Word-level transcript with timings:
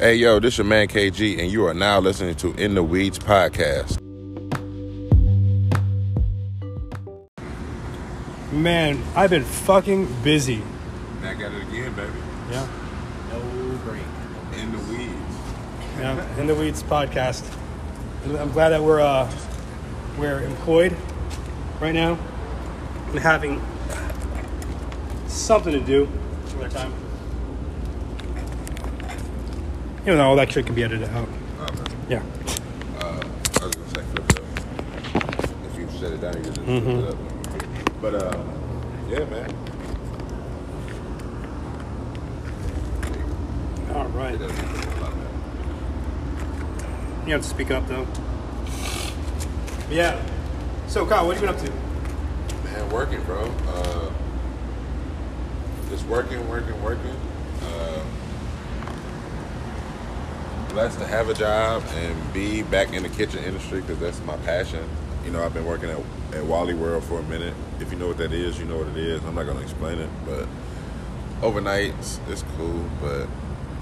Hey, 0.00 0.14
yo, 0.14 0.38
this 0.38 0.54
is 0.54 0.58
your 0.58 0.64
man 0.64 0.86
KG, 0.86 1.40
and 1.40 1.50
you 1.50 1.66
are 1.66 1.74
now 1.74 1.98
listening 1.98 2.36
to 2.36 2.52
In 2.52 2.74
the 2.74 2.84
Weeds 2.84 3.18
podcast. 3.18 4.00
Man, 8.52 9.02
I've 9.16 9.30
been 9.30 9.42
fucking 9.42 10.06
busy. 10.22 10.62
Back 11.20 11.40
at 11.40 11.52
it 11.52 11.62
again, 11.62 11.92
baby. 11.94 12.12
Yeah. 12.48 12.68
No 13.32 13.40
break. 13.78 14.02
In 14.60 14.70
the 14.70 14.78
Weeds. 14.84 15.12
Yeah. 15.98 16.40
In 16.40 16.46
the 16.46 16.54
Weeds 16.54 16.80
podcast. 16.84 17.44
I'm 18.24 18.52
glad 18.52 18.68
that 18.68 18.80
we're 18.84 19.00
uh, 19.00 19.28
we're 20.16 20.44
employed 20.44 20.96
right 21.80 21.92
now 21.92 22.16
and 23.08 23.18
having 23.18 23.60
something 25.26 25.72
to 25.72 25.80
do 25.80 26.04
with 26.56 26.62
our 26.62 26.68
time. 26.68 27.07
You 30.08 30.16
know, 30.16 30.26
all 30.26 30.36
that 30.36 30.50
shit 30.50 30.64
can 30.64 30.74
be 30.74 30.82
edited 30.82 31.06
out. 31.10 31.28
Okay. 31.60 31.92
Yeah. 32.08 32.22
Uh, 32.98 33.20
I 33.60 33.66
was 33.66 33.76
gonna 33.76 33.88
say 33.90 34.02
flip 34.04 34.24
it 34.30 34.38
up. 34.38 34.44
If 35.66 35.76
you 35.78 35.86
set 35.98 36.12
it 36.12 36.22
down, 36.22 36.34
you 36.34 36.44
can 36.44 36.54
just 36.54 36.64
flip 36.64 36.82
it 36.86 37.04
up. 37.10 37.18
But 38.00 38.14
uh, 38.14 38.42
yeah, 39.10 39.24
man. 39.26 39.54
All 43.94 44.08
right. 44.08 44.34
It 44.34 44.38
doesn't 44.38 44.56
flip 44.56 44.96
it 44.96 45.02
up, 45.02 45.14
man. 45.14 45.28
You 47.26 47.32
have 47.34 47.42
to 47.42 47.48
speak 47.48 47.70
up 47.70 47.86
though. 47.86 48.06
Yeah. 49.90 50.18
So, 50.86 51.04
Kyle, 51.04 51.26
what 51.26 51.36
have 51.36 51.44
you 51.44 51.50
been 51.52 51.54
up 51.54 51.62
to? 51.66 52.64
Man, 52.64 52.88
working, 52.90 53.22
bro. 53.24 53.52
Uh, 53.66 54.10
just 55.90 56.06
working, 56.06 56.48
working, 56.48 56.82
working. 56.82 57.14
Uh, 57.60 58.04
blessed 60.78 61.00
to 61.00 61.06
have 61.08 61.28
a 61.28 61.34
job 61.34 61.82
and 61.96 62.32
be 62.32 62.62
back 62.62 62.92
in 62.92 63.02
the 63.02 63.08
kitchen 63.08 63.42
industry 63.42 63.80
because 63.80 63.98
that's 63.98 64.20
my 64.24 64.36
passion. 64.38 64.78
You 65.24 65.32
know, 65.32 65.42
I've 65.44 65.52
been 65.52 65.66
working 65.66 65.90
at, 65.90 65.98
at 66.32 66.44
Wally 66.44 66.72
World 66.74 67.02
for 67.02 67.18
a 67.18 67.22
minute. 67.24 67.52
If 67.80 67.90
you 67.90 67.98
know 67.98 68.06
what 68.06 68.18
that 68.18 68.32
is, 68.32 68.60
you 68.60 68.64
know 68.64 68.78
what 68.78 68.86
it 68.86 68.96
is. 68.96 69.20
I'm 69.24 69.34
not 69.34 69.42
going 69.46 69.56
to 69.56 69.62
explain 69.64 69.98
it, 69.98 70.08
but 70.24 70.46
overnights, 71.40 72.20
it's 72.30 72.44
cool. 72.56 72.84
But 73.00 73.26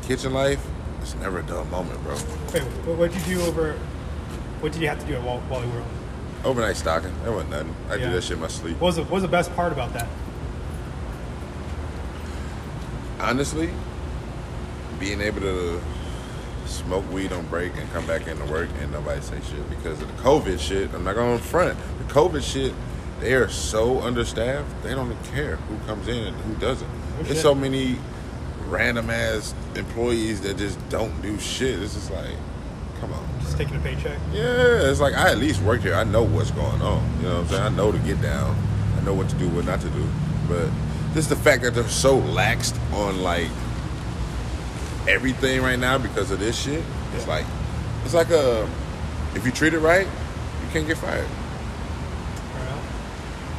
kitchen 0.05 0.33
life, 0.33 0.67
it's 1.03 1.15
never 1.17 1.41
a 1.41 1.43
dull 1.43 1.67
moment, 1.67 2.03
bro. 2.03 2.15
Wait, 2.55 2.63
what 2.97 3.13
did 3.13 3.27
you 3.27 3.37
do 3.37 3.43
over? 3.43 3.75
What 4.61 4.73
did 4.73 4.81
you 4.81 4.89
have 4.89 4.99
to 4.99 5.07
do 5.07 5.17
at 5.17 5.23
Wall- 5.23 5.43
Wally 5.51 5.67
World? 5.67 5.87
Overnight 6.45 6.77
stocking, 6.79 7.13
that 7.25 7.31
wasn't 7.31 7.51
nothing. 7.51 7.77
I 7.91 7.97
Yeah. 7.97 8.07
do 8.07 8.13
that 8.15 8.23
shit 8.23 8.37
in 8.37 8.41
my 8.41 8.49
sleep. 8.49 8.81
What 8.81 8.87
was 8.87 8.97
the, 8.97 9.03
what 9.03 9.13
was 9.13 9.23
the 9.23 9.29
best 9.29 9.55
part 9.55 9.71
about 9.71 9.93
that? 9.93 10.09
honestly, 13.21 13.69
being 14.99 15.21
able 15.21 15.41
to 15.41 15.81
smoke 16.67 17.11
weed 17.13 17.33
on 17.33 17.47
break 17.47 17.77
and 17.77 17.91
come 17.93 18.07
back 18.07 18.27
into 18.27 18.45
work 18.47 18.69
and 18.81 18.93
nobody 18.93 19.21
say 19.21 19.39
shit 19.51 19.69
because 19.71 20.01
of 20.01 20.09
the 20.09 20.23
COVID 20.23 20.59
shit. 20.59 20.93
I'm 20.95 21.05
not 21.05 21.15
going 21.15 21.39
to 21.39 21.45
front. 21.45 21.79
The 21.99 22.13
COVID 22.13 22.43
shit, 22.43 22.73
they 23.21 23.35
are 23.35 23.49
so 23.49 24.01
understaffed. 24.01 24.83
They 24.83 24.95
don't 24.95 25.15
care 25.25 25.57
who 25.57 25.79
comes 25.87 26.09
in 26.09 26.29
and 26.29 26.37
who 26.43 26.55
doesn't. 26.55 26.89
Oh, 27.19 27.23
There's 27.23 27.41
so 27.41 27.55
many 27.55 27.99
random 28.67 29.11
ass 29.11 29.55
employees 29.75 30.41
that 30.43 30.57
just 30.59 30.77
don't 30.89 31.21
do 31.23 31.39
shit. 31.39 31.81
It's 31.83 31.95
just 31.95 32.11
like, 32.11 32.37
come 33.01 33.13
on. 33.13 33.27
Just 33.41 33.57
taking 33.57 33.77
a 33.77 33.81
paycheck. 33.81 34.19
Yeah, 34.33 34.91
it's 34.91 35.01
like 35.01 35.15
I 35.15 35.31
at 35.31 35.39
least 35.39 35.63
work 35.63 35.81
here. 35.83 35.95
I 35.95 36.05
know 36.05 36.23
what's 36.23 36.51
going 36.51 36.83
on. 36.83 37.17
You 37.19 37.23
know 37.23 37.35
what 37.35 37.41
I'm 37.41 37.49
saying? 37.49 37.63
I 37.63 37.69
know 37.71 37.93
to 37.93 37.99
get 37.99 38.21
down. 38.21 38.57
I 38.97 39.03
know 39.03 39.15
what 39.15 39.29
to 39.29 39.37
do, 39.37 39.49
what 39.51 39.65
not 39.65 39.81
to 39.81 39.91
do. 39.91 40.09
But 40.49 40.69
just 41.15 41.29
the 41.29 41.37
fact 41.37 41.63
that 41.63 41.75
they're 41.75 41.89
so 41.89 42.21
laxed 42.21 42.77
on 42.93 43.23
like 43.23 43.49
everything 45.09 45.63
right 45.63 45.79
now 45.79 45.99
because 45.99 46.31
of 46.31 46.39
this 46.39 46.61
shit. 46.61 46.83
It's 47.15 47.27
like 47.27 47.45
it's 48.05 48.15
like 48.15 48.31
a 48.31 48.69
if 49.35 49.45
you 49.45 49.53
treat 49.53 49.75
it 49.75 49.81
right, 49.81 50.07
you 50.07 50.69
can't 50.73 50.87
get 50.87 50.99
fired. 50.99 51.27
Fair 51.27 52.63
enough. 52.63 52.85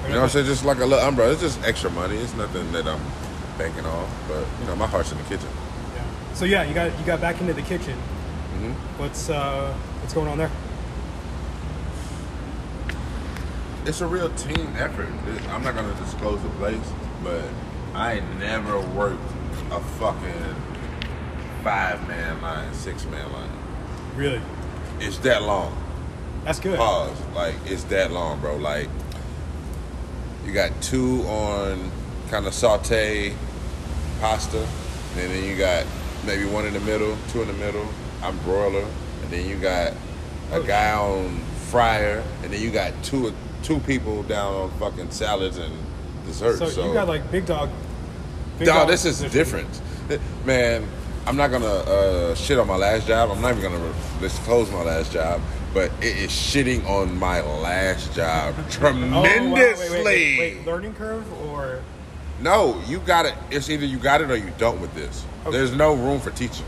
Fair 0.02 0.10
You 0.10 0.16
know 0.16 0.22
what 0.22 0.24
I'm 0.24 0.30
saying? 0.30 0.46
Just 0.46 0.66
like 0.66 0.80
a 0.80 0.86
little 0.86 1.06
umbrella. 1.08 1.32
It's 1.32 1.42
just 1.42 1.62
extra 1.64 1.90
money. 1.90 2.18
It's 2.18 2.34
nothing 2.36 2.72
that 2.72 2.88
I'm 2.88 3.02
banking 3.58 3.86
off. 3.86 4.10
But 4.28 4.46
you 4.60 4.68
know, 4.68 4.76
my 4.76 4.88
heart's 4.88 5.12
in 5.12 5.18
the 5.18 5.24
kitchen. 5.26 5.50
Yeah. 5.96 6.34
So 6.34 6.46
yeah, 6.46 6.64
you 6.64 6.74
got 6.74 6.98
you 7.00 7.06
got 7.06 7.22
back 7.22 7.40
into 7.42 7.54
the 7.54 7.62
kitchen. 7.62 7.98
Mm-hmm. 7.98 8.72
What's 9.00 9.30
uh 9.30 9.74
what's 10.02 10.14
going 10.14 10.28
on 10.28 10.38
there? 10.38 10.52
it's 13.88 14.02
a 14.02 14.08
real 14.08 14.30
team 14.32 14.68
effort. 14.78 15.08
I'm 15.50 15.64
not 15.64 15.74
gonna 15.74 15.96
disclose 15.96 16.42
the 16.44 16.50
place, 16.50 16.92
but 17.24 17.44
I 17.94 18.20
never 18.38 18.82
worked 18.82 19.24
a 19.72 19.80
fucking 19.80 20.56
five 21.68 22.08
man 22.08 22.42
line, 22.42 22.74
six 22.74 23.04
man 23.08 23.30
line. 23.34 23.50
Really? 24.16 24.40
It's 25.02 25.18
that 25.20 25.44
long. 25.44 25.76
That's 26.46 26.62
good. 26.62 26.78
Pause. 26.78 27.18
Like 27.36 27.56
it's 27.66 27.84
that 27.86 28.12
long, 28.12 28.40
bro. 28.40 28.56
Like 28.56 28.88
you 30.46 30.54
got 30.54 30.72
two 30.82 31.24
on 31.24 31.92
kind 32.30 32.46
of 32.48 32.54
saute 32.54 33.36
pasta, 34.22 34.60
and 35.18 35.30
then 35.32 35.44
you 35.44 35.58
got 35.58 35.86
maybe 36.26 36.46
one 36.46 36.66
in 36.66 36.74
the 36.74 36.80
middle, 36.80 37.18
two 37.34 37.42
in 37.42 37.50
the 37.50 37.54
middle. 37.54 37.86
I'm 38.24 38.38
broiler, 38.40 38.86
and 39.24 39.30
then 39.30 39.46
you 39.50 39.58
got 39.58 39.92
a 39.92 39.96
Oh, 40.54 40.64
guy 40.64 40.94
on 40.94 41.38
fryer, 41.70 42.24
and 42.44 42.54
then 42.54 42.62
you 42.62 42.72
got 42.72 42.94
two 43.04 43.34
two 43.62 43.80
people 43.82 44.24
down 44.24 44.54
on 44.54 44.72
fucking 44.80 45.12
salads 45.12 45.58
and 45.58 45.74
desserts. 46.26 46.60
so, 46.60 46.70
So, 46.70 46.88
you 46.88 46.94
got 46.94 47.10
like 47.10 47.30
big 47.30 47.46
dog. 47.46 47.70
Big 48.58 48.68
Dog, 48.68 48.76
dog 48.78 48.88
this 48.88 49.04
is 49.04 49.20
different. 49.34 49.82
Man, 50.46 50.88
I'm 51.28 51.36
not 51.36 51.52
gonna 51.52 51.66
uh, 51.68 52.36
shit 52.36 52.58
on 52.58 52.68
my 52.68 52.78
last 52.78 53.06
job. 53.06 53.30
I'm 53.32 53.42
not 53.42 53.58
even 53.58 53.70
gonna 53.74 53.94
disclose 54.22 54.72
my 54.72 54.82
last 54.84 55.12
job, 55.12 55.42
but 55.74 55.92
it 56.00 56.16
is 56.18 56.32
shitting 56.32 56.88
on 56.88 57.18
my 57.20 57.42
last 57.42 58.14
job 58.16 58.56
Oh, 58.58 58.62
wow. 58.62 58.70
tremendously. 58.70 59.90
Wait, 59.90 59.92
wait, 59.92 60.06
wait, 60.06 60.40
wait, 60.58 60.66
learning 60.66 60.94
curve 60.94 61.26
or 61.50 61.82
No, 62.40 62.82
you 62.88 63.00
got 63.00 63.26
it. 63.26 63.34
It's 63.52 63.70
either 63.70 63.86
you 63.86 63.98
got 63.98 64.22
it 64.22 64.32
or 64.32 64.38
you 64.38 64.54
don't 64.58 64.80
with 64.80 64.94
this. 64.96 65.26
Okay. 65.42 65.52
There's 65.52 65.74
no 65.76 65.96
room 65.96 66.22
for 66.22 66.32
teaching. 66.32 66.66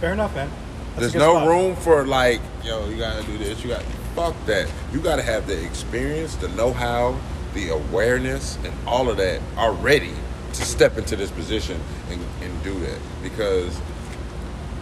fair 0.00 0.12
enough, 0.12 0.32
man. 0.36 0.48
That's 0.94 1.00
There's 1.12 1.14
no 1.16 1.32
spot. 1.36 1.48
room 1.48 1.74
for 1.76 2.06
like, 2.06 2.40
yo, 2.62 2.88
you 2.88 2.98
gotta 2.98 3.24
do 3.24 3.36
this. 3.36 3.64
You 3.64 3.70
got 3.70 3.82
fuck 4.14 4.36
that. 4.46 4.70
You 4.92 5.00
gotta 5.00 5.22
have 5.22 5.48
the 5.48 5.60
experience, 5.64 6.36
the 6.36 6.48
know-how, 6.50 7.18
the 7.54 7.70
awareness, 7.70 8.58
and 8.62 8.72
all 8.86 9.08
of 9.10 9.16
that 9.16 9.40
already 9.56 10.12
to 10.52 10.62
step 10.62 10.98
into 10.98 11.16
this 11.16 11.30
position 11.32 11.80
and, 12.10 12.20
and 12.42 12.62
do 12.64 12.78
that. 12.80 12.98
Because 13.22 13.80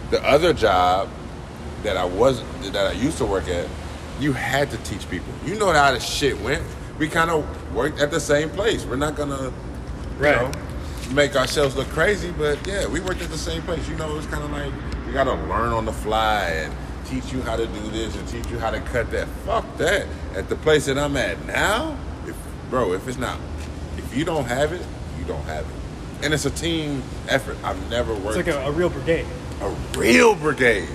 the 0.09 0.23
other 0.25 0.53
job 0.53 1.09
that 1.83 1.97
I 1.97 2.05
was 2.05 2.41
that 2.71 2.87
I 2.87 2.91
used 2.93 3.17
to 3.19 3.25
work 3.25 3.47
at, 3.47 3.67
you 4.19 4.33
had 4.33 4.69
to 4.71 4.77
teach 4.77 5.09
people. 5.09 5.33
You 5.45 5.55
know 5.55 5.71
how 5.71 5.91
the 5.91 5.99
shit 5.99 6.39
went. 6.41 6.63
We 6.99 7.07
kind 7.07 7.31
of 7.31 7.73
worked 7.75 7.99
at 7.99 8.11
the 8.11 8.19
same 8.19 8.49
place. 8.49 8.85
We're 8.85 8.95
not 8.97 9.15
gonna, 9.15 9.51
Right. 10.19 10.35
you 10.35 10.41
know, 10.47 10.51
make 11.13 11.35
ourselves 11.35 11.75
look 11.75 11.87
crazy, 11.89 12.31
but 12.31 12.65
yeah, 12.67 12.85
we 12.87 12.99
worked 12.99 13.21
at 13.21 13.29
the 13.31 13.37
same 13.37 13.61
place. 13.63 13.87
You 13.89 13.95
know, 13.95 14.17
it's 14.17 14.27
kind 14.27 14.43
of 14.43 14.51
like 14.51 14.71
you 15.07 15.13
gotta 15.13 15.33
learn 15.33 15.73
on 15.73 15.85
the 15.85 15.93
fly 15.93 16.43
and 16.45 16.73
teach 17.05 17.33
you 17.33 17.41
how 17.41 17.55
to 17.55 17.65
do 17.65 17.89
this 17.89 18.15
and 18.15 18.27
teach 18.27 18.45
you 18.51 18.59
how 18.59 18.69
to 18.69 18.79
cut 18.81 19.09
that. 19.11 19.27
Fuck 19.45 19.65
that. 19.77 20.05
At 20.35 20.47
the 20.49 20.55
place 20.55 20.85
that 20.85 20.97
I'm 20.97 21.17
at 21.17 21.43
now, 21.45 21.97
if 22.27 22.35
bro, 22.69 22.93
if 22.93 23.07
it's 23.07 23.17
not, 23.17 23.37
if 23.97 24.15
you 24.15 24.23
don't 24.23 24.45
have 24.45 24.71
it, 24.71 24.85
you 25.19 25.25
don't 25.25 25.43
have 25.45 25.65
it. 25.65 25.75
And 26.23 26.33
it's 26.33 26.45
a 26.45 26.51
team 26.51 27.01
effort. 27.27 27.57
I've 27.63 27.89
never 27.89 28.13
worked 28.13 28.37
It's 28.37 28.47
like 28.47 28.55
a, 28.55 28.67
a 28.67 28.71
real 28.71 28.89
brigade. 28.89 29.25
a 29.61 29.69
real 29.97 30.35
brigade. 30.35 30.87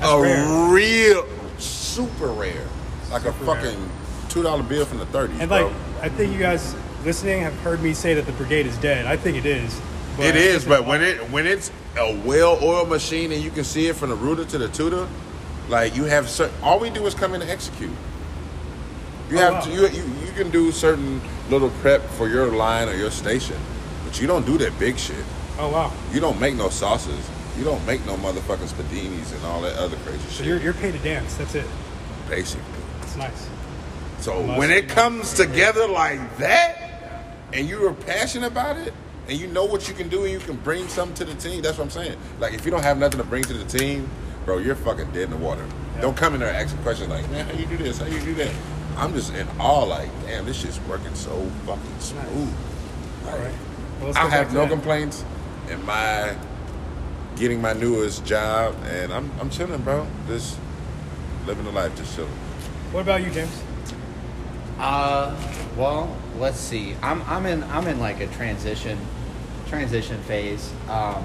That's 0.00 0.12
a 0.12 0.20
rare. 0.20 0.72
real 0.72 1.26
super 1.58 2.28
rare. 2.28 2.66
Like 3.10 3.24
a 3.24 3.32
Super 3.32 3.44
rare. 3.44 3.56
fucking 3.62 3.90
two 4.28 4.42
dollar 4.42 4.62
bill 4.62 4.84
from 4.86 4.98
the 4.98 5.06
thirties, 5.06 5.40
And 5.40 5.48
bro. 5.48 5.66
like, 5.66 5.76
I 6.02 6.08
think 6.08 6.32
you 6.32 6.38
guys 6.38 6.74
listening 7.04 7.42
have 7.42 7.54
heard 7.60 7.82
me 7.82 7.92
say 7.94 8.14
that 8.14 8.26
the 8.26 8.32
brigade 8.32 8.66
is 8.66 8.76
dead. 8.78 9.06
I 9.06 9.16
think 9.16 9.36
it 9.36 9.46
is. 9.46 9.80
but 10.16 10.26
it 10.26 10.36
is, 10.36 10.64
but 10.64 10.86
when 10.86 11.02
it 11.02 11.18
when 11.30 11.46
it's 11.46 11.72
a 11.98 12.16
well-oiled 12.24 12.88
machine 12.88 13.32
and 13.32 13.42
you 13.42 13.50
can 13.50 13.64
see 13.64 13.88
it 13.88 13.96
from 13.96 14.10
the 14.10 14.16
rooter 14.16 14.44
to 14.44 14.58
the 14.58 14.68
tutor, 14.68 15.08
like 15.68 15.96
you 15.96 16.04
have 16.04 16.28
certain. 16.28 16.54
All 16.62 16.78
we 16.78 16.90
do 16.90 17.04
is 17.06 17.14
come 17.14 17.34
in 17.34 17.42
and 17.42 17.50
execute. 17.50 17.90
You 19.30 19.36
Oh, 19.38 19.40
have 19.40 19.52
wow. 19.54 19.60
to, 19.62 19.70
you, 19.70 19.88
you 19.88 20.04
you 20.26 20.32
can 20.36 20.50
do 20.50 20.70
certain 20.72 21.20
little 21.50 21.70
prep 21.82 22.02
for 22.10 22.28
your 22.28 22.46
line 22.52 22.88
or 22.88 22.94
your 22.94 23.10
station, 23.10 23.56
but 24.10 24.20
you 24.20 24.26
don't 24.26 24.44
do 24.44 24.58
that 24.58 24.76
big 24.80 24.98
shit. 24.98 25.24
Oh 25.56 25.68
wow. 25.70 25.92
You 26.12 26.18
don't 26.18 26.40
make 26.40 26.56
no 26.56 26.68
sauces. 26.68 27.30
You 27.56 27.62
don't 27.62 27.84
make 27.86 28.04
no 28.06 28.16
motherfucking 28.16 28.66
spadinis 28.68 29.32
and 29.34 29.44
all 29.44 29.60
that 29.62 29.76
other 29.76 29.96
crazy 29.98 30.18
shit. 30.22 30.32
So 30.32 30.42
you're 30.42 30.58
you're 30.58 30.74
paid 30.74 30.92
to 30.92 30.98
dance. 30.98 31.36
That's 31.36 31.54
it. 31.54 31.66
basically. 32.28 32.64
It's 33.02 33.14
nice. 33.14 33.48
So 34.18 34.42
Must 34.42 34.58
when 34.58 34.70
it 34.72 34.88
comes 34.88 35.34
together 35.34 35.86
like 35.86 36.38
that, 36.38 37.22
and 37.52 37.68
you 37.68 37.86
are 37.86 37.94
passionate 37.94 38.48
about 38.48 38.78
it, 38.78 38.92
and 39.28 39.38
you 39.38 39.46
know 39.46 39.64
what 39.64 39.88
you 39.88 39.94
can 39.94 40.08
do, 40.08 40.24
and 40.24 40.32
you 40.32 40.40
can 40.40 40.56
bring 40.56 40.88
something 40.88 41.14
to 41.14 41.24
the 41.32 41.40
team, 41.40 41.62
that's 41.62 41.78
what 41.78 41.84
I'm 41.84 41.90
saying. 41.90 42.18
Like 42.40 42.52
if 42.52 42.64
you 42.64 42.72
don't 42.72 42.82
have 42.82 42.98
nothing 42.98 43.18
to 43.18 43.24
bring 43.24 43.44
to 43.44 43.52
the 43.52 43.78
team, 43.78 44.10
bro, 44.44 44.58
you're 44.58 44.74
fucking 44.74 45.12
dead 45.12 45.24
in 45.24 45.30
the 45.30 45.36
water. 45.36 45.64
Yeah. 45.94 46.00
Don't 46.00 46.16
come 46.16 46.34
in 46.34 46.40
there 46.40 46.52
asking 46.52 46.82
questions 46.82 47.10
like, 47.10 47.30
man, 47.30 47.46
how 47.46 47.52
you 47.52 47.66
do 47.66 47.76
this? 47.76 47.98
How 47.98 48.06
you 48.06 48.20
do 48.20 48.34
that? 48.34 48.52
I'm 48.96 49.14
just 49.14 49.32
in 49.34 49.46
awe, 49.60 49.84
like, 49.84 50.08
damn, 50.26 50.46
this 50.46 50.56
shit's 50.56 50.80
working 50.80 51.14
so 51.14 51.48
fucking 51.64 52.00
smooth. 52.00 52.52
All 53.28 53.38
right. 53.38 53.54
Well, 54.00 54.12
I 54.16 54.28
have 54.28 54.52
no 54.52 54.60
that. 54.60 54.70
complaints 54.70 55.24
in 55.68 55.84
my 55.84 56.34
getting 57.36 57.60
my 57.60 57.72
newest 57.72 58.24
job, 58.24 58.74
and 58.84 59.12
I'm 59.12 59.30
I'm 59.40 59.50
chilling, 59.50 59.82
bro. 59.82 60.06
Just 60.26 60.58
living 61.46 61.64
the 61.64 61.72
life, 61.72 61.96
just 61.96 62.14
chilling. 62.16 62.30
What 62.92 63.00
about 63.02 63.22
you, 63.22 63.30
James? 63.30 63.62
Uh, 64.78 65.36
well, 65.76 66.16
let's 66.38 66.58
see. 66.58 66.96
I'm 67.02 67.22
I'm 67.22 67.46
in 67.46 67.62
I'm 67.64 67.86
in 67.86 68.00
like 68.00 68.20
a 68.20 68.26
transition 68.28 68.98
transition 69.68 70.20
phase. 70.22 70.72
Um, 70.88 71.24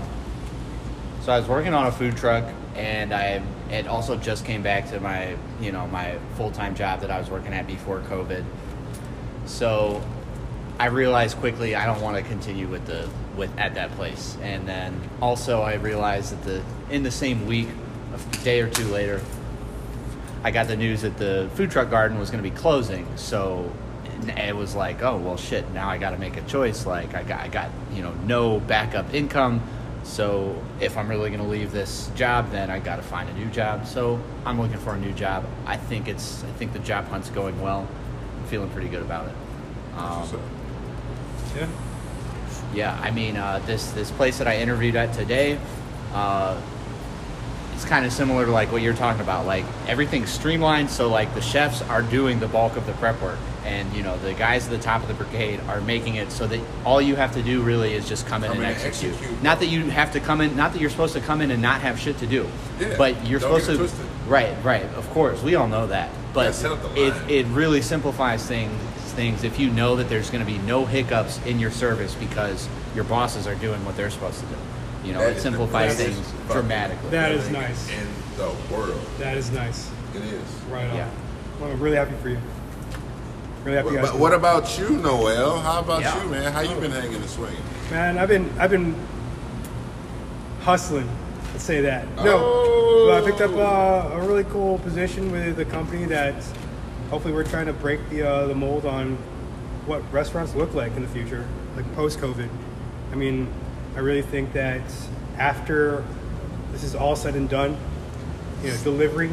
so 1.22 1.32
I 1.32 1.40
was 1.40 1.48
working 1.48 1.74
on 1.74 1.88
a 1.88 1.92
food 1.92 2.18
truck, 2.18 2.44
and 2.76 3.14
I 3.14 3.42
it 3.72 3.88
also 3.88 4.18
just 4.18 4.46
came 4.46 4.62
back 4.62 4.90
to 4.90 5.00
my 5.00 5.36
you 5.62 5.72
know 5.72 5.88
my 5.88 6.18
full 6.36 6.52
time 6.52 6.76
job 6.76 7.02
that 7.02 7.10
I 7.12 7.20
was 7.20 7.30
working 7.30 7.54
at 7.54 7.66
before 7.68 8.02
COVID. 8.02 8.44
So 9.46 10.02
I 10.78 10.88
realized 10.88 11.38
quickly 11.38 11.76
I 11.76 11.86
don't 11.86 12.02
want 12.02 12.18
to 12.18 12.24
continue 12.24 12.68
with 12.68 12.86
the 12.86 13.08
with 13.38 13.56
at 13.58 13.76
that 13.76 13.92
place, 13.92 14.38
and 14.42 14.68
then 14.68 15.00
also 15.22 15.62
I 15.62 15.76
realized 15.76 16.32
that 16.34 16.44
the 16.44 16.94
in 16.94 17.04
the 17.04 17.12
same 17.12 17.46
week, 17.46 17.68
a 18.14 18.44
day 18.44 18.62
or 18.62 18.70
two 18.70 18.86
later, 18.86 19.22
I 20.44 20.52
got 20.52 20.68
the 20.68 20.76
news 20.76 21.02
that 21.02 21.18
the 21.18 21.50
food 21.56 21.72
truck 21.72 21.90
garden 21.90 22.20
was 22.20 22.30
going 22.30 22.44
to 22.44 22.50
be 22.50 22.56
closing. 22.56 23.08
So 23.16 23.72
it 24.38 24.56
was 24.56 24.76
like, 24.76 25.02
oh 25.02 25.18
well, 25.18 25.38
shit. 25.38 25.70
Now 25.72 25.90
I 25.90 25.98
got 25.98 26.12
to 26.12 26.18
make 26.18 26.38
a 26.38 26.42
choice. 26.42 26.86
Like 26.86 27.16
I 27.16 27.24
got, 27.24 27.42
I 27.42 27.48
got 27.48 27.70
you 27.94 28.02
know 28.02 28.14
no 28.26 28.60
backup 28.60 29.14
income. 29.14 29.62
So 30.04 30.62
if 30.80 30.98
I'm 30.98 31.10
really 31.10 31.30
going 31.30 31.42
to 31.42 31.48
leave 31.48 31.72
this 31.72 32.12
job, 32.16 32.52
then 32.52 32.70
I 32.70 32.80
got 32.80 32.98
to 32.98 33.02
find 33.02 33.28
a 33.28 33.34
new 33.34 33.48
job. 33.48 33.88
So 33.88 34.22
I'm 34.46 34.62
looking 34.62 34.78
for 34.78 34.94
a 34.94 35.00
new 35.00 35.12
job. 35.14 35.46
I 35.66 35.78
think 35.78 36.08
it's, 36.08 36.44
I 36.44 36.52
think 36.52 36.74
the 36.74 36.80
job 36.80 37.08
hunt's 37.08 37.30
going 37.32 37.60
well. 37.60 37.88
I'm 38.38 38.48
feeling 38.48 38.70
pretty 38.70 38.88
good 38.88 39.02
about 39.02 39.28
it. 39.28 39.36
Um, 39.98 40.40
Yeah. 41.56 41.68
yeah, 42.74 43.00
I 43.02 43.12
mean, 43.12 43.38
uh, 43.38 43.60
this 43.66 43.92
this 43.92 44.12
place 44.12 44.38
that 44.40 44.48
I 44.48 44.58
interviewed 44.58 44.96
at 44.96 45.14
today, 45.14 45.58
uh, 46.14 46.60
it's 47.74 47.86
kind 47.86 48.06
of 48.06 48.12
similar 48.14 48.46
to 48.46 48.52
like 48.52 48.72
what 48.72 48.82
you're 48.82 48.94
talking 48.94 49.22
about. 49.22 49.46
Like 49.46 49.66
everything's 49.88 50.30
streamlined, 50.30 50.90
so 50.90 51.10
like 51.10 51.34
the 51.34 51.42
chefs 51.42 51.82
are 51.84 52.02
doing 52.02 52.40
the 52.40 52.48
bulk 52.48 52.76
of 52.78 52.86
the 52.86 52.94
prep 52.94 53.22
work, 53.22 53.40
and 53.66 53.94
you 53.94 54.04
know 54.04 54.18
the 54.20 54.34
guys 54.34 54.66
at 54.66 54.72
the 54.72 54.78
top 54.80 55.02
of 55.02 55.08
the 55.08 55.14
brigade 55.14 55.60
are 55.68 55.80
making 55.82 56.16
it 56.16 56.32
so 56.32 56.48
that 56.48 56.60
all 56.86 57.02
you 57.02 57.16
have 57.16 57.34
to 57.34 57.42
do 57.42 57.62
really 57.62 57.94
is 57.94 58.08
just 58.08 58.28
come 58.28 58.44
in 58.44 58.50
Come 58.52 58.62
and 58.62 58.66
in 58.70 58.72
execute. 58.76 59.14
execute. 59.14 59.44
Not 59.44 59.60
that 59.60 59.68
you 59.68 59.90
have 59.90 60.12
to 60.14 60.20
come 60.20 60.42
in, 60.42 60.56
not 60.56 60.74
that 60.74 60.82
you're 60.82 60.90
supposed 60.90 61.14
to 61.14 61.22
come 61.22 61.42
in 61.42 61.52
and 61.52 61.62
not 61.62 61.82
have 61.82 62.00
shit 62.00 62.18
to 62.20 62.28
do, 62.28 62.48
Yeah, 62.80 62.96
but 62.98 63.26
you're 63.26 63.40
supposed 63.40 63.66
to. 63.68 63.78
twisted. 63.78 64.06
Right, 64.28 64.56
right. 64.64 64.84
Of 64.96 65.10
course, 65.12 65.42
we 65.44 65.56
all 65.56 65.68
know 65.68 65.88
that, 65.88 66.10
but 66.34 66.46
Yeah, 66.48 66.52
set 66.52 66.72
up 66.72 66.82
the 66.82 67.08
it 67.08 67.30
it 67.32 67.46
really 67.48 67.82
simplifies 67.82 68.46
things 68.46 68.74
things 69.16 69.44
if 69.44 69.60
you 69.60 69.70
know 69.72 69.96
that 69.96 70.10
there's 70.10 70.30
going 70.30 70.46
to 70.46 70.52
be 70.52 70.58
no 70.60 70.86
hiccups 70.86 71.44
in 71.46 71.60
your 71.60 71.72
service 71.72 72.14
because 72.16 72.68
your 72.94 73.04
bosses 73.06 73.48
are 73.48 73.56
doing 73.56 73.84
what 73.86 73.96
they're 73.98 74.10
supposed 74.12 74.40
to 74.42 74.46
do. 74.48 74.56
You 75.06 75.14
know, 75.14 75.20
That 75.20 75.32
it 75.32 75.38
is 75.38 75.44
simplifies 75.44 75.98
the 75.98 76.06
things 76.06 76.32
fucking 76.32 76.48
dramatically. 76.52 77.10
That 77.12 77.32
is 77.32 77.48
feeling 77.48 77.62
nice. 77.62 77.90
In 77.92 78.08
the 78.38 78.56
world, 78.74 79.00
That 79.20 79.38
is 79.38 79.52
nice. 79.52 79.90
it 80.14 80.24
is. 80.24 80.42
Right 80.70 80.90
on. 80.90 80.96
Yeah. 80.96 81.10
Well, 81.60 81.72
I'm 81.72 81.80
really 81.80 81.98
happy 81.98 82.16
for 82.22 82.30
you. 82.30 82.40
Really 83.64 83.78
happy. 83.78 83.90
you 83.90 83.96
But, 83.96 84.02
guys 84.04 84.12
but 84.12 84.20
what 84.20 84.34
about 84.34 84.78
you, 84.80 84.90
Noel? 84.98 85.60
How 85.60 85.80
about 85.80 86.02
Yeah. 86.02 86.22
you, 86.24 86.30
man? 86.30 86.52
How 86.52 86.62
you 86.62 86.76
been 86.80 86.92
hanging 86.92 87.16
and 87.16 87.30
swinging? 87.30 87.62
Man, 87.92 88.18
I've 88.18 88.30
been 88.30 88.50
I've 88.60 88.72
been 88.72 88.96
hustling. 90.62 91.08
Let's 91.54 91.64
say 91.64 91.82
that. 91.82 92.06
No, 92.18 92.38
Oh. 92.44 93.08
but 93.10 93.24
I 93.24 93.26
picked 93.30 93.42
up 93.42 93.52
uh, 93.56 94.16
a 94.20 94.28
really 94.28 94.44
cool 94.46 94.80
position 94.80 95.32
with 95.32 95.60
a 95.60 95.66
company 95.66 96.06
that 96.06 96.34
hopefully 97.10 97.34
we're 97.34 97.44
trying 97.44 97.66
to 97.68 97.74
break 97.74 98.00
the 98.10 98.28
uh, 98.28 98.48
the 98.48 98.56
mold 98.56 98.86
on 98.86 99.16
what 99.86 100.02
restaurants 100.12 100.56
look 100.56 100.74
like 100.74 100.96
in 100.96 101.02
the 101.02 101.08
future, 101.08 101.48
like 101.76 101.86
post 101.96 102.20
COVID. 102.20 102.50
I 103.12 103.16
mean, 103.16 103.48
I 103.96 104.00
really 104.00 104.24
think 104.24 104.54
that 104.54 104.82
after 105.38 106.04
this 106.72 106.84
is 106.84 106.96
all 106.96 107.16
said 107.16 107.36
and 107.36 107.48
done, 107.48 107.78
you 108.64 108.70
know, 108.72 108.78
delivery, 108.84 109.30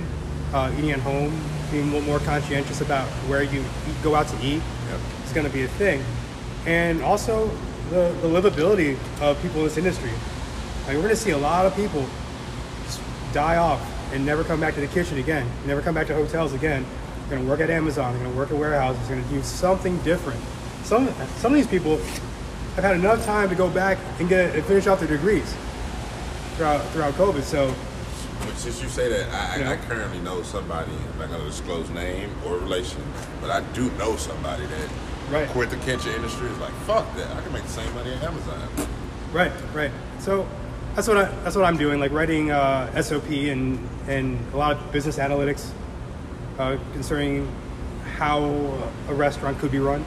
uh, 0.53 0.73
eating 0.77 0.91
at 0.91 1.01
home, 1.01 1.39
being 1.71 1.89
more, 1.89 2.03
more 2.03 2.19
conscientious 2.21 2.81
about 2.83 3.09
where 3.29 3.43
you 3.43 3.61
eat, 3.61 4.03
go 4.03 4.15
out 4.15 4.29
to 4.29 4.37
eat, 4.37 4.61
Yep. 4.91 5.01
is 5.25 5.33
going 5.33 5.47
to 5.47 5.53
be 5.53 5.63
a 5.63 5.69
thing. 5.69 6.05
And 6.67 7.03
also 7.03 7.49
the, 7.91 8.15
the 8.21 8.29
livability 8.29 8.97
of 9.21 9.41
people 9.43 9.61
in 9.61 9.65
this 9.65 9.79
industry. 9.79 10.11
I 10.85 10.89
mean, 10.89 10.97
we're 10.97 11.05
going 11.05 11.17
to 11.17 11.17
see 11.17 11.31
a 11.31 11.39
lot 11.39 11.65
of 11.67 11.75
people 11.75 12.05
die 13.33 13.57
off 13.57 13.81
and 14.13 14.27
never 14.27 14.45
come 14.45 14.61
back 14.61 14.75
to 14.75 14.81
the 14.81 14.87
kitchen 14.89 15.17
again, 15.19 15.49
never 15.67 15.81
come 15.81 15.95
back 15.95 16.07
to 16.09 16.15
hotels 16.15 16.53
again. 16.53 16.85
They're 17.33 17.39
going 17.39 17.49
to 17.49 17.51
work 17.51 17.61
at 17.67 17.75
Amazon, 17.75 18.13
they're 18.13 18.23
going 18.25 18.35
to 18.35 18.39
work 18.39 18.51
at 18.51 18.59
warehouses, 18.59 19.09
they're 19.09 19.17
going 19.17 19.27
to 19.27 19.35
do 19.37 19.43
something 19.43 19.97
different. 20.03 20.39
Some, 20.85 21.09
some 21.39 21.53
of 21.53 21.57
these 21.57 21.67
people 21.67 21.97
have 22.77 22.85
had 22.85 22.95
enough 22.95 23.25
time 23.25 23.49
to 23.49 23.55
go 23.55 23.71
back 23.71 23.97
and 24.19 24.29
get 24.29 24.55
and 24.55 24.63
finish 24.67 24.87
off 24.87 24.99
their 25.01 25.09
degrees 25.09 25.57
throughout, 26.57 26.85
throughout 26.91 27.15
COVID. 27.15 27.41
So, 27.41 27.75
But 28.41 28.55
since 28.59 28.83
you 28.83 28.89
say 28.91 29.09
that, 29.09 29.33
I, 29.33 29.65
I, 29.65 29.73
I 29.73 29.77
currently 29.79 30.19
know 30.19 30.43
somebody. 30.43 30.93
I'm 30.93 31.21
not 31.21 31.31
gonna 31.31 31.45
disclose 31.45 31.89
name 31.89 32.31
or 32.45 32.59
relation, 32.59 33.03
but 33.41 33.49
I 33.49 33.63
do 33.73 33.91
know 33.93 34.17
somebody 34.17 34.67
that 34.67 34.91
Right. 35.31 35.49
quit 35.49 35.71
the 35.71 35.77
kitchen 35.77 36.13
industry. 36.13 36.51
Is 36.51 36.59
like, 36.59 36.75
fuck 36.85 37.17
that. 37.17 37.35
I 37.35 37.41
can 37.41 37.55
make 37.55 37.63
the 37.63 37.71
same 37.71 37.95
money 37.95 38.13
at 38.13 38.23
Amazon. 38.23 38.69
Right, 39.33 39.53
right. 39.73 39.91
So 40.19 40.47
that's 40.95 41.09
what 41.09 41.17
I, 41.17 41.25
that's 41.45 41.57
what 41.57 41.65
I'm 41.65 41.79
doing, 41.79 41.99
like 41.99 42.13
writing 42.13 42.51
uh, 42.51 43.01
SOP 43.01 43.31
and 43.31 43.89
and 44.07 44.39
a 44.53 44.59
lot 44.59 44.77
of 44.77 44.93
business 44.93 45.17
analytics 45.17 45.71
uh, 46.59 46.77
concerning 46.93 47.51
how 48.17 48.43
a 49.09 49.15
restaurant 49.15 49.59
could 49.59 49.71
be 49.73 49.79
run. 49.79 50.05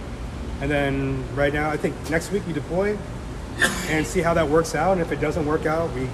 And 0.61 0.71
then 0.71 1.23
right 1.35 1.53
now, 1.53 1.69
I 1.69 1.77
think 1.77 1.95
next 2.09 2.31
week 2.31 2.45
we 2.47 2.53
deploy 2.53 2.97
and 3.89 4.05
see 4.05 4.21
how 4.21 4.33
that 4.35 4.47
works 4.47 4.75
out. 4.75 4.93
And 4.93 5.01
if 5.01 5.11
it 5.11 5.19
doesn't 5.19 5.45
work 5.45 5.65
out, 5.65 5.91
we 5.93 6.07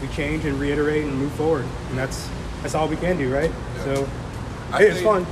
we 0.00 0.08
change 0.14 0.46
and 0.46 0.58
reiterate 0.58 1.04
and 1.04 1.14
move 1.14 1.32
forward. 1.32 1.66
And 1.90 1.98
that's 1.98 2.28
that's 2.62 2.74
all 2.74 2.88
we 2.88 2.96
can 2.96 3.18
do, 3.18 3.32
right? 3.32 3.50
Yeah. 3.76 3.84
So 3.84 4.08
I 4.72 4.82
it's 4.84 4.94
think- 5.00 5.06
fun. 5.06 5.26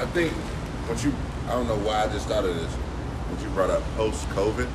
I 0.00 0.06
think 0.06 0.32
what 0.88 1.04
you, 1.04 1.12
I 1.46 1.50
don't 1.50 1.68
know 1.68 1.76
why 1.76 2.04
I 2.04 2.08
just 2.08 2.26
thought 2.28 2.44
of 2.46 2.54
this. 2.54 2.72
What 2.72 3.42
you 3.42 3.48
brought 3.50 3.68
up 3.70 3.82
post 3.96 4.26
COVID, 4.30 4.66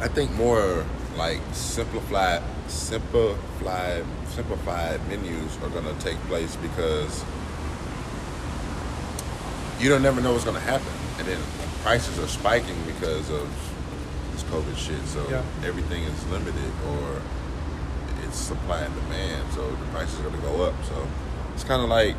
I 0.00 0.08
think 0.08 0.32
more 0.32 0.86
like 1.16 1.40
simplified, 1.52 2.42
simplified, 2.68 4.04
simplified 4.38 5.00
menus 5.08 5.58
are 5.64 5.68
gonna 5.70 5.94
take 5.98 6.16
place 6.28 6.54
because 6.62 7.24
you 9.80 9.88
don't 9.88 10.00
never 10.00 10.20
know 10.20 10.32
what's 10.32 10.44
gonna 10.44 10.60
happen, 10.60 10.92
and 11.18 11.26
then 11.26 11.38
prices 11.82 12.20
are 12.20 12.28
spiking 12.28 12.76
because 12.86 13.30
of 13.30 13.48
this 14.32 14.44
COVID 14.44 14.76
shit. 14.76 15.04
So 15.08 15.26
Yeah. 15.28 15.42
everything 15.66 16.04
is 16.04 16.24
limited 16.30 16.72
or 16.86 17.20
it's 18.24 18.38
supply 18.38 18.82
and 18.82 18.94
demand, 18.94 19.42
so 19.56 19.62
the 19.68 19.86
prices 19.90 20.20
are 20.20 20.30
gonna 20.30 20.38
go 20.38 20.62
up. 20.62 20.74
So 20.86 20.94
it's 21.54 21.64
kind 21.64 21.82
of 21.82 21.88
like, 21.88 22.16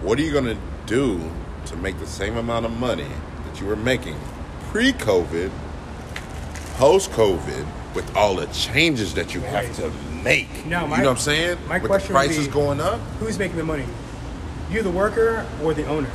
what 0.00 0.18
are 0.18 0.22
you 0.22 0.32
gonna 0.32 0.56
do 0.86 1.30
to 1.66 1.76
make 1.76 1.98
the 1.98 2.06
same 2.06 2.38
amount 2.38 2.64
of 2.64 2.72
money 2.72 3.12
that 3.44 3.60
you 3.60 3.66
were 3.66 3.76
making 3.76 4.16
pre-COVID, 4.70 5.50
post-COVID, 6.78 7.66
with 7.94 8.16
all 8.16 8.36
the 8.36 8.46
changes 8.46 9.12
that 9.14 9.34
you 9.34 9.40
have 9.40 9.74
to 9.76 9.90
make? 10.26 10.48
My- 10.50 10.64
you 10.64 10.70
know 10.70 10.86
what 10.86 11.08
I'm 11.08 11.16
saying? 11.16 11.58
my 11.68 11.78
with 11.78 11.88
question 11.90 12.08
the 12.08 12.14
prices 12.14 12.46
be- 12.46 12.52
going 12.52 12.80
up. 12.80 13.00
Who's 13.20 13.38
making 13.38 13.56
the 13.56 13.64
money? 13.64 13.84
You, 14.70 14.82
the 14.82 14.90
worker, 14.90 15.46
or 15.62 15.72
the 15.74 15.86
owner? 15.86 16.10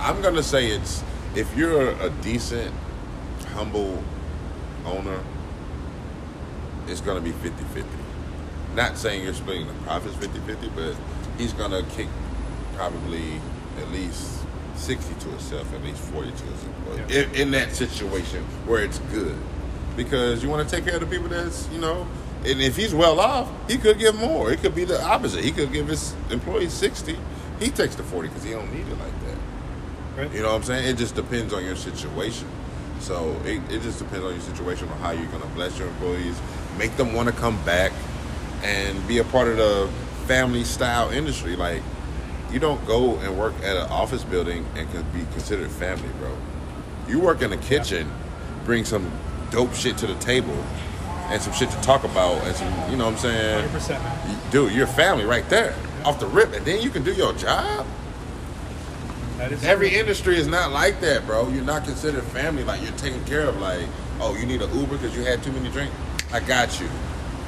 I'm 0.00 0.22
gonna 0.22 0.42
say 0.42 0.68
it's 0.68 1.02
if 1.34 1.54
you're 1.56 1.90
a 1.90 2.10
decent, 2.22 2.72
humble 3.54 4.02
owner, 4.86 5.20
it's 6.88 7.00
gonna 7.00 7.20
be 7.20 7.32
50-50. 7.32 7.84
Not 8.74 8.96
saying 8.96 9.24
you're 9.24 9.34
splitting 9.34 9.66
the 9.66 9.74
profits 9.84 10.14
50-50, 10.16 10.70
but 10.74 10.96
he's 11.36 11.52
gonna 11.52 11.82
kick 11.96 12.08
probably 12.76 13.40
at 13.78 13.90
least 13.92 14.38
60 14.76 15.14
to 15.14 15.28
himself, 15.28 15.72
at 15.74 15.82
least 15.84 15.98
40 15.98 16.30
to 16.30 16.44
his 16.44 16.64
employee. 16.64 17.04
Yeah. 17.08 17.22
In, 17.24 17.34
in 17.34 17.50
that 17.50 17.72
situation 17.74 18.42
where 18.66 18.82
it's 18.82 18.98
good. 19.12 19.36
Because 20.02 20.42
you 20.42 20.48
want 20.48 20.66
to 20.66 20.74
take 20.74 20.86
care 20.86 20.94
of 20.94 21.00
the 21.00 21.06
people 21.06 21.28
that's, 21.28 21.68
you 21.68 21.78
know, 21.78 22.06
and 22.46 22.58
if 22.62 22.74
he's 22.74 22.94
well 22.94 23.20
off, 23.20 23.50
he 23.68 23.76
could 23.76 23.98
give 23.98 24.14
more. 24.14 24.50
It 24.50 24.60
could 24.60 24.74
be 24.74 24.84
the 24.84 24.98
opposite. 25.02 25.44
He 25.44 25.52
could 25.52 25.74
give 25.74 25.88
his 25.88 26.14
employees 26.30 26.72
60. 26.72 27.18
He 27.58 27.68
takes 27.68 27.96
the 27.96 28.02
40 28.02 28.28
because 28.28 28.42
he 28.42 28.52
don't 28.52 28.72
need 28.72 28.88
it 28.88 28.98
like 28.98 29.12
that. 29.26 29.36
Right? 30.16 30.32
You 30.32 30.40
know 30.40 30.48
what 30.48 30.56
I'm 30.56 30.62
saying? 30.62 30.88
It 30.88 30.96
just 30.96 31.14
depends 31.14 31.52
on 31.52 31.66
your 31.66 31.76
situation. 31.76 32.48
So 33.00 33.38
it, 33.44 33.60
it 33.70 33.82
just 33.82 33.98
depends 33.98 34.24
on 34.24 34.32
your 34.32 34.40
situation 34.40 34.88
on 34.88 34.96
how 35.00 35.10
you're 35.10 35.30
gonna 35.30 35.44
bless 35.54 35.78
your 35.78 35.88
employees, 35.88 36.40
make 36.78 36.96
them 36.96 37.12
want 37.12 37.28
to 37.28 37.34
come 37.34 37.62
back, 37.66 37.92
and 38.62 39.06
be 39.06 39.18
a 39.18 39.24
part 39.24 39.48
of 39.48 39.58
the 39.58 39.90
family 40.26 40.64
style 40.64 41.10
industry. 41.10 41.56
Like 41.56 41.82
you 42.50 42.58
don't 42.58 42.82
go 42.86 43.16
and 43.18 43.38
work 43.38 43.54
at 43.62 43.76
an 43.76 43.90
office 43.90 44.24
building 44.24 44.66
and 44.76 44.90
can 44.92 45.02
be 45.12 45.20
considered 45.32 45.70
family, 45.70 46.08
bro. 46.18 46.34
You 47.06 47.20
work 47.20 47.42
in 47.42 47.50
the 47.50 47.58
kitchen, 47.58 48.10
bring 48.64 48.86
some 48.86 49.10
dope 49.50 49.74
shit 49.74 49.96
to 49.98 50.06
the 50.06 50.14
table, 50.16 50.56
and 51.28 51.40
some 51.40 51.52
shit 51.52 51.70
to 51.70 51.80
talk 51.82 52.04
about, 52.04 52.42
and 52.44 52.56
some, 52.56 52.90
you 52.90 52.96
know 52.96 53.04
what 53.06 53.14
I'm 53.14 53.18
saying? 53.18 53.68
100%. 53.68 54.00
You- 54.28 54.36
Dude, 54.50 54.72
you're 54.72 54.86
family 54.86 55.24
right 55.24 55.48
there, 55.48 55.74
off 56.04 56.18
the 56.20 56.26
rip, 56.26 56.52
and 56.54 56.64
then 56.64 56.82
you 56.82 56.90
can 56.90 57.02
do 57.04 57.12
your 57.12 57.32
job. 57.34 57.86
Every 59.62 59.88
true. 59.90 59.98
industry 59.98 60.36
is 60.36 60.46
not 60.46 60.70
like 60.70 61.00
that, 61.00 61.26
bro. 61.26 61.48
You're 61.48 61.64
not 61.64 61.84
considered 61.84 62.22
family. 62.24 62.62
Like 62.62 62.82
you're 62.82 62.92
taken 62.92 63.24
care 63.24 63.42
of. 63.48 63.58
Like, 63.58 63.86
oh, 64.20 64.36
you 64.36 64.44
need 64.44 64.60
an 64.60 64.70
Uber 64.78 64.98
because 64.98 65.16
you 65.16 65.24
had 65.24 65.42
too 65.42 65.50
many 65.52 65.70
drinks. 65.70 65.94
I 66.30 66.40
got 66.40 66.78
you. 66.78 66.86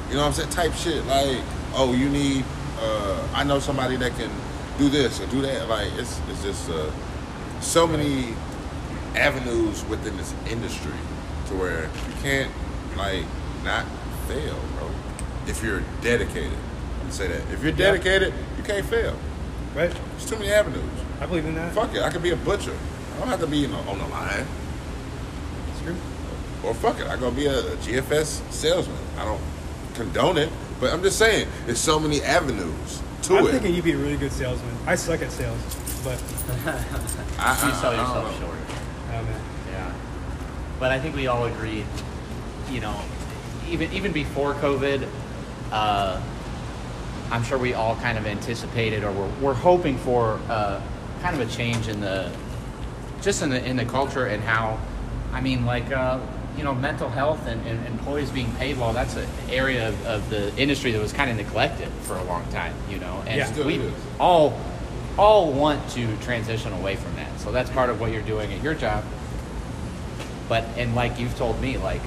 You 0.09 0.15
know 0.15 0.21
what 0.21 0.27
I'm 0.27 0.33
saying? 0.33 0.49
Type 0.49 0.73
shit. 0.73 1.05
Like, 1.05 1.37
oh, 1.75 1.93
you 1.93 2.09
need. 2.09 2.45
Uh, 2.79 3.27
I 3.35 3.43
know 3.43 3.59
somebody 3.59 3.95
that 3.97 4.11
can 4.15 4.31
do 4.79 4.89
this 4.89 5.21
or 5.21 5.27
do 5.27 5.41
that. 5.43 5.69
Like, 5.69 5.91
it's 5.97 6.19
it's 6.29 6.41
just 6.41 6.67
uh, 6.71 6.89
so 7.61 7.85
many 7.85 8.33
avenues 9.15 9.85
within 9.85 10.17
this 10.17 10.33
industry 10.49 10.91
to 11.47 11.53
where 11.55 11.83
you 11.83 12.13
can't 12.21 12.51
like 12.97 13.25
not 13.63 13.85
fail, 14.27 14.55
bro. 14.77 14.89
If 15.47 15.63
you're 15.63 15.81
dedicated, 16.01 16.51
Let 16.97 17.05
me 17.07 17.11
say 17.11 17.27
that. 17.27 17.41
If 17.51 17.61
you're 17.61 17.71
Yeah. 17.71 17.91
dedicated, 17.91 18.33
you 18.57 18.63
can't 18.63 18.85
fail. 18.85 19.15
right. 19.75 19.91
There's 19.91 20.29
too 20.29 20.37
many 20.37 20.51
avenues. 20.51 20.83
I 21.19 21.25
believe 21.25 21.45
in 21.45 21.55
that. 21.55 21.73
Fuck 21.73 21.93
it, 21.95 22.01
I 22.01 22.09
could 22.09 22.23
be 22.23 22.31
a 22.31 22.35
butcher. 22.35 22.75
I 23.15 23.19
don't 23.19 23.27
have 23.27 23.39
to 23.41 23.47
be 23.47 23.63
in 23.65 23.71
the, 23.71 23.77
on 23.77 23.97
the 23.99 24.07
line. 24.07 24.45
It's 25.71 25.81
true. 25.83 25.95
Or 26.63 26.73
fuck 26.73 26.99
it, 26.99 27.07
I 27.07 27.17
go 27.17 27.29
be 27.31 27.45
a, 27.47 27.59
a 27.59 27.75
GFS 27.77 28.41
salesman. 28.51 28.97
I 29.17 29.25
don't 29.25 29.41
condone 29.95 30.37
it, 30.37 30.49
but 30.79 30.91
I'm 30.93 31.01
just 31.03 31.17
saying, 31.17 31.47
there's 31.65 31.79
so 31.79 31.99
many 31.99 32.21
avenues 32.23 33.01
to 33.23 33.35
it. 33.35 33.39
I'm 33.39 33.47
thinking 33.47 33.75
you'd 33.75 33.83
be 33.85 33.91
a 33.93 33.97
really 33.97 34.17
good 34.17 34.31
salesman. 34.31 34.75
I 34.87 34.95
suck 34.95 35.21
at 35.21 35.31
sales, 35.31 35.59
but 36.03 36.21
I, 37.37 37.67
You 37.67 37.73
sell 37.75 37.91
I 37.91 37.95
don't 37.97 38.07
yourself 38.07 38.39
know. 38.41 38.47
short. 38.47 38.57
oh 39.09 39.23
man. 39.23 39.41
But 40.83 40.91
I 40.91 40.99
think 40.99 41.15
we 41.15 41.27
all 41.27 41.45
agreed. 41.45 41.85
You 42.69 42.81
know, 42.81 42.99
even 43.69 43.93
even 43.93 44.11
before 44.11 44.53
COVID, 44.55 45.07
uh, 45.71 46.21
I'm 47.31 47.43
sure 47.45 47.57
we 47.57 47.73
all 47.73 47.95
kind 47.95 48.17
of 48.17 48.27
anticipated 48.27 49.05
or 49.05 49.13
we're, 49.13 49.29
we're 49.39 49.53
hoping 49.53 49.97
for 49.97 50.41
uh, 50.49 50.81
kind 51.21 51.39
of 51.39 51.47
a 51.47 51.49
change 51.49 51.87
in 51.87 52.01
the 52.01 52.29
just 53.21 53.41
in 53.41 53.49
the 53.49 53.65
in 53.65 53.77
the 53.77 53.85
culture 53.85 54.25
and 54.25 54.43
how. 54.43 54.77
I 55.31 55.39
mean, 55.39 55.65
like 55.65 55.89
uh, 55.89 56.19
you 56.57 56.65
know, 56.65 56.75
mental 56.75 57.07
health 57.07 57.47
and, 57.47 57.65
and 57.65 57.87
employees 57.87 58.29
being 58.29 58.53
paid 58.55 58.77
well. 58.77 58.91
That's 58.91 59.15
an 59.15 59.29
area 59.49 59.87
of, 59.87 60.05
of 60.05 60.29
the 60.29 60.53
industry 60.57 60.91
that 60.91 61.01
was 61.01 61.13
kind 61.13 61.31
of 61.31 61.37
neglected 61.37 61.87
for 62.01 62.17
a 62.17 62.23
long 62.25 62.45
time. 62.51 62.75
You 62.89 62.99
know, 62.99 63.23
and 63.25 63.37
Yeah. 63.37 63.65
We 63.65 63.75
is. 63.75 63.93
all 64.19 64.59
all 65.17 65.53
want 65.53 65.89
to 65.91 66.13
transition 66.17 66.73
away 66.73 66.97
from 66.97 67.15
that. 67.15 67.39
So 67.39 67.53
that's 67.53 67.69
part 67.69 67.89
of 67.89 68.01
what 68.01 68.11
you're 68.11 68.21
doing 68.21 68.51
at 68.51 68.61
your 68.61 68.73
job. 68.73 69.05
But 70.49 70.63
and 70.77 70.95
like 70.95 71.19
you've 71.19 71.35
told 71.37 71.61
me, 71.61 71.77
like 71.77 72.01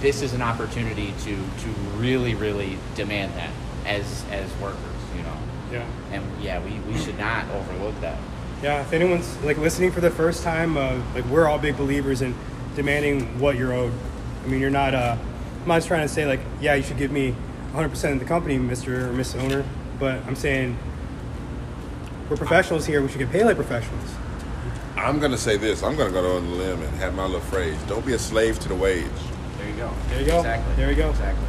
this 0.00 0.22
is 0.22 0.32
an 0.34 0.42
opportunity 0.42 1.12
to 1.20 1.36
to 1.36 1.68
really 1.96 2.34
really 2.34 2.78
demand 2.94 3.34
that 3.34 3.50
as 3.86 4.24
as 4.30 4.54
workers, 4.56 4.78
you 5.16 5.22
know. 5.22 5.36
Yeah. 5.72 5.86
And 6.12 6.24
yeah, 6.42 6.62
we, 6.64 6.78
we 6.92 6.98
should 6.98 7.18
not 7.18 7.48
overlook 7.50 8.00
that. 8.00 8.18
Yeah, 8.62 8.80
if 8.80 8.92
anyone's 8.92 9.36
like 9.42 9.58
listening 9.58 9.92
for 9.92 10.00
the 10.00 10.10
first 10.10 10.42
time, 10.42 10.76
uh, 10.76 11.00
like 11.14 11.24
we're 11.26 11.46
all 11.46 11.58
big 11.58 11.76
believers 11.76 12.22
in 12.22 12.34
demanding 12.74 13.38
what 13.38 13.56
you're 13.56 13.72
owed. 13.72 13.92
I 14.44 14.48
mean, 14.48 14.60
you're 14.60 14.70
not. 14.70 14.94
Uh, 14.94 15.16
I'm 15.62 15.68
not 15.68 15.76
just 15.76 15.88
trying 15.88 16.06
to 16.06 16.12
say 16.12 16.26
like, 16.26 16.40
yeah, 16.60 16.74
you 16.74 16.82
should 16.82 16.98
give 16.98 17.10
me 17.10 17.34
100% 17.72 18.12
of 18.12 18.18
the 18.18 18.24
company, 18.24 18.58
Mr. 18.58 19.08
or 19.08 19.12
Miss 19.12 19.34
Owner. 19.34 19.64
But 19.98 20.24
I'm 20.26 20.36
saying 20.36 20.78
we're 22.28 22.36
professionals 22.36 22.86
here. 22.86 23.02
We 23.02 23.08
should 23.08 23.18
get 23.18 23.30
paid 23.30 23.44
like 23.44 23.56
professionals. 23.56 24.10
I'm 24.98 25.20
gonna 25.20 25.38
say 25.38 25.56
this. 25.56 25.82
I'm 25.82 25.96
gonna 25.96 26.10
go 26.10 26.36
on 26.36 26.44
the 26.44 26.56
limb 26.56 26.82
and 26.82 26.96
have 26.96 27.14
my 27.14 27.24
little 27.24 27.40
phrase. 27.40 27.80
Don't 27.86 28.04
be 28.04 28.14
a 28.14 28.18
slave 28.18 28.58
to 28.60 28.68
the 28.68 28.74
wage. 28.74 29.06
There 29.58 29.68
you 29.68 29.76
go. 29.76 29.92
There 30.08 30.20
you 30.20 30.26
go. 30.26 30.38
Exactly. 30.38 30.74
There 30.74 30.90
you 30.90 30.96
go. 30.96 31.10
Exactly. 31.10 31.44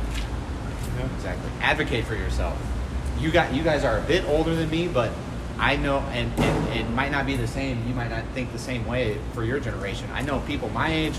Yeah. 0.98 1.16
Exactly. 1.16 1.52
Advocate 1.62 2.06
for 2.06 2.16
yourself. 2.16 2.58
You 3.20 3.32
got 3.32 3.54
you 3.54 3.64
guys 3.64 3.84
are 3.84 3.98
a 3.98 4.02
bit 4.02 4.24
older 4.26 4.56
than 4.56 4.70
me, 4.70 4.88
but 4.88 5.12
I 5.58 5.76
know 5.76 6.00
and, 6.12 6.32
and 6.40 6.78
it 6.78 6.90
might 6.92 7.12
not 7.12 7.26
be 7.26 7.36
the 7.36 7.48
same. 7.48 7.86
You 7.88 7.94
might 7.96 8.10
not 8.10 8.24
think 8.34 8.52
the 8.52 8.60
same 8.60 8.86
way 8.86 9.18
for 9.34 9.44
your 9.44 9.60
generation. 9.60 10.08
I 10.14 10.22
know 10.22 10.40
people 10.42 10.70
my 10.70 10.92
age 10.92 11.16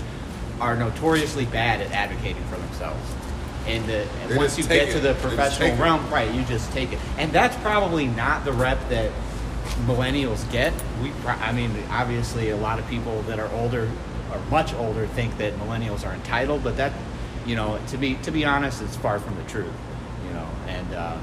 are 0.61 0.75
notoriously 0.75 1.45
bad 1.45 1.81
at 1.81 1.91
advocating 1.91 2.43
for 2.45 2.57
themselves. 2.57 3.13
And 3.67 3.83
uh, 3.83 3.87
the, 3.87 4.29
They 4.29 4.37
once 4.37 4.57
you 4.57 4.63
take 4.63 4.87
get 4.87 4.93
to 4.93 4.99
the 4.99 5.13
professional 5.15 5.75
realm, 5.77 6.09
right, 6.09 6.33
you 6.33 6.43
just 6.45 6.71
take 6.71 6.91
it. 6.91 6.99
And 7.17 7.31
that's 7.31 7.55
probably 7.57 8.07
not 8.07 8.45
the 8.45 8.53
rep 8.53 8.79
that 8.89 9.11
millennials 9.85 10.49
get. 10.51 10.73
We, 11.01 11.11
I 11.25 11.51
mean, 11.51 11.71
obviously, 11.89 12.49
a 12.49 12.57
lot 12.57 12.79
of 12.79 12.87
people 12.87 13.21
that 13.23 13.39
are 13.39 13.51
older 13.53 13.89
or 14.31 14.39
much 14.49 14.73
older 14.73 15.07
think 15.07 15.37
that 15.37 15.53
millennials 15.55 16.05
are 16.05 16.13
entitled, 16.13 16.63
but 16.63 16.77
that, 16.77 16.93
you 17.45 17.55
know, 17.55 17.79
to 17.87 17.97
be 17.97 18.15
to 18.23 18.31
be 18.31 18.45
honest, 18.45 18.81
it's 18.81 18.95
far 18.95 19.19
from 19.19 19.35
the 19.35 19.43
truth. 19.43 19.73
You 20.27 20.33
know, 20.33 20.47
and 20.67 20.93
uh, 20.93 21.17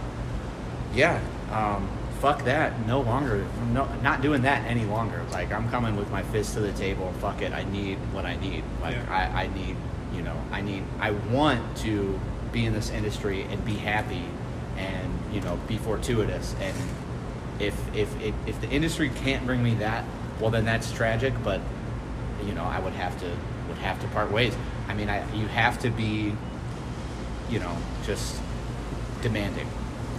yeah, 0.95 1.21
um, 1.50 1.88
fuck 2.21 2.45
that. 2.45 2.87
No 2.87 3.00
longer, 3.00 3.47
no, 3.73 3.87
not 4.02 4.21
doing 4.21 4.42
that 4.42 4.64
any 4.66 4.85
longer. 4.85 5.25
Like 5.30 5.52
I'm 5.52 5.68
coming 5.71 5.97
with 5.97 6.11
my 6.11 6.23
fist 6.25 6.54
to 6.54 6.61
the 6.61 6.73
table. 6.73 7.12
Fuck 7.21 7.42
it. 7.42 7.52
I 7.52 7.64
need 7.64 7.97
what 8.12 8.25
I 8.25 8.37
need. 8.37 8.64
Like 8.80 8.97
Yeah. 8.97 9.30
I, 9.35 9.45
I 9.45 9.47
need, 9.49 9.76
you 10.14 10.23
know, 10.23 10.37
I 10.50 10.61
need. 10.61 10.85
I 11.00 11.12
want 11.12 11.76
to 11.78 12.18
be 12.52 12.66
in 12.66 12.73
this 12.73 12.90
industry 12.90 13.42
and 13.42 13.64
be 13.64 13.75
happy, 13.75 14.25
and 14.76 15.18
you 15.33 15.40
know, 15.40 15.59
be 15.68 15.78
fortuitous. 15.78 16.54
And 16.61 16.76
if 17.61 17.75
if 17.95 18.21
if, 18.23 18.35
if 18.47 18.61
the 18.61 18.69
industry 18.71 19.11
can't 19.11 19.45
bring 19.47 19.62
me 19.62 19.75
that, 19.75 20.05
well, 20.41 20.50
then 20.50 20.65
that's 20.65 20.93
tragic. 20.93 21.35
But 21.43 21.61
you 22.45 22.53
know, 22.53 22.65
I 22.65 22.79
would 22.79 22.93
have 22.95 23.19
to 23.21 23.27
would 23.69 23.79
have 23.79 24.00
to 24.00 24.09
part 24.09 24.31
ways. 24.31 24.57
I 24.88 24.95
mean, 24.95 25.09
I 25.09 25.19
you 25.35 25.47
have 25.49 25.79
to 25.81 25.91
be, 25.91 26.33
you 27.50 27.59
know, 27.59 27.77
just 28.05 28.41
demanding. 29.23 29.69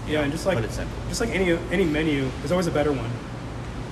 Yeah, 0.08 0.18
know, 0.18 0.24
and 0.24 0.32
just 0.32 0.46
like 0.46 0.56
put 0.56 0.66
it 0.66 0.72
simple. 0.72 0.98
just 1.08 1.22
like 1.22 1.30
any 1.30 1.52
any 1.72 1.86
menu, 1.86 2.30
there's 2.40 2.52
always 2.52 2.68
a 2.68 2.72
better 2.72 2.92
one. 2.92 3.10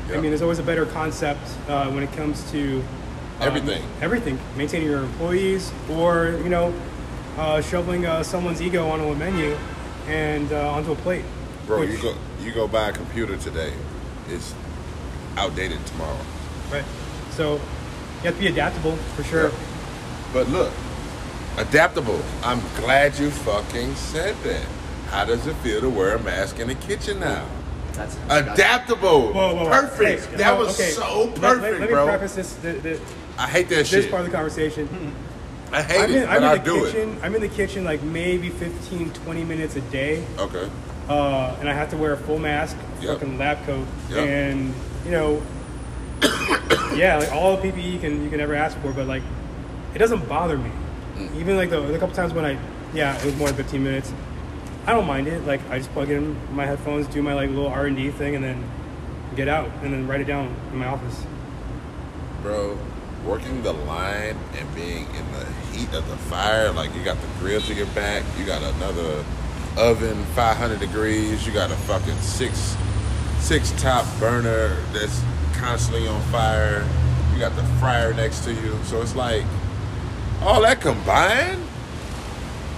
I 0.10 0.22
mean, 0.22 0.32
there's 0.32 0.42
always 0.42 0.60
a 0.60 0.64
better 0.64 0.86
concept 0.86 1.42
uh, 1.68 1.92
when 1.92 2.02
it 2.02 2.12
comes 2.14 2.50
to 2.52 2.78
um, 2.80 2.84
Everything. 3.42 3.84
everything, 4.00 4.40
maintaining 4.56 4.88
your 4.88 5.04
employees, 5.04 5.72
or 5.92 6.40
you 6.44 6.50
know, 6.50 6.74
uh, 7.38 7.62
shoveling 7.62 8.06
uh, 8.06 8.24
someone's 8.24 8.62
ego 8.62 8.88
onto 8.88 9.06
a 9.06 9.16
menu 9.16 9.58
and 10.08 10.52
uh, 10.54 10.72
onto 10.72 10.94
a 10.94 10.96
plate. 10.96 11.26
Bro, 11.66 11.82
Which- 11.82 11.90
you 11.92 12.02
go 12.02 12.16
you 12.48 12.54
go 12.54 12.68
buy 12.68 12.90
a 12.90 12.94
computer 12.94 13.38
today, 13.38 13.74
it's 14.30 14.56
outdated 15.36 15.86
tomorrow. 15.88 16.18
right. 16.72 16.86
So 17.32 17.56
you 17.56 18.24
have 18.24 18.36
to 18.36 18.40
be 18.40 18.48
adaptable 18.48 18.96
for 19.16 19.24
sure. 19.24 19.50
Yeah. 19.50 19.56
But 20.34 20.48
look, 20.50 20.74
adaptable. 21.58 22.20
I'm 22.44 22.62
glad 22.78 23.20
you 23.20 23.30
fucking 23.30 23.94
said 23.96 24.36
that. 24.44 24.66
How 25.10 25.26
does 25.26 25.46
it 25.46 25.54
feel 25.58 25.80
to 25.82 25.90
wear 25.90 26.16
a 26.16 26.24
mask 26.24 26.60
in 26.60 26.68
the 26.68 26.76
kitchen 26.76 27.20
now? 27.20 27.48
That's 27.94 28.18
Adaptable. 28.30 29.32
Whoa, 29.34 29.56
whoa, 29.56 29.64
whoa. 29.66 29.70
Perfect. 29.70 30.26
Hey, 30.26 30.38
that 30.38 30.54
oh, 30.54 30.60
was 30.66 30.80
okay. 30.80 30.90
so 30.92 31.26
Let- 31.26 31.36
perfect, 31.36 31.62
let, 31.62 31.72
let 31.72 31.82
me 31.82 31.88
bro. 31.88 32.06
preface 32.06 32.36
this 32.36 32.54
the, 32.56 32.72
the, 32.74 33.00
I 33.38 33.48
hate 33.48 33.70
that 33.70 33.76
this 33.76 33.90
shit. 33.90 34.10
part 34.12 34.26
of 34.26 34.32
the 34.32 34.36
conversation. 34.36 34.88
I 35.72 35.82
hate 35.82 36.00
I'm 36.02 36.10
it, 36.12 36.16
in, 36.16 36.22
but 36.24 36.30
I'm 36.30 36.44
I 36.44 36.54
in 36.54 36.60
the 36.60 36.66
do 36.66 36.86
kitchen. 36.86 37.18
I'm 37.24 37.36
in 37.36 37.42
the 37.42 37.50
kitchen 37.50 37.84
like 37.84 38.02
maybe 38.04 38.50
15, 38.50 39.12
20 39.14 39.44
minutes 39.44 39.76
a 39.76 39.82
day. 39.82 40.26
Okay. 40.40 40.70
Uh, 41.10 41.56
and 41.60 41.70
I 41.70 41.74
have 41.74 41.90
to 41.92 41.98
wear 41.98 42.14
a 42.14 42.18
full 42.18 42.40
mask, 42.40 42.76
Yep. 43.02 43.20
fucking 43.20 43.38
lab 43.38 43.64
coat, 43.66 43.88
Yep. 44.10 44.28
and 44.28 44.74
you 45.06 45.12
know, 45.12 45.42
yeah, 46.96 47.18
like 47.18 47.32
all 47.32 47.56
the 47.58 47.68
PPE 47.72 47.94
you 47.94 48.00
can 48.00 48.24
you 48.24 48.30
can 48.30 48.40
ever 48.40 48.56
ask 48.56 48.78
for, 48.80 48.92
but 48.92 49.08
like 49.08 49.24
it 49.94 50.00
doesn't 50.00 50.28
bother 50.28 50.58
me. 50.58 50.72
Mm. 51.16 51.36
Even 51.40 51.58
like 51.58 51.70
the, 51.70 51.80
the 51.82 51.98
couple 52.00 52.16
times 52.16 52.34
when 52.34 52.46
I, 52.46 52.58
yeah, 52.94 53.18
it 53.18 53.26
was 53.26 53.36
more 53.36 53.48
than 53.48 53.56
15 53.58 53.84
minutes. 53.84 54.14
I 54.86 54.94
don't 54.94 55.06
mind 55.08 55.28
it. 55.28 55.46
Like 55.46 55.62
I 55.70 55.78
just 55.80 55.92
plug 55.94 56.10
in 56.10 56.36
my 56.56 56.66
headphones, 56.66 57.08
do 57.08 57.22
my 57.22 57.34
like 57.34 57.50
little 57.50 57.68
R 57.68 57.86
and 57.88 57.96
D 57.96 58.10
thing, 58.10 58.36
and 58.36 58.44
then 58.44 58.64
get 59.36 59.48
out 59.48 59.70
and 59.84 59.94
then 59.94 60.08
write 60.08 60.22
it 60.22 60.28
down 60.28 60.54
in 60.72 60.78
my 60.80 60.88
office. 60.88 61.24
Bro, 62.42 62.78
working 63.26 63.62
the 63.64 63.74
line 63.74 64.38
and 64.58 64.76
being 64.76 65.06
in 65.16 65.32
the 65.34 65.46
heat 65.78 65.94
of 65.94 66.08
the 66.10 66.18
fire, 66.30 66.72
like 66.72 66.94
you 66.96 67.04
got 67.04 67.18
the 67.22 67.28
grill 67.40 67.62
to 67.62 67.74
your 67.74 67.88
back, 67.88 68.24
you 68.40 68.46
got 68.46 68.62
another 68.76 69.24
oven, 69.78 70.24
500 70.36 70.80
degrees, 70.80 71.46
you 71.46 71.54
got 71.54 71.72
a 71.72 71.76
fucking 71.76 72.18
six 72.20 72.76
six 73.40 73.72
top 73.82 74.06
burner 74.20 74.76
that's 74.92 75.22
constantly 75.54 76.08
on 76.08 76.22
fire, 76.24 76.86
you 77.34 77.40
got 77.40 77.56
the 77.56 77.64
fryer 77.80 78.14
next 78.14 78.44
to 78.44 78.54
you, 78.54 78.78
so 78.84 79.02
it's 79.02 79.16
like 79.16 79.44
all 80.42 80.62
that 80.62 80.82
combined. 80.82 81.64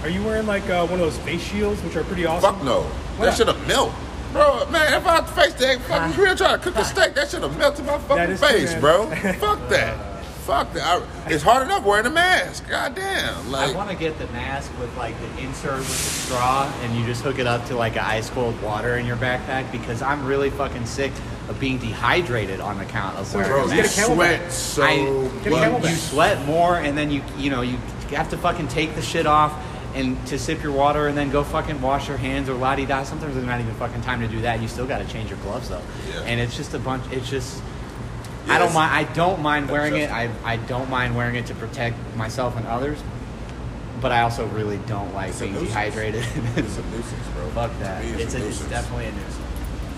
Are 0.04 0.10
you 0.10 0.24
wearing 0.24 0.46
like 0.46 0.70
uh, 0.70 0.86
one 0.86 1.00
of 1.00 1.00
those 1.00 1.18
face 1.20 1.42
shields, 1.42 1.82
which 1.84 1.96
are 1.96 2.04
pretty 2.04 2.26
awesome? 2.26 2.54
Fuck 2.56 2.64
no, 2.64 2.82
Why 2.84 3.26
that 3.26 3.32
not? 3.32 3.38
should 3.38 3.48
have 3.48 3.68
melted. 3.68 3.96
Bro, 4.32 4.70
man, 4.70 4.94
if 4.94 5.08
I 5.08 5.26
face 5.26 5.54
that 5.56 5.82
fucking 5.82 6.16
grill 6.16 6.36
trying 6.36 6.60
to 6.60 6.64
cook 6.64 6.76
a 6.76 6.86
steak, 6.86 7.16
that 7.16 7.30
should 7.30 7.42
have 7.42 7.58
melted 7.58 7.86
my 7.86 7.98
fucking 7.98 8.32
is 8.32 8.40
true, 8.40 8.48
face, 8.50 8.76
bro. 8.76 9.08
Fuck 9.40 9.70
that. 9.70 10.06
Fuck 10.50 10.74
that. 10.74 11.04
I, 11.28 11.32
it's 11.32 11.44
hard 11.44 11.62
enough 11.62 11.86
wearing 11.86 12.08
a 12.08 12.10
mask. 12.10 12.68
God 12.68 12.96
damn. 12.96 13.52
Like, 13.52 13.70
I 13.70 13.76
want 13.76 13.92
to 13.92 13.96
get 13.96 14.18
the 14.18 14.26
mask 14.28 14.72
with 14.80 14.96
like 14.98 15.14
the 15.20 15.44
insert 15.44 15.78
with 15.78 15.88
the 15.88 15.94
straw, 15.94 16.74
and 16.82 16.98
you 16.98 17.06
just 17.06 17.22
hook 17.22 17.38
it 17.38 17.46
up 17.46 17.66
to 17.68 17.76
like 17.76 17.98
a 17.98 18.04
ice 18.04 18.32
cold 18.32 18.60
water 18.64 18.98
in 18.98 19.06
your 19.06 19.16
backpack 19.18 19.72
because 19.72 20.02
I'm 20.02 20.26
really 20.26 20.50
fucking 20.50 20.88
sick 20.88 21.12
of 21.50 21.60
being 21.60 21.78
dehydrated 21.78 22.62
on 22.62 22.80
account 22.80 23.16
of 23.18 23.32
wearing 23.32 23.50
bro, 23.50 23.66
a 23.70 23.76
Just 23.76 23.96
you 23.96 24.06
sweat 24.06 24.52
so 24.52 24.82
I, 24.82 24.94
you 24.96 25.96
sweat 25.96 26.44
more, 26.48 26.78
and 26.78 26.98
then 26.98 27.12
you 27.12 27.22
you 27.38 27.52
know 27.52 27.62
you 27.62 27.78
have 28.10 28.30
to 28.32 28.38
fucking 28.38 28.70
take 28.70 28.96
the 28.96 29.04
shit 29.04 29.28
off 29.28 29.54
and 29.94 30.18
to 30.28 30.40
sip 30.40 30.64
your 30.64 30.72
water, 30.72 31.08
and 31.10 31.16
then 31.16 31.30
go 31.30 31.44
fucking 31.44 31.80
wash 31.80 32.08
your 32.08 32.18
hands 32.18 32.50
or 32.50 32.56
la 32.56 32.76
di 32.76 32.88
da. 32.88 33.04
Sometimes 33.04 33.36
there's 33.36 33.46
not 33.46 33.62
even 33.62 33.76
fucking 33.76 34.02
time 34.02 34.20
to 34.22 34.28
do 34.28 34.42
that. 34.42 34.64
You 34.64 34.68
still 34.68 34.88
got 34.88 34.98
to 34.98 35.08
change 35.14 35.30
your 35.30 35.40
gloves 35.40 35.70
though, 35.70 35.82
Yeah. 36.10 36.22
and 36.22 36.40
it's 36.40 36.58
just 36.58 36.74
a 36.74 36.80
bunch. 36.80 37.04
It's 37.12 37.30
just 37.30 37.62
I 38.50 38.58
don't 38.60 38.74
mind. 38.74 38.92
I 38.94 39.04
don't 39.14 39.42
mind 39.42 39.70
wearing 39.70 39.96
it. 39.98 40.10
I, 40.12 40.30
I 40.44 40.58
don't 40.58 40.90
mind 40.90 41.16
wearing 41.16 41.36
it 41.36 41.46
to 41.48 41.56
protect 41.56 41.96
myself 42.16 42.58
and 42.58 42.66
others. 42.68 43.02
But 44.02 44.12
I 44.12 44.22
also 44.22 44.48
really 44.48 44.78
don't 44.88 45.14
like 45.14 45.30
It's 45.30 45.40
being 45.42 45.54
dehydrated. 45.54 46.24
It's 46.56 46.78
a 46.78 46.82
nuisance, 46.84 47.28
bro. 47.36 47.50
Fuck 47.50 47.78
that. 47.80 48.02
To 48.02 48.08
me, 48.16 48.24
It's, 48.24 48.34
a, 48.34 48.48
it's 48.48 48.62
definitely 48.70 49.08
a 49.08 49.12
nuisance. 49.12 49.38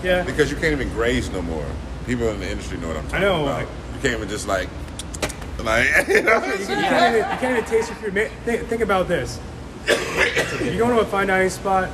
Yeah. 0.02 0.22
because 0.24 0.50
you 0.50 0.56
can't 0.56 0.72
even 0.72 0.88
graze 0.90 1.30
no 1.30 1.40
more. 1.42 1.64
People 2.06 2.28
in 2.28 2.40
the 2.40 2.50
industry 2.50 2.78
know 2.78 2.88
what 2.88 2.96
I'm 2.96 3.04
talking 3.04 3.20
know, 3.20 3.42
about. 3.44 3.60
like- 3.60 3.68
you 3.94 4.00
can't 4.02 4.16
even 4.16 4.28
just 4.28 4.48
like, 4.48 4.68
like 5.62 5.86
you 6.08 6.22
know 6.22 6.40
what 6.40 6.44
I'm 6.48 6.58
You 6.58 6.64
saying? 6.64 6.80
can't, 6.82 7.16
even, 7.16 7.30
you 7.30 7.36
can't 7.38 7.58
even 7.58 7.64
taste 7.70 7.88
your 7.90 7.98
food. 8.12 8.30
Think, 8.44 8.66
think 8.66 8.82
about 8.82 9.06
this. 9.06 9.38
you 10.60 10.78
go 10.78 10.88
to 10.88 11.00
a 11.00 11.04
fine 11.04 11.28
dining 11.28 11.50
spot 11.50 11.88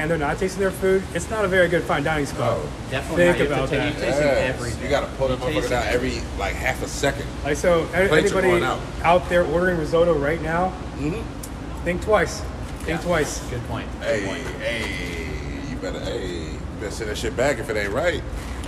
and 0.00 0.10
they're 0.10 0.16
not 0.16 0.38
tasting 0.38 0.60
their 0.60 0.70
food, 0.70 1.02
it's 1.14 1.28
not 1.28 1.44
a 1.44 1.48
very 1.48 1.68
good 1.68 1.82
fine 1.82 2.02
dining 2.02 2.24
spot. 2.24 2.56
Oh. 2.58 2.72
Definitely 2.90 3.24
Think 3.34 3.50
not. 3.50 3.58
About 3.58 3.68
to 3.68 3.76
that. 3.76 3.94
you 3.94 4.00
Yes. 4.00 4.78
You 4.82 4.88
gotta 4.88 5.06
pull 5.18 5.28
that 5.28 5.38
You're 5.52 5.62
motherfucker 5.62 5.72
out 5.72 5.86
every 5.88 6.22
like 6.38 6.54
half 6.54 6.82
a 6.82 6.88
second. 6.88 7.26
Like 7.44 7.56
so, 7.58 7.84
Plates 7.86 8.32
anybody 8.32 8.64
out. 8.64 8.80
out. 9.02 9.28
there 9.28 9.44
ordering 9.44 9.78
risotto 9.78 10.14
right 10.14 10.40
now, 10.40 10.72
Mm-hmm. 10.96 11.84
think 11.84 12.02
twice. 12.02 12.40
Think 12.78 12.88
Yeah. 12.88 12.96
twice. 12.98 13.40
Good 13.50 13.66
point. 13.68 13.86
Good 14.00 14.08
Hey, 14.08 14.26
point. 14.26 14.46
hey, 14.62 15.70
you 15.70 15.76
better, 15.76 16.00
hey, 16.00 16.26
you 16.28 16.58
better 16.80 16.90
send 16.90 17.10
that 17.10 17.18
shit 17.18 17.36
back 17.36 17.58
if 17.58 17.68
it 17.68 17.76
ain't 17.76 17.92
right. 17.92 18.22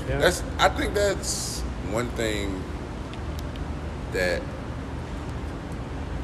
Yeah. 0.08 0.18
That's, 0.18 0.42
I 0.58 0.68
think 0.68 0.92
that's 0.92 1.60
one 1.92 2.08
thing 2.10 2.62
that 4.12 4.42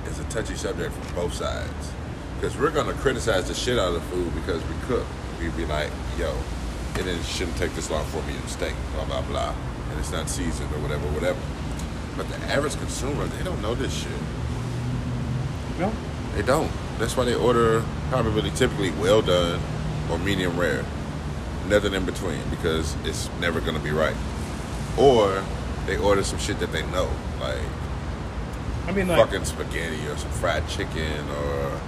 is 0.07 0.19
a 0.21 0.25
touchy 0.25 0.55
subject 0.55 0.93
from 0.93 1.15
both 1.15 1.33
sides. 1.33 1.93
Because 2.39 2.57
we're 2.57 2.71
gonna 2.71 2.93
criticize 2.95 3.49
the 3.49 3.55
shit 3.55 3.79
out 3.79 3.89
of 3.89 3.95
the 3.95 4.01
food 4.01 4.33
because 4.35 4.63
we 4.65 4.75
cook. 4.87 5.05
We'd 5.41 5.57
be 5.57 5.67
like, 5.67 5.91
yo, 6.17 6.33
it 6.95 7.25
shouldn't 7.25 7.57
take 7.57 7.75
this 7.75 7.91
long 7.91 8.05
for 8.07 8.23
me 8.23 8.35
to 8.41 8.49
steak, 8.49 8.75
blah, 8.95 9.05
blah, 9.05 9.23
blah. 9.23 9.55
And 9.91 9.99
it's 9.99 10.13
not 10.13 10.29
seasoned 10.29 10.73
or 10.73 10.79
whatever, 10.79 11.05
whatever. 11.09 11.39
But 12.17 12.29
the 12.29 12.37
average 12.47 12.77
consumer, 12.77 13.27
they 13.27 13.45
don't 13.45 13.61
know 13.61 13.75
this 13.75 13.93
shit. 13.93 14.13
No? 15.79 15.93
They 16.35 16.43
don't. 16.43 16.71
That's 16.99 17.17
why 17.17 17.25
they 17.25 17.35
order 17.35 17.85
probably 18.11 18.51
typically 18.51 18.91
well 18.93 19.23
done 19.23 19.61
or 20.11 20.19
medium 20.19 20.59
rare. 20.59 20.85
Nothing 21.69 21.95
in 21.95 22.05
between 22.05 22.41
because 22.51 22.97
it's 23.05 23.29
never 23.41 23.61
gonna 23.61 23.79
be 23.79 23.91
right. 23.91 24.17
Or 24.97 25.45
they 25.87 25.97
order 25.97 26.23
some 26.23 26.39
shit 26.39 26.59
that 26.61 26.73
they 26.73 26.83
know, 26.87 27.11
like 27.41 27.59
I 28.87 28.93
mean, 28.93 29.09
like, 29.09 29.19
fucking 29.19 29.45
spaghetti 29.45 30.07
or 30.07 30.17
some 30.17 30.31
fried 30.31 30.69
chicken 30.69 31.29
or 31.31 31.81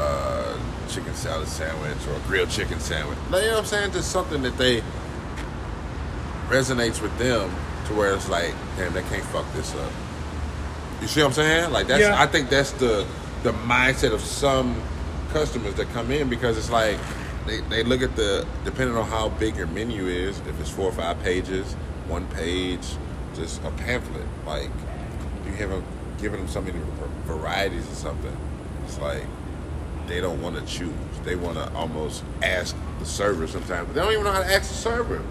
uh, 0.00 0.58
chicken 0.88 1.14
salad 1.14 1.48
sandwich 1.48 1.98
or 2.08 2.14
a 2.14 2.20
grilled 2.20 2.50
chicken 2.50 2.80
sandwich. 2.80 3.18
Like, 3.30 3.42
you 3.42 3.48
know 3.48 3.54
what 3.54 3.60
I'm 3.60 3.66
saying? 3.66 3.92
Just 3.92 4.10
something 4.10 4.42
that 4.42 4.56
they 4.56 4.82
resonates 6.48 7.00
with 7.00 7.16
them 7.18 7.50
to 7.86 7.94
where 7.94 8.12
it's 8.14 8.28
like, 8.28 8.54
damn, 8.76 8.92
they 8.92 9.02
can't 9.02 9.24
fuck 9.26 9.50
this 9.52 9.74
up. 9.74 9.92
You 11.00 11.06
see 11.06 11.20
what 11.20 11.28
I'm 11.28 11.32
saying? 11.34 11.72
Like 11.72 11.86
that's 11.86 12.02
Yeah. 12.02 12.20
I 12.20 12.26
think 12.26 12.50
that's 12.50 12.72
the 12.72 13.06
the 13.42 13.52
mindset 13.52 14.12
of 14.12 14.20
some 14.20 14.80
customers 15.32 15.74
that 15.74 15.88
come 15.90 16.10
in 16.10 16.28
because 16.28 16.58
it's 16.58 16.70
like 16.70 16.98
they, 17.46 17.60
they 17.62 17.82
look 17.82 18.02
at 18.02 18.16
the 18.16 18.46
depending 18.64 18.96
on 18.96 19.06
how 19.06 19.30
big 19.30 19.56
your 19.56 19.66
menu 19.68 20.06
is, 20.06 20.38
if 20.40 20.60
it's 20.60 20.70
four 20.70 20.86
or 20.86 20.92
five 20.92 21.22
pages, 21.22 21.72
one 22.06 22.26
page, 22.28 22.86
just 23.34 23.62
a 23.64 23.70
pamphlet. 23.70 24.26
Like 24.46 24.70
you 25.46 25.52
haven't 25.52 25.84
given 26.20 26.40
them 26.40 26.48
so 26.48 26.60
many 26.60 26.78
varieties 27.24 27.90
or 27.90 27.94
something. 27.94 28.36
It's 28.84 28.98
like 28.98 29.24
they 30.10 30.20
don't 30.20 30.42
want 30.42 30.56
to 30.56 30.66
choose. 30.66 30.92
They 31.24 31.36
want 31.36 31.56
to 31.56 31.72
almost 31.72 32.24
ask 32.42 32.76
the 32.98 33.06
server 33.06 33.46
sometimes, 33.46 33.86
but 33.86 33.94
they 33.94 34.00
don't 34.00 34.12
even 34.12 34.24
know 34.24 34.32
how 34.32 34.40
to 34.42 34.52
ask 34.52 34.68
the 34.68 34.76
server. 34.76 35.22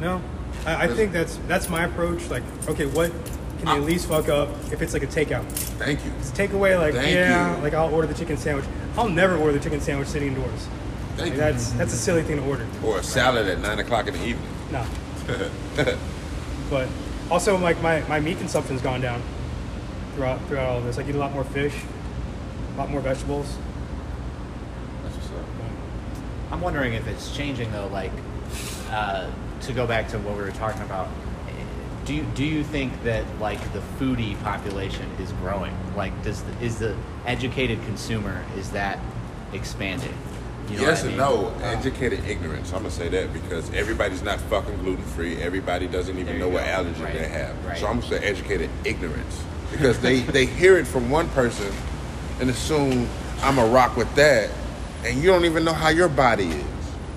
no. 0.00 0.20
I, 0.64 0.84
I 0.84 0.88
think 0.88 1.12
that's 1.12 1.38
that's 1.48 1.68
my 1.68 1.84
approach. 1.86 2.28
Like, 2.30 2.44
okay, 2.68 2.86
what 2.86 3.10
can 3.10 3.64
they 3.64 3.72
ah. 3.72 3.76
at 3.76 3.82
least 3.82 4.06
fuck 4.06 4.28
up 4.28 4.48
if 4.70 4.80
it's 4.80 4.92
like 4.92 5.02
a 5.02 5.08
takeout? 5.08 5.44
Thank 5.50 6.04
you. 6.04 6.12
It's 6.20 6.30
takeaway, 6.30 6.78
like, 6.78 6.94
Thank 6.94 7.14
yeah, 7.14 7.56
you. 7.56 7.62
like 7.62 7.74
I'll 7.74 7.92
order 7.92 8.06
the 8.06 8.14
chicken 8.14 8.36
sandwich. 8.36 8.64
I'll 8.96 9.08
never 9.08 9.36
order 9.36 9.54
the 9.54 9.64
chicken 9.64 9.80
sandwich 9.80 10.08
sitting 10.08 10.28
indoors. 10.28 10.68
Thank 11.16 11.20
Like, 11.20 11.32
you. 11.32 11.38
that's 11.38 11.72
that's 11.72 11.92
a 11.92 11.96
silly 11.96 12.22
thing 12.22 12.36
to 12.36 12.44
order. 12.44 12.66
or 12.84 12.98
a 12.98 13.02
salad 13.02 13.48
at 13.48 13.58
nine 13.60 13.80
o'clock 13.80 14.06
in 14.06 14.14
the 14.14 14.24
evening. 14.24 14.48
No. 14.70 14.86
but 16.70 16.88
also, 17.30 17.56
like 17.58 17.80
my, 17.82 18.02
my 18.02 18.20
meat 18.20 18.38
consumption's 18.38 18.82
gone 18.82 19.00
down 19.00 19.20
throughout 20.14 20.40
throughout 20.46 20.68
all 20.68 20.78
of 20.78 20.84
this. 20.84 20.98
I 20.98 21.02
eat 21.02 21.14
a 21.14 21.18
lot 21.18 21.32
more 21.32 21.44
fish, 21.44 21.74
a 22.74 22.78
lot 22.78 22.88
more 22.90 23.00
vegetables. 23.00 23.56
That's 26.52 26.62
what's 26.62 26.76
up. 26.76 26.76
I'm 26.76 26.76
wondering 26.76 26.94
if 26.94 27.06
it's 27.06 27.34
changing 27.36 27.72
though. 27.72 27.88
Like 27.88 28.12
uh, 28.90 29.30
to 29.62 29.72
go 29.72 29.86
back 29.86 30.08
to 30.08 30.18
what 30.18 30.36
we 30.36 30.42
were 30.42 30.50
talking 30.52 30.82
about. 30.82 31.06
eh, 31.48 31.52
Do 32.04 32.14
you, 32.14 32.22
do 32.34 32.44
you 32.44 32.62
think 32.64 32.92
that 33.04 33.24
like 33.40 33.60
the 33.72 33.80
foodie 33.98 34.40
population 34.42 35.08
is 35.20 35.32
growing? 35.32 35.74
Like, 35.96 36.12
does 36.22 36.42
the, 36.42 36.52
is 36.64 36.78
the 36.78 36.96
educated 37.26 37.80
consumer 37.84 38.44
is 38.56 38.70
that 38.72 38.98
expanding? 39.52 40.14
You 40.70 40.76
know 40.78 40.82
yes 40.84 41.02
what 41.04 41.12
I 41.12 41.26
and 41.26 41.32
mean? 41.34 41.60
no. 41.60 41.66
Educated 41.66 42.24
ignorance. 42.26 42.72
I'm 42.72 42.78
gonna 42.82 42.90
say 42.90 43.08
that 43.08 43.32
because 43.32 43.72
everybody's 43.74 44.22
not 44.22 44.40
fucking 44.42 44.78
gluten 44.78 45.04
free. 45.04 45.40
Everybody 45.42 45.86
doesn't 45.88 46.18
even 46.18 46.38
know 46.38 46.46
you 46.48 46.52
what 46.54 46.64
go. 46.64 46.70
allergy 46.70 47.02
Right, 47.02 47.14
they 47.14 47.28
have. 47.28 47.64
right. 47.66 47.76
So 47.78 47.86
I'm 47.86 48.00
gonna 48.00 48.18
say 48.20 48.24
educated 48.26 48.70
ignorance 48.84 49.42
because 49.72 49.98
they 50.00 50.20
they 50.20 50.46
hear 50.46 50.76
it 50.78 50.86
from 50.86 51.10
one 51.10 51.28
person 51.30 51.72
and 52.40 52.48
assume 52.50 53.08
I'm 53.42 53.58
a 53.58 53.66
rock 53.66 53.96
with 53.96 54.12
that, 54.14 54.50
and 55.04 55.18
you 55.18 55.26
don't 55.26 55.44
even 55.44 55.64
know 55.64 55.72
how 55.72 55.88
your 55.88 56.08
body 56.08 56.48
is. 56.48 56.64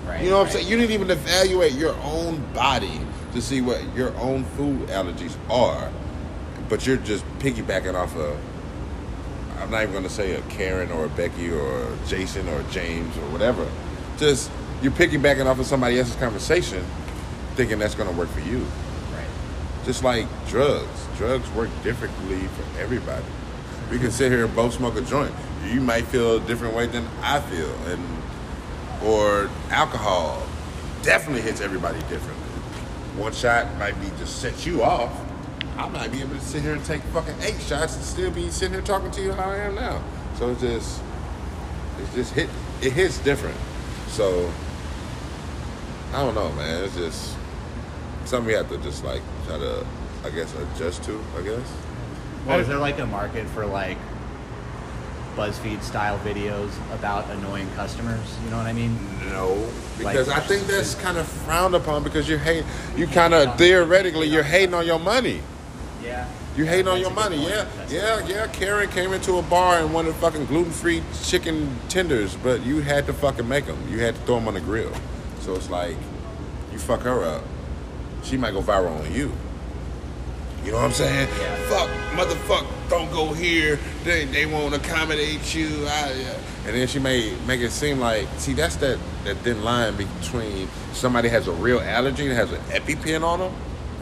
Right, 0.06 0.22
you 0.22 0.30
know 0.30 0.38
what 0.38 0.46
I'm 0.46 0.52
saying? 0.52 0.68
You 0.68 0.76
didn't 0.76 0.92
even 0.92 1.10
evaluate 1.10 1.72
your 1.72 1.94
own 2.02 2.40
body 2.52 3.00
to 3.32 3.42
see 3.42 3.60
what 3.60 3.82
your 3.94 4.14
own 4.16 4.44
food 4.44 4.88
allergies 4.88 5.36
are, 5.50 5.90
but 6.68 6.86
you're 6.86 6.96
just 6.96 7.24
piggybacking 7.38 7.94
off 7.94 8.14
of 8.16 8.38
I'm 9.58 9.70
not 9.70 9.82
even 9.82 9.92
going 9.92 10.04
to 10.04 10.10
say 10.10 10.34
a 10.34 10.42
Karen 10.42 10.92
or 10.92 11.06
a 11.06 11.08
Becky 11.08 11.50
or 11.50 11.82
a 11.82 11.96
Jason 12.06 12.48
or 12.48 12.60
a 12.60 12.64
James 12.64 13.16
or 13.16 13.28
whatever. 13.30 13.66
Just 14.18 14.50
you're 14.82 14.92
piggybacking 14.92 15.46
off 15.46 15.58
of 15.58 15.66
somebody 15.66 15.98
else's 15.98 16.16
conversation, 16.16 16.84
thinking 17.54 17.78
that's 17.78 17.94
going 17.94 18.08
to 18.08 18.16
work 18.16 18.28
for 18.28 18.40
you. 18.40 18.58
Right. 18.58 19.26
Just 19.84 20.04
like 20.04 20.26
drugs, 20.48 21.08
drugs 21.16 21.50
work 21.52 21.70
differently 21.82 22.46
for 22.48 22.80
everybody. 22.80 23.24
We 23.90 23.98
can 23.98 24.10
sit 24.10 24.30
here 24.30 24.44
and 24.44 24.54
both 24.54 24.74
smoke 24.74 24.96
a 24.96 25.00
joint. 25.00 25.34
You 25.72 25.80
might 25.80 26.04
feel 26.06 26.36
a 26.36 26.40
different 26.40 26.74
way 26.74 26.86
than 26.86 27.06
I 27.22 27.40
feel, 27.40 27.72
and 27.86 28.02
or 29.02 29.50
alcohol 29.70 30.46
definitely 31.02 31.42
hits 31.42 31.60
everybody 31.60 31.98
differently. 32.08 32.48
One 33.16 33.32
shot 33.32 33.66
might 33.78 33.98
be 34.00 34.06
just 34.18 34.40
set 34.40 34.66
you 34.66 34.82
off. 34.82 35.12
I 35.76 35.88
might 35.88 36.10
be 36.10 36.20
able 36.20 36.34
to 36.34 36.40
sit 36.40 36.62
here 36.62 36.74
and 36.74 36.84
take 36.84 37.02
fucking 37.02 37.34
eight 37.42 37.60
shots 37.60 37.96
and 37.96 38.04
still 38.04 38.30
be 38.30 38.50
sitting 38.50 38.72
here 38.72 38.82
talking 38.82 39.10
to 39.10 39.22
you 39.22 39.32
how 39.32 39.50
I 39.50 39.56
am 39.56 39.74
now. 39.74 40.02
So 40.38 40.50
it's 40.50 40.60
just, 40.60 41.02
it's 42.00 42.14
just 42.14 42.32
hit. 42.34 42.48
It 42.82 42.92
hits 42.92 43.18
different. 43.18 43.56
So 44.08 44.50
I 46.12 46.22
don't 46.22 46.34
know, 46.34 46.50
man. 46.52 46.84
It's 46.84 46.94
just 46.94 47.36
something 48.24 48.46
we 48.46 48.54
have 48.54 48.68
to 48.70 48.78
just 48.78 49.04
like 49.04 49.22
try 49.46 49.58
to, 49.58 49.86
I 50.24 50.30
guess, 50.30 50.54
adjust 50.54 51.02
to. 51.04 51.20
I 51.36 51.42
guess. 51.42 51.72
Well, 52.46 52.60
is 52.60 52.68
there 52.68 52.78
like 52.78 52.98
a 52.98 53.06
market 53.06 53.46
for 53.48 53.66
like 53.66 53.98
BuzzFeed 55.36 55.82
style 55.82 56.18
videos 56.20 56.70
about 56.94 57.28
annoying 57.30 57.68
customers? 57.76 58.18
You 58.44 58.50
know 58.50 58.56
what 58.56 58.66
I 58.66 58.72
mean? 58.72 58.98
No, 59.30 59.66
because 59.98 60.28
Like- 60.28 60.38
I 60.38 60.40
think 60.40 60.66
that's 60.66 60.94
kind 60.94 61.18
of 61.18 61.26
frowned 61.28 61.74
upon 61.74 62.02
because 62.02 62.28
you're 62.28 62.38
hate. 62.38 62.64
You 62.96 63.06
kind 63.06 63.34
of 63.34 63.56
theoretically 63.58 64.28
you're 64.28 64.42
hating 64.42 64.74
on 64.74 64.86
your 64.86 64.98
money. 64.98 65.40
Yeah. 66.02 66.26
You 66.56 66.64
hating 66.64 66.88
on 66.88 66.98
your 67.00 67.10
money, 67.10 67.36
yeah, 67.46 67.66
That's 67.76 67.92
yeah, 67.92 68.26
yeah. 68.26 68.46
Karen 68.46 68.88
came 68.88 69.12
into 69.12 69.36
a 69.36 69.42
bar 69.42 69.78
and 69.78 69.92
wanted 69.92 70.14
fucking 70.14 70.46
gluten-free 70.46 71.02
chicken 71.22 71.78
tenders, 71.90 72.34
but 72.42 72.64
you 72.64 72.80
had 72.80 73.06
to 73.08 73.12
fucking 73.12 73.46
make 73.46 73.66
them. 73.66 73.76
You 73.90 73.98
had 73.98 74.14
to 74.14 74.20
throw 74.22 74.36
them 74.36 74.48
on 74.48 74.54
the 74.54 74.60
grill. 74.60 74.90
So 75.40 75.54
it's 75.54 75.68
like, 75.68 75.96
you 76.72 76.78
fuck 76.78 77.02
her 77.02 77.22
up, 77.24 77.44
she 78.22 78.38
might 78.38 78.52
go 78.52 78.62
viral 78.62 79.04
on 79.04 79.12
you. 79.12 79.32
You 80.66 80.72
know 80.72 80.78
what 80.78 80.86
I'm 80.86 80.92
saying? 80.92 81.28
Yeah. 81.40 81.56
Fuck, 81.68 81.88
motherfuck, 82.18 82.66
don't 82.90 83.08
go 83.12 83.32
here. 83.32 83.78
They, 84.02 84.24
they 84.24 84.46
won't 84.46 84.74
accommodate 84.74 85.54
you. 85.54 85.68
I, 85.86 86.12
yeah. 86.12 86.38
And 86.66 86.74
then 86.74 86.88
she 86.88 86.98
may 86.98 87.36
make 87.46 87.60
it 87.60 87.70
seem 87.70 88.00
like, 88.00 88.26
see, 88.38 88.52
that's 88.52 88.74
that, 88.76 88.98
that 89.22 89.36
thin 89.38 89.62
line 89.62 89.94
between 89.96 90.66
somebody 90.92 91.28
has 91.28 91.46
a 91.46 91.52
real 91.52 91.78
allergy 91.78 92.26
and 92.26 92.32
has 92.36 92.50
an 92.50 92.60
EpiPen 92.62 93.22
on 93.22 93.38
them, 93.38 93.54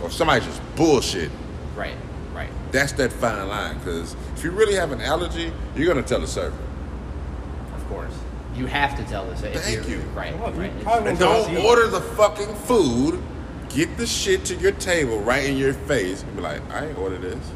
or 0.03 0.09
somebody 0.11 0.42
just 0.42 0.62
bullshit. 0.74 1.31
Right. 1.77 1.96
Right. 2.33 2.48
That's 2.72 2.92
that 2.92 3.12
fine 3.12 3.46
line 3.46 3.77
because 3.81 4.16
if 4.35 4.42
you 4.42 4.50
really 4.50 4.74
have 4.74 4.90
an 4.90 5.03
allergy, 5.03 5.53
you're 5.77 5.87
gonna 5.87 6.07
tell 6.07 6.20
the 6.20 6.27
server. 6.27 6.57
Of 7.77 7.87
course. 7.88 8.14
You 8.57 8.64
have 8.66 8.96
to 8.96 9.05
tell 9.05 9.27
this. 9.27 9.42
if 9.42 9.62
Thank 9.62 9.87
you're- 9.87 10.03
Right. 10.14 10.38
Well, 10.40 10.53
right. 10.53 10.81
Probably 10.81 11.11
And 11.11 11.18
don't 11.18 11.57
order 11.59 11.88
the 11.88 12.00
fucking 12.00 12.55
food. 12.55 13.22
Get 13.75 13.97
the 13.97 14.07
shit 14.07 14.45
to 14.47 14.55
your 14.55 14.73
table 14.73 15.19
right 15.21 15.45
in 15.45 15.57
your 15.57 15.75
face 15.75 16.23
and 16.23 16.37
be 16.37 16.43
like, 16.43 16.63
I 16.71 16.87
ain't 16.87 16.99
order 16.99 17.19
this. 17.19 17.51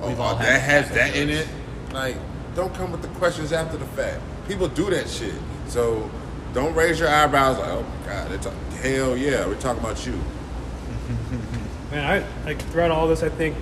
Oh, 0.00 0.10
oh, 0.10 0.38
that 0.38 0.60
has 0.60 0.88
that 0.90 0.94
that 0.94 1.16
in 1.16 1.30
it. 1.30 1.48
Like, 1.92 2.16
don't 2.54 2.74
come 2.74 2.92
with 2.92 3.02
the 3.02 3.08
questions 3.18 3.52
after 3.52 3.78
the 3.78 3.86
fact. 3.86 4.20
People 4.46 4.68
do 4.68 4.90
that 4.90 5.08
shit. 5.08 5.34
So 5.68 6.10
don't 6.52 6.74
raise 6.74 7.00
your 7.00 7.08
eyebrows 7.08 7.58
like, 7.58 7.68
oh 7.70 7.82
my 7.82 8.06
god, 8.06 8.32
it's 8.32 8.46
hell 8.82 9.16
yeah, 9.16 9.46
we're 9.46 9.58
talking 9.60 9.82
about 9.82 10.04
you. 10.06 10.12
Man, 11.90 12.04
I 12.04 12.44
like 12.44 12.60
throughout 12.70 12.90
all 12.90 13.08
this, 13.08 13.22
I 13.22 13.30
think, 13.30 13.56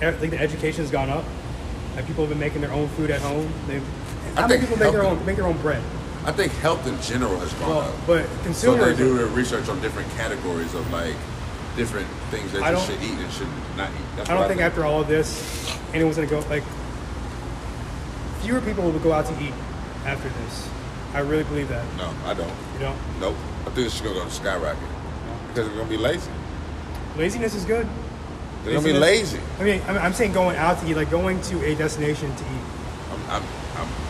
I 0.00 0.10
think 0.12 0.32
the 0.32 0.40
education's 0.40 0.90
gone 0.90 1.10
up. 1.10 1.24
Like 1.94 2.06
people 2.06 2.24
have 2.24 2.30
been 2.30 2.40
making 2.40 2.62
their 2.62 2.72
own 2.72 2.88
food 2.88 3.10
at 3.10 3.20
home. 3.20 3.52
They, 3.68 3.76
I 3.76 3.80
how 3.80 4.48
many 4.48 4.58
think 4.58 4.62
people 4.62 4.78
make 4.78 4.92
their 4.92 5.04
own 5.04 5.24
make 5.26 5.36
their 5.36 5.46
own 5.46 5.58
bread? 5.58 5.82
I 6.28 6.32
think 6.32 6.52
health 6.56 6.86
in 6.86 7.00
general 7.00 7.38
has 7.40 7.50
gone 7.54 7.70
Well, 7.70 7.80
up. 7.80 7.94
but 8.06 8.24
So 8.26 8.36
they 8.36 8.42
consumers, 8.44 8.98
do 8.98 9.16
their 9.16 9.26
research 9.28 9.66
on 9.70 9.80
different 9.80 10.10
categories 10.12 10.74
of 10.74 10.84
like 10.92 11.14
different 11.74 12.06
things 12.30 12.52
that 12.52 12.62
I 12.62 12.72
you 12.72 12.80
should 12.80 13.02
eat 13.02 13.16
and 13.18 13.32
should 13.32 13.48
not 13.78 13.88
eat. 13.88 14.04
That's 14.14 14.28
I 14.28 14.34
don't 14.34 14.42
what 14.42 14.48
think 14.48 14.60
after 14.60 14.84
all 14.84 15.00
of 15.00 15.08
this, 15.08 15.74
anyone's 15.94 16.16
gonna 16.16 16.28
go 16.28 16.40
like. 16.50 16.62
Fewer 18.42 18.60
people 18.60 18.84
will 18.84 18.98
go 18.98 19.12
out 19.12 19.24
to 19.24 19.32
eat 19.42 19.54
after 20.04 20.28
this. 20.28 20.68
I 21.14 21.20
really 21.20 21.44
believe 21.44 21.68
that. 21.70 21.84
No, 21.96 22.12
I 22.26 22.34
don't. 22.34 22.52
You 22.74 22.80
know, 22.80 22.94
Nope. 23.20 23.36
I 23.66 23.70
think 23.70 23.86
it's 23.86 23.98
gonna 24.02 24.14
go 24.14 24.24
to 24.24 24.30
skyrocket 24.30 24.82
because 25.48 25.66
we're 25.70 25.76
gonna 25.78 25.88
be 25.88 25.96
lazy. 25.96 26.30
laziness 27.16 27.54
is 27.54 27.64
good. 27.64 27.86
They're 28.64 28.74
gonna 28.74 28.84
be 28.84 28.92
lazy. 28.92 29.40
I 29.58 29.64
mean, 29.64 29.80
I'm, 29.88 29.96
I'm 29.96 30.12
saying 30.12 30.34
going 30.34 30.58
out 30.58 30.78
to 30.80 30.90
eat, 30.90 30.94
like 30.94 31.10
going 31.10 31.40
to 31.40 31.64
a 31.64 31.74
destination 31.74 32.36
to 32.36 32.42
eat. 32.44 32.62
I'm, 33.12 33.30
I'm, 33.30 33.42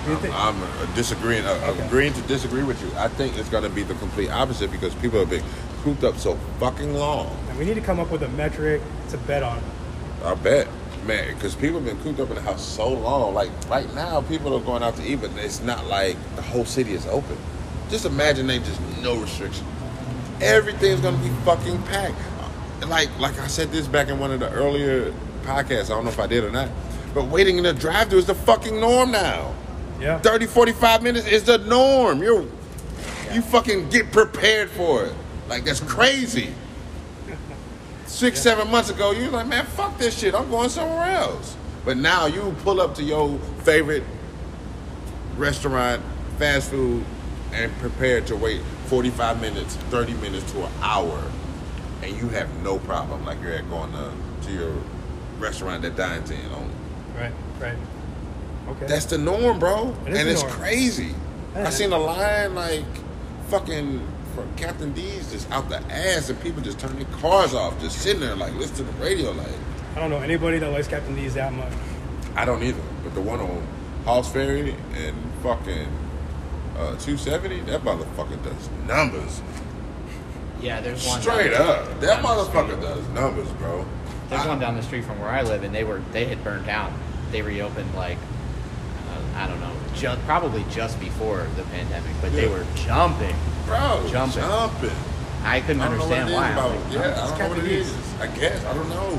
I'm, 0.06 0.32
I'm, 0.32 0.62
uh, 0.62 0.94
disagreeing, 0.94 1.44
uh, 1.44 1.50
Okay. 1.68 1.86
agreeing 1.86 2.12
to 2.14 2.20
disagree 2.22 2.62
with 2.62 2.80
you. 2.82 2.90
I 2.96 3.08
think 3.08 3.36
it's 3.36 3.48
gonna 3.48 3.68
be 3.68 3.82
the 3.82 3.94
complete 3.94 4.30
opposite 4.30 4.70
because 4.70 4.94
people 4.96 5.18
have 5.18 5.30
been 5.30 5.42
cooped 5.84 6.04
up 6.04 6.16
so 6.18 6.36
fucking 6.60 6.94
long. 6.94 7.36
And 7.50 7.58
we 7.58 7.64
need 7.64 7.74
to 7.74 7.80
come 7.80 8.00
up 8.00 8.10
with 8.10 8.22
a 8.22 8.28
metric 8.30 8.80
to 9.10 9.18
bet 9.18 9.42
on. 9.42 9.60
I 10.24 10.34
bet, 10.34 10.66
man, 11.06 11.34
because 11.34 11.54
people 11.54 11.80
have 11.80 11.84
been 11.86 12.00
cooped 12.02 12.20
up 12.20 12.28
in 12.30 12.36
the 12.36 12.42
house 12.42 12.64
so 12.64 12.88
long. 12.88 13.34
Like 13.34 13.50
right 13.68 13.92
now, 13.94 14.20
people 14.22 14.54
are 14.56 14.60
going 14.60 14.82
out 14.82 14.96
to 14.96 15.02
eat, 15.06 15.20
but 15.20 15.30
it's 15.36 15.60
not 15.62 15.86
like 15.86 16.16
the 16.36 16.42
whole 16.42 16.64
city 16.64 16.92
is 16.92 17.06
open. 17.06 17.36
Just 17.90 18.04
imagine 18.04 18.46
they 18.46 18.58
just 18.58 18.80
no 19.02 19.16
restriction. 19.16 19.66
Everything's 20.40 21.00
gonna 21.00 21.16
be 21.18 21.30
fucking 21.44 21.82
packed. 21.84 22.14
Like, 22.86 23.10
like 23.18 23.38
I 23.40 23.48
said 23.48 23.70
this 23.72 23.86
back 23.88 24.08
in 24.08 24.18
one 24.18 24.30
of 24.32 24.40
the 24.40 24.50
earlier 24.50 25.12
podcasts. 25.42 25.86
I 25.86 25.88
don't 25.88 26.04
know 26.04 26.10
if 26.10 26.20
I 26.20 26.26
did 26.26 26.44
or 26.44 26.50
not, 26.50 26.68
but 27.12 27.24
waiting 27.26 27.58
in 27.58 27.64
the 27.64 27.72
drive-thru 27.72 28.18
is 28.18 28.26
the 28.26 28.34
fucking 28.34 28.78
norm 28.80 29.10
now. 29.10 29.52
Yeah. 30.00 30.18
30, 30.20 30.46
45 30.46 31.02
minutes 31.02 31.26
is 31.26 31.44
the 31.44 31.58
norm. 31.58 32.22
You're, 32.22 32.46
you 33.32 33.42
fucking 33.42 33.88
get 33.90 34.12
prepared 34.12 34.70
for 34.70 35.04
it. 35.04 35.14
Like 35.48 35.64
that's 35.64 35.80
crazy. 35.80 36.52
Six, 38.06 38.40
seven 38.40 38.70
months 38.70 38.90
ago, 38.90 39.12
you 39.12 39.24
was 39.24 39.32
like, 39.32 39.46
man, 39.46 39.66
fuck 39.66 39.98
this 39.98 40.18
shit. 40.18 40.34
I'm 40.34 40.50
going 40.50 40.70
somewhere 40.70 41.10
else. 41.10 41.56
But 41.84 41.98
now 41.98 42.26
you 42.26 42.54
pull 42.62 42.80
up 42.80 42.94
to 42.96 43.02
your 43.02 43.38
favorite 43.64 44.02
restaurant, 45.36 46.02
fast 46.38 46.70
food, 46.70 47.04
and 47.52 47.72
prepare 47.78 48.20
to 48.22 48.36
wait 48.36 48.60
45 48.86 49.40
minutes, 49.40 49.76
30 49.76 50.14
minutes 50.14 50.50
to 50.52 50.64
an 50.64 50.72
hour, 50.80 51.22
and 52.02 52.16
you 52.16 52.28
have 52.30 52.52
no 52.62 52.78
problem 52.80 53.24
like 53.24 53.40
you're 53.42 53.52
at 53.52 53.68
going 53.68 53.92
to, 53.92 54.12
to 54.42 54.52
your 54.52 54.72
restaurant 55.38 55.82
that 55.82 55.96
dines 55.96 56.30
in 56.30 56.44
on. 56.52 56.70
Right. 57.16 57.32
Right. 57.60 57.76
Okay. 58.68 58.86
That's 58.86 59.06
the 59.06 59.18
norm, 59.18 59.58
bro. 59.58 59.96
It 60.06 60.12
is 60.12 60.18
and 60.20 60.28
it's 60.28 60.42
norm. 60.42 60.54
crazy. 60.54 61.14
I 61.54 61.70
seen 61.70 61.92
a 61.92 61.98
line 61.98 62.54
like 62.54 62.84
fucking 63.48 64.06
from 64.34 64.54
Captain 64.56 64.92
D's 64.92 65.32
just 65.32 65.50
out 65.50 65.68
the 65.68 65.78
ass, 65.92 66.28
and 66.28 66.40
people 66.40 66.62
just 66.62 66.78
turning 66.78 66.98
their 67.02 67.18
cars 67.18 67.54
off, 67.54 67.80
just 67.80 67.98
sitting 67.98 68.20
there 68.20 68.36
like 68.36 68.54
listen 68.54 68.76
to 68.76 68.82
the 68.84 68.92
radio. 69.02 69.32
Like 69.32 69.48
I 69.96 70.00
don't 70.00 70.10
know 70.10 70.18
anybody 70.18 70.58
that 70.58 70.70
likes 70.70 70.86
Captain 70.88 71.14
D's 71.16 71.34
that 71.34 71.52
much. 71.52 71.72
I 72.36 72.44
don't 72.44 72.62
either, 72.62 72.80
but 73.02 73.14
the 73.14 73.20
one 73.20 73.40
on 73.40 73.66
Hall's 74.04 74.30
Ferry 74.30 74.76
and 74.94 75.16
fucking 75.42 75.88
uh, 76.76 76.94
270, 76.98 77.60
that 77.62 77.82
motherfucker 77.82 78.40
does 78.44 78.68
numbers. 78.86 79.42
Yeah, 80.60 80.80
there's 80.80 81.04
one 81.06 81.20
Straight 81.20 81.50
down- 81.52 81.68
up, 81.68 82.00
that 82.00 82.22
down 82.22 82.24
motherfucker 82.24 82.80
does 82.80 83.06
numbers, 83.08 83.48
bro. 83.52 83.84
There's 84.28 84.42
I- 84.42 84.48
one 84.48 84.60
down 84.60 84.76
the 84.76 84.82
street 84.82 85.04
from 85.04 85.18
where 85.20 85.30
I 85.30 85.42
live, 85.42 85.64
and 85.64 85.74
they 85.74 85.82
were 85.84 86.02
they 86.12 86.26
had 86.26 86.44
burned 86.44 86.66
down. 86.66 86.92
They 87.32 87.42
reopened 87.42 87.92
like 87.94 88.18
I 89.38 89.46
don't 89.46 89.60
know, 89.60 89.72
just 89.94 90.20
probably 90.26 90.64
just 90.70 90.98
before 91.00 91.46
the 91.56 91.62
pandemic, 91.64 92.10
but 92.20 92.32
they 92.32 92.48
were 92.48 92.66
jumping. 92.74 93.34
bro, 93.66 94.04
Jumping. 94.10 94.42
jumping. 94.42 94.90
I 95.44 95.60
couldn't 95.60 95.80
I 95.82 95.86
understand 95.86 96.32
why. 96.34 96.48
it 96.48 96.52
is 96.52 96.58
I'm 96.58 96.58
about- 96.58 96.84
like, 96.84 96.92
yeah, 96.92 97.14
"Oh, 97.16 97.24
I 97.24 97.28
don't 97.28 97.38
know 97.38 97.48
what 97.48 97.58
it 97.58 97.68
D's." 97.68 97.86
is. 97.88 97.96
I 98.20 98.26
guess 98.26 98.64
I 98.64 98.74
don't 98.74 98.88
know. 98.90 99.18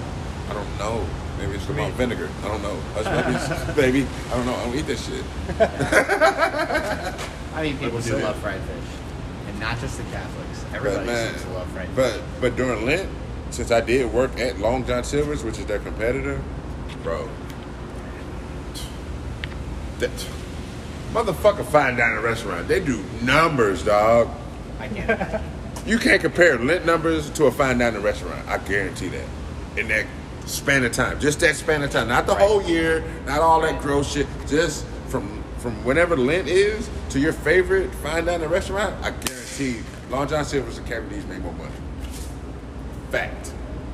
I 0.49 0.53
don't 0.53 0.77
know. 0.79 1.05
Maybe 1.37 1.53
it's 1.53 1.69
about 1.69 1.93
vinegar. 1.93 2.29
I 2.43 2.47
don't 2.49 2.61
know. 2.61 2.77
Hush 2.95 3.75
baby. 3.77 4.05
I 4.29 4.35
don't 4.35 4.45
know. 4.45 4.55
I 4.55 4.65
don't 4.65 4.75
eat 4.75 4.87
that 4.87 4.99
shit. 4.99 5.23
I 7.55 7.63
mean, 7.63 7.77
people 7.77 7.99
do 8.01 8.17
love 8.17 8.35
fried 8.37 8.59
fish, 8.61 8.99
and 9.47 9.59
not 9.59 9.79
just 9.79 9.97
the 9.97 10.03
Catholics. 10.11 10.65
Everybody 10.73 11.05
man, 11.07 11.29
seems 11.31 11.43
to 11.45 11.49
love 11.51 11.67
fried 11.71 11.87
fish. 11.89 11.95
but 11.95 12.21
but 12.41 12.55
during 12.57 12.85
Lent, 12.85 13.09
since 13.51 13.71
I 13.71 13.79
did 13.81 14.11
work 14.13 14.37
at 14.39 14.59
Long 14.59 14.85
John 14.85 15.03
Silver's, 15.05 15.43
which 15.43 15.57
is 15.59 15.65
their 15.65 15.79
competitor, 15.79 16.41
bro, 17.03 17.29
that 19.99 20.27
motherfucker 21.13 21.65
fine 21.65 21.97
dining 21.97 22.23
restaurant, 22.23 22.67
they 22.67 22.79
do 22.79 23.03
numbers, 23.21 23.83
dog. 23.83 24.29
I 24.79 24.87
can't. 24.87 25.43
You 25.85 25.97
can't 25.97 26.21
compare 26.21 26.57
Lent 26.57 26.85
numbers 26.85 27.29
to 27.31 27.45
a 27.45 27.51
fine 27.51 27.77
dining 27.77 28.01
restaurant. 28.01 28.47
I 28.47 28.57
guarantee 28.59 29.07
that. 29.09 29.25
In 29.77 29.87
that 29.87 30.05
span 30.45 30.83
of 30.83 30.91
time, 30.91 31.19
just 31.19 31.39
that 31.39 31.55
span 31.55 31.83
of 31.83 31.91
time, 31.91 32.07
not 32.07 32.25
the 32.25 32.35
whole 32.35 32.61
year, 32.63 33.03
not 33.25 33.39
all 33.39 33.61
that 33.61 33.81
gross 33.81 34.11
shit. 34.11 34.27
Just 34.47 34.85
from 35.07 35.43
from 35.59 35.73
whenever 35.83 36.15
Lent 36.15 36.47
is 36.47 36.89
to 37.09 37.19
your 37.19 37.33
favorite 37.33 37.93
fine 37.95 38.25
dining 38.25 38.49
restaurant, 38.49 38.95
I 39.03 39.11
guarantee 39.11 39.81
Long 40.09 40.27
John 40.27 40.45
Silver's 40.45 40.77
and 40.77 40.87
Captain 40.87 41.09
D's 41.09 41.25
make 41.27 41.39
more 41.39 41.53
money. 41.53 41.71
Fact. 43.11 43.51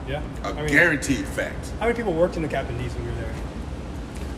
Yeah. 0.07 0.21
A 0.43 0.49
I 0.49 0.53
mean, 0.53 0.67
guaranteed 0.67 1.25
fact. 1.25 1.71
How 1.79 1.87
many 1.87 1.95
people 1.95 2.13
worked 2.13 2.35
in 2.35 2.43
the 2.43 2.47
Captain 2.47 2.77
D's 2.77 2.93
when 2.93 3.05
you 3.05 3.11
were 3.11 3.17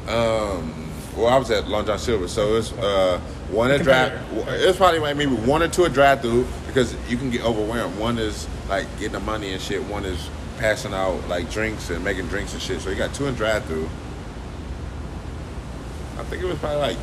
there? 0.06 0.18
Um, 0.18 0.87
well, 1.18 1.28
I 1.28 1.38
was 1.38 1.50
at 1.50 1.68
Long 1.68 1.86
John 1.86 1.98
Silver, 1.98 2.28
so 2.28 2.56
it's 2.56 2.72
uh, 2.74 3.20
one 3.50 3.70
drive. 3.82 4.12
Competitor. 4.30 4.68
It's 4.68 4.78
probably 4.78 5.00
like 5.00 5.18
maybe 5.18 5.34
one 5.34 5.64
or 5.64 5.68
two 5.68 5.86
at 5.86 5.94
drive 5.94 6.22
through 6.22 6.48
because 6.68 6.96
you 7.10 7.18
can 7.18 7.32
get 7.32 7.44
overwhelmed. 7.44 7.98
One 7.98 8.20
is 8.20 8.48
like 8.70 8.88
getting 9.00 9.14
the 9.14 9.20
money 9.20 9.54
and 9.54 9.62
shit. 9.62 9.84
One 9.86 10.06
is 10.06 10.30
passing 10.60 10.94
out 10.94 11.28
like 11.28 11.50
drinks 11.50 11.90
and 11.90 12.04
making 12.04 12.28
drinks 12.28 12.54
and 12.54 12.62
shit. 12.62 12.82
So 12.82 12.90
you 12.92 12.96
got 12.96 13.14
two 13.14 13.26
in 13.26 13.34
drive 13.34 13.66
through. 13.66 13.90
I 16.20 16.24
think 16.24 16.44
it 16.44 16.46
was 16.46 16.60
probably 16.60 16.80
like 16.80 16.98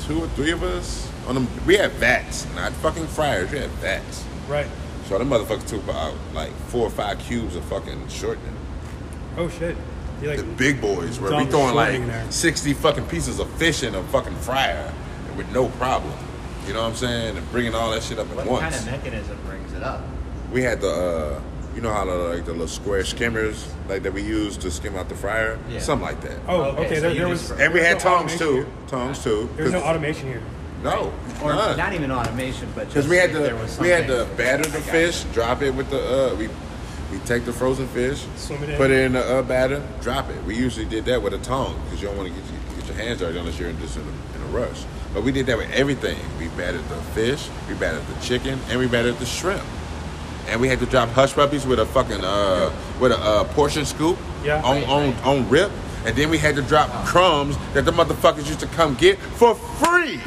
two 0.00 0.22
or 0.22 0.28
three 0.28 0.52
of 0.52 0.62
us 0.62 1.10
on 1.26 1.34
them. 1.34 1.48
We 1.66 1.76
had 1.76 1.90
vats, 1.92 2.46
not 2.54 2.72
fucking 2.74 3.06
fryers. 3.08 3.50
We 3.50 3.58
had 3.58 3.70
vats. 3.70 4.24
Right. 4.46 4.66
So 5.06 5.18
them 5.18 5.30
motherfuckers 5.30 5.66
took 5.66 5.82
about 5.84 6.14
like 6.32 6.52
four 6.68 6.86
or 6.86 6.90
five 6.90 7.18
cubes 7.18 7.56
of 7.56 7.64
fucking 7.64 8.08
shortening. 8.08 8.54
Oh 9.36 9.48
shit. 9.48 9.76
You 10.22 10.28
like 10.28 10.38
the 10.38 10.44
big 10.44 10.80
boys 10.80 11.20
where 11.20 11.36
we 11.36 11.44
throwing 11.46 11.74
like 11.74 12.04
there. 12.06 12.26
60 12.30 12.72
fucking 12.74 13.06
pieces 13.06 13.38
of 13.38 13.48
fish 13.52 13.82
in 13.82 13.94
a 13.94 14.02
fucking 14.04 14.34
fryer 14.36 14.92
with 15.36 15.50
no 15.52 15.68
problem. 15.70 16.12
You 16.66 16.72
know 16.74 16.82
what 16.82 16.88
I'm 16.90 16.96
saying? 16.96 17.36
And 17.36 17.50
bringing 17.52 17.74
all 17.74 17.90
that 17.92 18.02
shit 18.02 18.18
up 18.18 18.28
at 18.30 18.36
what 18.36 18.46
once. 18.46 18.62
What 18.62 18.72
kind 18.72 18.74
of 18.74 18.86
mechanism 19.04 19.38
brings 19.46 19.72
it 19.72 19.82
up? 19.82 20.02
we 20.52 20.62
had 20.62 20.80
the, 20.80 20.88
uh, 20.88 21.40
you 21.74 21.82
know 21.82 21.92
how 21.92 22.04
the, 22.06 22.12
like 22.14 22.44
the 22.46 22.52
little 22.52 22.66
square 22.66 23.04
skimmers 23.04 23.70
like 23.88 24.02
that 24.02 24.12
we 24.12 24.22
use 24.22 24.56
to 24.56 24.70
skim 24.70 24.96
out 24.96 25.08
the 25.08 25.14
fryer? 25.14 25.58
Yeah. 25.68 25.78
Something 25.78 26.06
like 26.08 26.20
that. 26.22 26.38
Oh, 26.48 26.62
Okay, 26.62 26.86
okay. 26.86 26.94
so 26.96 27.00
there, 27.02 27.14
there 27.14 27.28
was. 27.28 27.50
And 27.52 27.72
we 27.72 27.80
had 27.80 27.94
was 27.96 28.04
no 28.04 28.10
tongs 28.10 28.38
too. 28.38 28.54
here. 28.54 28.66
Tongs 28.88 29.22
too. 29.22 29.48
There 29.56 29.64
was 29.64 29.72
no 29.74 29.80
'Cause- 29.80 29.88
automation 29.90 30.26
here. 30.28 30.42
No. 30.82 31.12
Or 31.42 31.54
none. 31.54 31.76
not 31.76 31.92
even 31.92 32.10
automation, 32.10 32.68
but 32.74 32.84
just 32.84 32.94
Because 32.94 33.08
we 33.08 33.16
had 33.16 33.30
if 33.30 33.76
to 33.76 33.80
we 33.82 33.88
had 33.88 34.06
to 34.08 34.26
batter 34.36 34.62
the 34.62 34.78
fish, 34.80 35.24
you. 35.24 35.30
drop 35.32 35.60
it 35.62 35.72
with 35.74 35.90
the 35.90 36.32
uh 36.32 36.34
we 36.36 36.48
we 37.10 37.18
take 37.20 37.44
the 37.44 37.52
frozen 37.52 37.86
fish, 37.88 38.24
Swim 38.36 38.62
it 38.62 38.70
in. 38.70 38.76
put 38.76 38.90
it 38.90 39.04
in 39.04 39.12
the 39.12 39.38
uh, 39.38 39.42
batter, 39.42 39.82
drop 40.00 40.28
it. 40.30 40.42
We 40.44 40.56
usually 40.56 40.84
did 40.86 41.04
that 41.06 41.22
with 41.22 41.32
a 41.34 41.38
tongue 41.38 41.80
because 41.84 42.02
you 42.02 42.08
don't 42.08 42.16
want 42.18 42.28
to 42.28 42.34
get 42.34 42.44
your, 42.50 42.76
get 42.76 42.86
your 42.88 42.96
hands 42.96 43.18
dirty 43.20 43.38
unless 43.38 43.58
you're 43.58 43.72
just 43.72 43.96
in 43.96 44.02
a, 44.02 44.36
in 44.36 44.42
a 44.42 44.46
rush. 44.58 44.84
But 45.14 45.22
we 45.24 45.32
did 45.32 45.46
that 45.46 45.56
with 45.56 45.70
everything. 45.70 46.18
We 46.38 46.48
battered 46.48 46.86
the 46.88 46.96
fish, 47.14 47.48
we 47.68 47.74
battered 47.74 48.06
the 48.06 48.20
chicken, 48.20 48.58
and 48.68 48.78
we 48.78 48.86
battered 48.86 49.18
the 49.18 49.26
shrimp. 49.26 49.62
And 50.48 50.60
we 50.60 50.68
had 50.68 50.78
to 50.80 50.86
drop 50.86 51.08
hush 51.10 51.32
puppies 51.34 51.66
with 51.66 51.78
a 51.78 51.86
fucking 51.86 52.20
uh 52.22 52.72
with 53.00 53.12
a 53.12 53.18
uh, 53.18 53.44
portion 53.54 53.84
scoop 53.84 54.16
Yeah. 54.44 54.62
on 54.62 54.76
Right, 54.76 54.88
on 54.88 55.10
right. 55.12 55.26
on 55.26 55.48
rip. 55.50 55.70
And 56.06 56.16
then 56.16 56.30
we 56.30 56.38
had 56.38 56.56
to 56.56 56.62
drop 56.62 56.88
crumbs 57.04 57.56
that 57.74 57.84
the 57.84 57.90
motherfuckers 57.90 58.46
used 58.46 58.60
to 58.60 58.66
come 58.68 58.94
get 58.94 59.18
for 59.18 59.54
free. 59.54 60.20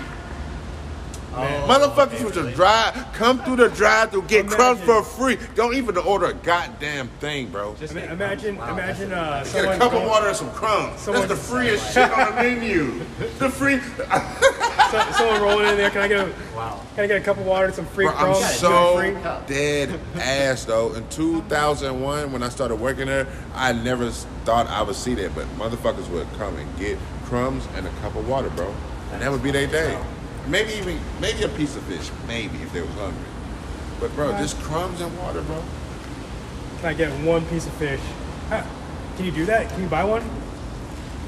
Oh, 1.33 1.37
Motherfuckers 1.67 2.07
okay, 2.15 2.21
used 2.23 2.35
really? 2.35 2.49
to 2.51 2.55
drive, 2.55 2.93
come 3.13 3.41
through 3.43 3.55
the 3.55 3.69
drive 3.69 4.11
to 4.11 4.21
get 4.23 4.47
crumbs 4.47 4.81
for 4.81 5.01
free. 5.01 5.37
Don't 5.55 5.73
even 5.75 5.95
order 5.97 6.25
a 6.25 6.33
goddamn 6.33 7.07
thing, 7.21 7.47
bro. 7.47 7.73
Just 7.75 7.93
Ima- 7.93 8.01
get 8.01 8.11
Imagine. 8.11 8.57
Wow, 8.57 8.73
imagine 8.73 9.09
that's 9.11 9.55
uh, 9.55 9.61
Get 9.63 9.75
a 9.75 9.77
cup 9.77 9.93
of 9.93 10.03
water 10.03 10.27
and 10.27 10.35
some 10.35 10.51
crumbs. 10.51 11.05
That's 11.05 11.27
the 11.27 11.35
freest 11.37 11.93
shit 11.93 12.11
on 12.11 12.35
the 12.35 12.41
menu. 12.43 12.99
The 13.39 13.49
free. 13.49 13.79
so- 13.79 15.11
someone 15.13 15.41
rolling 15.41 15.67
in 15.69 15.77
there. 15.77 15.89
Can 15.89 16.01
I 16.01 16.07
get 16.09 16.19
a, 16.19 16.25
a- 16.29 16.55
Wow. 16.55 16.81
can 16.95 17.05
I 17.05 17.07
get 17.07 17.21
a 17.21 17.23
cup 17.23 17.37
of 17.37 17.45
water 17.45 17.67
and 17.67 17.73
some 17.75 17.85
free 17.85 18.05
Bro, 18.07 18.15
I'm 18.15 18.33
crumbs? 18.33 18.55
so 18.59 18.97
Free? 18.97 19.13
dead 19.47 19.97
ass 20.15 20.65
though. 20.65 20.93
In 20.95 21.07
2001, 21.07 22.31
when 22.33 22.43
I 22.43 22.49
started 22.49 22.75
working 22.75 23.05
there, 23.07 23.25
I 23.55 23.71
never 23.71 24.07
s- 24.07 24.25
thought 24.43 24.67
I 24.67 24.81
would 24.81 24.95
see 24.97 25.13
that, 25.15 25.33
but 25.33 25.45
motherfuckers 25.57 26.09
would 26.09 26.27
come 26.37 26.57
and 26.57 26.77
get 26.77 26.97
crumbs 27.23 27.65
and 27.75 27.87
a 27.87 27.89
cup 28.01 28.15
of 28.17 28.27
water, 28.27 28.49
bro, 28.49 28.73
and 29.13 29.21
that 29.21 29.31
would 29.31 29.41
be 29.41 29.51
their 29.51 29.67
day. 29.67 29.97
Maybe 30.47 30.73
even 30.73 30.99
maybe 31.19 31.43
a 31.43 31.49
piece 31.49 31.75
of 31.75 31.83
fish, 31.83 32.09
maybe 32.27 32.57
if 32.61 32.73
they 32.73 32.81
was 32.81 32.89
hungry. 32.95 33.23
But 33.99 34.13
bro, 34.15 34.31
just 34.33 34.57
crumbs 34.61 34.99
and 35.01 35.15
water, 35.19 35.41
bro. 35.41 35.61
Can 36.79 36.85
I 36.89 36.93
get 36.93 37.11
one 37.25 37.45
piece 37.45 37.67
of 37.67 37.73
fish? 37.73 37.99
Huh. 38.49 38.63
Can 39.15 39.25
you 39.25 39.31
do 39.31 39.45
that? 39.45 39.69
Can 39.69 39.83
you 39.83 39.87
buy 39.87 40.03
one? 40.03 40.23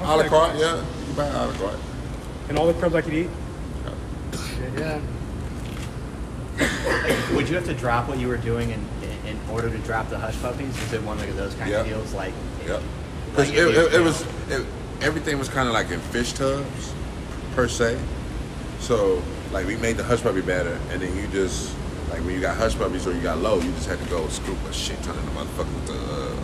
How 0.00 0.14
A 0.14 0.16
much 0.16 0.30
la 0.32 0.38
carte, 0.38 0.58
yeah. 0.58 0.76
You 0.76 1.04
can 1.06 1.14
buy 1.14 1.26
a 1.26 1.46
la 1.46 1.52
carte. 1.56 1.78
And 2.48 2.58
all 2.58 2.66
the 2.66 2.74
crumbs 2.74 2.94
I 2.96 3.02
could 3.02 3.14
eat? 3.14 3.30
Yeah. 4.76 5.00
Would 7.34 7.48
you 7.48 7.54
have 7.56 7.64
to 7.66 7.74
drop 7.74 8.08
what 8.08 8.18
you 8.18 8.28
were 8.28 8.36
doing 8.36 8.70
in, 8.70 8.80
in 9.26 9.38
order 9.50 9.68
to 9.70 9.78
drop 9.78 10.08
the 10.08 10.18
hush 10.18 10.36
puppies? 10.40 10.76
Is 10.82 10.92
it 10.92 11.02
one 11.02 11.18
of 11.18 11.36
those 11.36 11.54
kind 11.54 11.72
of 11.72 11.86
deals? 11.86 12.12
Like, 12.14 12.32
Yep. 12.66 12.80
like 12.80 12.82
Because 13.30 13.50
if 13.50 13.56
it, 13.56 13.76
it, 13.76 13.94
it 13.94 14.00
was 14.00 14.22
it, 14.50 14.66
everything 15.00 15.38
was 15.38 15.48
kind 15.48 15.68
of 15.68 15.74
like 15.74 15.90
in 15.90 16.00
fish 16.00 16.32
tubs, 16.32 16.92
per 17.54 17.68
se. 17.68 17.98
So 18.84 19.22
like 19.50 19.66
we 19.66 19.76
made 19.76 19.96
the 19.96 20.04
hush 20.04 20.22
puppy 20.22 20.42
batter, 20.42 20.78
and 20.90 21.00
then 21.00 21.16
you 21.16 21.26
just 21.28 21.74
like 22.10 22.20
when 22.20 22.34
you 22.34 22.40
got 22.40 22.56
hush 22.56 22.74
puppies 22.76 23.06
or 23.06 23.12
you 23.14 23.20
got 23.22 23.38
low, 23.38 23.58
you 23.60 23.72
just 23.72 23.88
had 23.88 23.98
to 23.98 24.04
go 24.10 24.28
scoop 24.28 24.58
a 24.68 24.72
shit 24.72 25.00
ton 25.02 25.16
of 25.16 25.24
the 25.24 25.30
motherfucker 25.32 25.74
with 25.74 25.86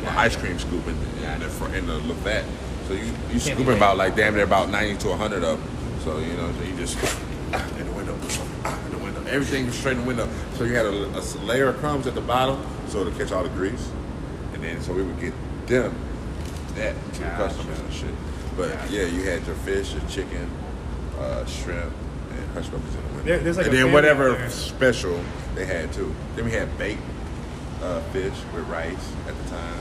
the 0.02 0.08
uh, 0.10 0.14
ice 0.18 0.36
cream 0.36 0.58
scoop 0.58 0.86
in, 0.88 0.98
the- 0.98 1.32
in 1.34 1.40
the 1.40 1.48
front 1.48 1.74
in 1.74 1.86
the 1.86 1.98
Levette. 2.00 2.44
So 2.88 2.94
you 2.94 3.12
you 3.30 3.38
scooping 3.38 3.76
about 3.76 3.98
like 3.98 4.16
damn 4.16 4.34
near 4.34 4.44
about 4.44 4.70
ninety 4.70 4.96
to 5.00 5.14
hundred 5.16 5.44
of 5.44 5.60
them. 5.60 6.00
So 6.04 6.18
you 6.18 6.32
know 6.34 6.50
so 6.52 6.62
you 6.64 6.76
just 6.76 6.96
ah, 7.52 7.78
in 7.78 7.86
the 7.86 7.92
window, 7.92 8.16
ah, 8.64 8.86
in 8.86 8.92
the 8.92 8.98
window, 9.04 9.20
everything 9.28 9.66
was 9.66 9.74
straight 9.78 9.92
in 9.96 10.00
the 10.00 10.06
window. 10.08 10.28
So 10.54 10.64
you 10.64 10.74
had 10.74 10.86
a, 10.86 10.90
a 11.18 11.22
layer 11.44 11.68
of 11.68 11.76
crumbs 11.76 12.06
at 12.06 12.14
the 12.14 12.20
bottom, 12.22 12.64
so 12.88 13.04
to 13.04 13.10
catch 13.18 13.32
all 13.32 13.42
the 13.42 13.50
grease, 13.50 13.90
and 14.54 14.62
then 14.64 14.80
so 14.80 14.94
we 14.94 15.02
would 15.02 15.20
get 15.20 15.34
them 15.66 15.94
that 16.76 16.94
to 17.14 17.20
the 17.20 17.26
customers 17.36 17.78
and 17.78 17.92
shit. 17.92 18.14
But 18.56 18.70
yeah, 18.90 19.02
you 19.04 19.22
had 19.24 19.46
your 19.46 19.56
fish, 19.56 19.92
your 19.92 20.02
chicken, 20.08 20.50
uh, 21.18 21.44
shrimp, 21.44 21.92
and 22.30 22.50
hush 22.52 22.70
puppies 22.70 22.94
in 22.94 23.02
the 23.02 23.08
window. 23.08 23.24
There- 23.24 23.38
there's 23.38 23.56
like 23.56 23.66
and 23.66 23.74
then 23.74 23.92
whatever 23.92 24.48
special 24.50 25.20
they 25.54 25.66
had 25.66 25.92
too. 25.92 26.14
Then 26.36 26.44
we 26.46 26.52
had 26.52 26.76
baked 26.78 27.02
uh, 27.82 28.00
fish 28.12 28.32
with 28.54 28.66
rice 28.68 29.12
at 29.28 29.36
the 29.44 29.50
time. 29.50 29.80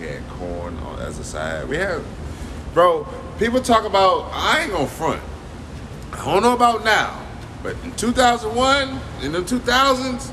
We 0.00 0.06
had 0.06 0.28
corn 0.28 0.76
on, 0.78 0.98
as 1.00 1.18
a 1.18 1.24
side. 1.24 1.68
We 1.68 1.76
had, 1.76 2.02
bro. 2.74 3.06
People 3.38 3.60
talk 3.60 3.84
about. 3.84 4.30
I 4.32 4.62
ain't 4.62 4.72
gonna 4.72 4.86
front. 4.86 5.20
I 6.12 6.24
don't 6.24 6.42
know 6.42 6.54
about 6.54 6.84
now, 6.84 7.20
but 7.62 7.76
in 7.82 7.92
2001, 7.96 9.00
in 9.22 9.32
the 9.32 9.40
2000s, 9.40 10.30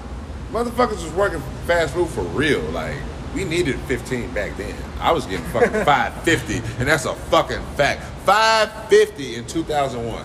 motherfuckers 0.52 1.02
was 1.04 1.12
working 1.14 1.42
fast 1.66 1.94
food 1.96 2.10
for 2.10 2.22
real. 2.22 2.62
Like 2.62 2.98
we 3.34 3.44
needed 3.46 3.80
15 3.82 4.32
back 4.34 4.56
then. 4.58 4.76
I 5.00 5.12
was 5.12 5.26
getting 5.26 5.46
fucking 5.48 5.72
550, 5.86 6.58
and 6.80 6.88
that's 6.88 7.06
a 7.06 7.16
fucking 7.16 7.62
fact. 7.76 8.04
550 8.26 9.36
in 9.36 9.46
2001. 9.48 10.24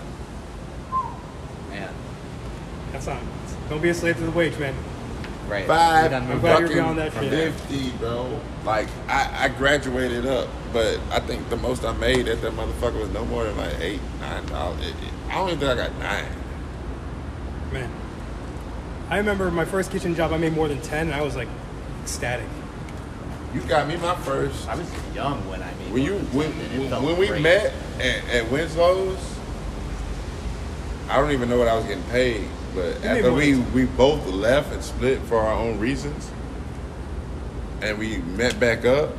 Man, 2.86 2.92
That's 2.92 3.06
not. 3.06 3.22
Don't 3.68 3.82
be 3.82 3.88
a 3.90 3.94
slave 3.94 4.16
to 4.18 4.22
the 4.24 4.30
wage, 4.30 4.58
man. 4.58 4.74
right? 5.48 5.66
Five 5.66 6.12
I'm 6.12 6.40
glad 6.40 6.60
you're 6.60 6.68
beyond 6.68 6.98
that 6.98 7.12
fucking 7.12 7.30
shit. 7.30 7.52
50, 7.54 7.90
bro. 7.98 8.40
Like 8.64 8.88
I, 9.08 9.44
I 9.44 9.48
graduated 9.48 10.26
up, 10.26 10.48
but 10.72 10.98
I 11.10 11.20
think 11.20 11.48
the 11.50 11.56
most 11.56 11.84
I 11.84 11.92
made 11.92 12.28
at 12.28 12.42
that 12.42 12.52
motherfucker 12.52 13.00
was 13.00 13.10
no 13.10 13.24
more 13.26 13.44
than 13.44 13.56
like 13.56 13.74
eight, 13.80 14.00
nine 14.20 14.46
dollars. 14.46 14.80
It- 14.80 14.88
it- 14.90 15.12
I 15.28 15.34
don't 15.34 15.48
even 15.48 15.58
think 15.60 15.72
I 15.72 15.74
got 15.88 15.98
nine. 15.98 16.26
Man. 17.72 17.90
I 19.10 19.18
remember 19.18 19.50
my 19.50 19.64
first 19.64 19.90
kitchen 19.90 20.14
job, 20.14 20.32
I 20.32 20.36
made 20.36 20.52
more 20.52 20.68
than 20.68 20.80
10, 20.80 21.08
and 21.08 21.14
I 21.14 21.22
was 21.22 21.34
like 21.36 21.48
ecstatic. 22.02 22.46
You 23.54 23.60
got 23.62 23.88
me 23.88 23.96
my 23.96 24.14
first. 24.16 24.68
I 24.68 24.74
was 24.76 24.90
young 25.14 25.48
when 25.48 25.62
I 25.62 25.72
made. 25.74 25.92
When 25.92 26.02
you 26.02 26.18
when, 26.32 26.50
when, 26.52 27.02
when 27.04 27.16
we 27.16 27.30
met 27.40 27.72
at, 27.98 28.28
at 28.28 28.50
Winslow's, 28.50 29.18
I 31.08 31.16
don't 31.16 31.30
even 31.30 31.48
know 31.48 31.58
what 31.58 31.68
I 31.68 31.74
was 31.76 31.84
getting 31.86 32.02
paid. 32.04 32.48
But 32.76 33.00
made 33.02 33.08
after 33.24 33.32
we 33.32 33.58
we 33.74 33.86
both 33.86 34.24
left 34.28 34.72
and 34.72 34.82
split 34.84 35.20
for 35.22 35.38
our 35.40 35.54
own 35.54 35.80
reasons, 35.80 36.30
and 37.82 37.98
we 37.98 38.18
met 38.18 38.60
back 38.60 38.84
up, 38.84 39.10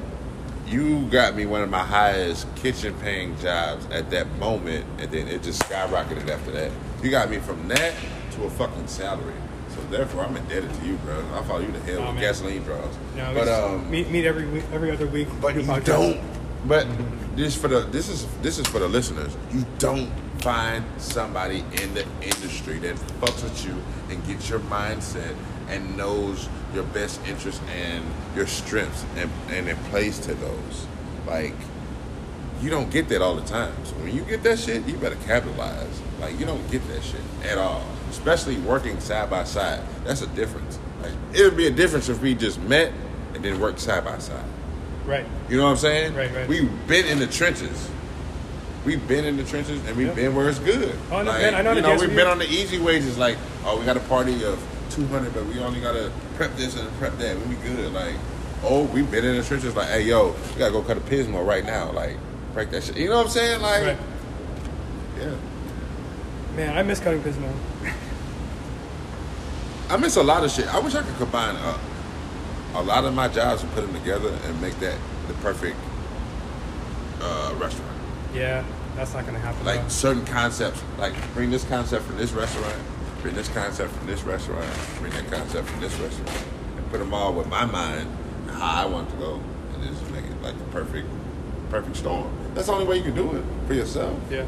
you 0.68 1.02
got 1.08 1.36
me 1.36 1.46
one 1.46 1.62
of 1.62 1.70
my 1.70 1.84
highest 1.84 2.48
kitchen 2.56 2.94
paying 3.02 3.38
jobs 3.40 3.86
at 3.88 4.10
that 4.12 4.32
moment, 4.38 4.86
and 5.00 5.10
then 5.12 5.28
it 5.28 5.44
just 5.44 5.62
skyrocketed 5.64 6.30
after 6.30 6.52
that. 6.52 6.72
You 7.02 7.10
got 7.12 7.30
me 7.30 7.38
from 7.40 7.68
that 7.70 7.94
to 8.34 8.44
a 8.44 8.50
fucking 8.52 8.88
salary. 8.88 9.34
So 9.70 9.82
therefore, 9.90 10.24
I'm 10.26 10.36
indebted 10.38 10.74
to 10.74 10.86
you, 10.86 10.96
bro. 10.98 11.20
I 11.34 11.44
follow 11.44 11.60
you 11.60 11.72
to 11.72 11.80
hell 11.82 11.98
Oh, 12.00 12.06
with 12.08 12.16
man. 12.16 12.22
gasoline 12.22 12.64
draws. 12.64 12.94
No, 13.16 13.34
but 13.34 13.48
um, 13.48 13.90
meet, 13.92 14.10
meet 14.10 14.26
every 14.26 14.46
week, 14.48 14.64
every 14.72 14.92
other 14.92 15.08
week. 15.08 15.28
but 15.42 15.56
you 15.56 15.62
podcasts. 15.62 15.86
don't. 15.86 16.22
But 16.68 16.88
this 17.36 17.56
for 17.56 17.68
the 17.68 17.82
this 17.82 18.10
is 18.10 18.26
this 18.42 18.58
is 18.60 18.68
for 18.68 18.80
the 18.80 18.88
listeners. 18.88 19.36
You 19.54 19.66
don't 19.78 20.10
find 20.40 20.86
somebody 20.98 21.60
in 21.82 21.94
the 21.94 22.06
industry 22.22 22.78
that 22.80 22.96
fucks 23.20 23.44
with 23.44 23.66
you 23.66 23.76
and 24.10 24.26
gets 24.28 24.50
your 24.50 24.60
mindset 24.60 25.36
and 25.70 25.98
knows 25.98 26.48
your 26.74 26.84
best 26.86 27.26
interests 27.28 27.62
and 27.76 28.04
your 28.36 28.48
strengths 28.48 29.06
and 29.16 29.30
and 29.50 29.68
it 29.68 29.78
plays 29.86 30.20
to 30.20 30.34
those. 30.36 30.88
Like 31.26 31.56
you 32.62 32.70
don't 32.70 32.90
get 32.90 33.10
that 33.10 33.22
all 33.22 33.36
the 33.36 33.46
time. 33.46 33.74
So 33.86 33.94
when 33.96 34.16
you 34.16 34.22
get 34.24 34.44
that 34.44 34.60
shit, 34.60 34.86
you 34.88 34.96
better 34.96 35.18
capitalize. 35.28 36.02
Like 36.20 36.40
you 36.40 36.46
don't 36.46 36.70
get 36.72 36.88
that 36.88 37.04
shit 37.04 37.22
at 37.44 37.58
all. 37.58 37.84
Especially 38.10 38.58
working 38.58 39.00
side 39.00 39.30
by 39.30 39.44
side. 39.44 39.82
That's 40.06 40.22
a 40.22 40.28
difference. 40.28 40.80
Like 41.02 41.14
it 41.34 41.44
would 41.44 41.58
be 41.58 41.68
a 41.68 41.72
difference 41.72 42.10
if 42.10 42.22
we 42.22 42.34
just 42.34 42.60
met 42.62 42.92
and 43.34 43.44
then 43.44 43.60
worked 43.60 43.80
side 43.80 44.04
by 44.06 44.18
side. 44.20 44.46
Right. 45.06 45.26
You 45.50 45.58
know 45.58 45.64
what 45.64 45.72
I'm 45.72 45.78
saying? 45.78 46.16
Right, 46.16 46.34
right. 46.34 46.48
We've 46.48 46.88
been 46.88 47.06
in 47.06 47.20
the 47.20 47.28
trenches. 47.28 47.90
We've 48.88 49.06
been 49.06 49.26
in 49.26 49.36
the 49.36 49.44
trenches 49.44 49.86
and 49.86 49.98
we've 49.98 50.16
been 50.16 50.34
where 50.34 50.48
it's 50.48 50.60
good. 50.60 50.98
Oh, 51.12 51.18
I 51.18 51.22
like, 51.24 51.42
man, 51.42 51.56
I 51.56 51.62
know 51.62 51.74
You 51.74 51.82
know, 51.82 51.98
we've 52.00 52.16
been 52.16 52.26
on 52.26 52.40
the 52.40 52.48
easy 52.48 52.80
wages. 52.80 53.18
Like, 53.18 53.38
oh, 53.66 53.78
we 53.78 53.86
got 53.86 53.98
a 53.98 54.00
party 54.00 54.46
of 54.46 54.66
200, 54.92 55.34
but 55.34 55.46
we 55.46 55.60
only 55.60 55.82
got 55.82 55.92
to 55.92 56.10
prep 56.38 56.56
this 56.56 56.80
and 56.80 56.90
prep 56.98 57.18
that. 57.18 57.38
We 57.38 57.56
be 57.56 57.62
good. 57.68 57.92
Like, 57.92 58.16
oh, 58.64 58.86
we've 58.86 59.12
been 59.12 59.26
in 59.26 59.36
the 59.36 59.44
trenches. 59.44 59.76
Like, 59.76 59.90
hey, 59.90 60.04
yo, 60.04 60.34
we 60.54 60.60
got 60.60 60.68
to 60.68 60.72
go 60.72 60.82
cut 60.84 60.96
a 60.96 61.02
pismo 61.02 61.46
right 61.46 61.66
now. 61.66 61.92
Like, 61.92 62.16
break 62.54 62.70
that 62.72 62.82
shit. 62.86 62.96
You 62.96 63.10
know 63.10 63.18
what 63.18 63.26
I'm 63.26 63.32
saying? 63.32 63.62
Like, 63.62 63.84
Right. 63.84 63.98
yeah. 65.20 65.36
Man, 66.56 66.78
I 66.78 66.82
miss 66.84 67.02
cutting 67.02 67.22
pismo. 67.22 67.52
I 69.90 69.98
miss 69.98 70.16
a 70.16 70.24
lot 70.24 70.46
of 70.46 70.52
shit. 70.52 70.74
I 70.74 70.80
wish 70.80 70.96
I 70.96 71.02
could 71.02 71.18
combine 71.18 71.58
uh, 71.58 71.78
a 72.76 72.82
lot 72.84 73.04
of 73.04 73.14
my 73.14 73.28
jobs 73.28 73.64
and 73.64 73.72
put 73.74 73.82
them 73.82 73.94
together 73.94 74.30
and 74.46 74.62
make 74.62 74.80
that 74.80 74.98
the 75.28 75.34
perfect 75.36 75.76
uh, 77.22 77.54
restaurant. 77.58 77.92
Yeah, 78.34 78.64
that's 78.98 79.14
not 79.14 79.26
gonna 79.26 79.40
happen. 79.40 79.64
like 79.64 79.82
though. 79.84 79.90
certain 79.90 80.26
concepts. 80.26 80.82
Like 80.98 81.14
bring 81.34 81.52
this 81.52 81.64
concept 81.64 82.06
from 82.06 82.18
this 82.18 82.32
restaurant, 82.32 82.76
bring 83.22 83.36
this 83.36 83.48
concept 83.50 83.94
from 83.94 84.08
this 84.08 84.24
restaurant, 84.24 84.68
bring 85.00 85.14
that 85.14 85.32
concept 85.32 85.70
from 85.70 85.80
this 85.80 85.94
restaurant, 86.00 86.44
and 86.76 86.90
put 86.90 86.98
them 86.98 87.14
all 87.14 87.34
with 87.34 87.48
my 87.48 87.64
mind 87.66 88.10
and 88.48 88.52
how 88.52 88.84
I 88.84 88.86
want 88.86 89.10
to 89.12 89.16
go, 89.18 89.40
and 89.74 89.84
just 89.84 90.10
make 90.12 90.26
it 90.26 90.42
like 90.42 90.58
the 90.58 90.64
perfect, 90.66 91.08
perfect 91.70 91.96
storm. 91.96 92.28
That's 92.56 92.68
the 92.68 92.74
only 92.74 92.86
way 92.86 92.98
you 92.98 93.04
can 93.04 93.16
do 93.16 93.36
it 93.36 93.44
for 93.68 93.76
yourself. 93.76 94.20
yeah. 94.32 94.46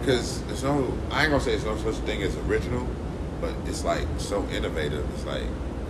Because 0.00 0.42
there's 0.46 0.64
no, 0.64 0.98
I 1.12 1.22
ain't 1.22 1.30
gonna 1.30 1.40
say 1.40 1.54
it's 1.54 1.64
no 1.64 1.76
such 1.78 1.94
thing 2.04 2.24
as 2.24 2.36
original, 2.38 2.88
but 3.40 3.54
it's 3.66 3.84
like 3.84 4.04
so 4.18 4.44
innovative. 4.48 5.08
It's 5.14 5.24
like 5.24 5.44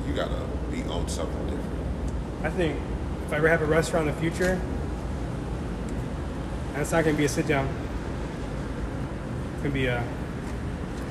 you 0.07 0.13
gotta 0.15 0.47
be 0.71 0.83
on 0.83 1.09
something 1.09 1.47
different. 1.47 1.73
I 2.43 2.51
think 2.51 2.79
if 3.25 3.33
I 3.33 3.37
ever 3.37 3.49
have 3.49 3.63
a 3.63 3.65
restaurant 3.65 4.07
in 4.09 4.15
the 4.15 4.21
future, 4.21 4.61
and 6.73 6.83
it's 6.83 6.93
not 6.93 7.05
gonna 7.05 7.17
be 7.17 7.25
a 7.25 7.29
sit 7.29 7.47
down, 7.47 7.69
it's 9.55 9.63
gonna 9.63 9.75
be 9.75 9.87
a 9.87 10.05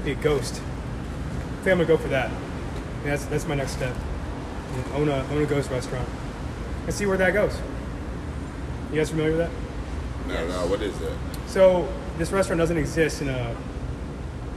be 0.04 0.12
a 0.12 0.16
ghost. 0.16 0.56
I 0.56 1.64
think 1.64 1.68
I'm 1.68 1.78
gonna 1.78 1.86
go 1.86 1.98
for 1.98 2.10
that. 2.10 2.30
And 2.30 3.12
that's 3.12 3.26
that's 3.26 3.48
my 3.48 3.56
next 3.56 3.74
step. 3.74 3.96
Own 4.94 5.10
a 5.10 5.26
own 5.32 5.44
a 5.44 5.46
ghost 5.46 5.70
restaurant 5.70 6.08
and 6.86 6.94
see 6.94 7.06
where 7.06 7.18
that 7.18 7.34
goes. 7.34 7.58
You 8.92 8.98
guys 8.98 9.10
familiar 9.10 9.38
with 9.38 9.40
that? 9.40 9.52
No, 10.28 10.48
no, 10.48 10.68
what 10.68 10.82
is 10.82 10.98
that? 11.00 11.14
So 11.48 11.88
this 12.18 12.32
restaurant 12.32 12.60
doesn't 12.60 12.78
exist 12.78 13.22
in 13.22 13.30
a 13.30 13.56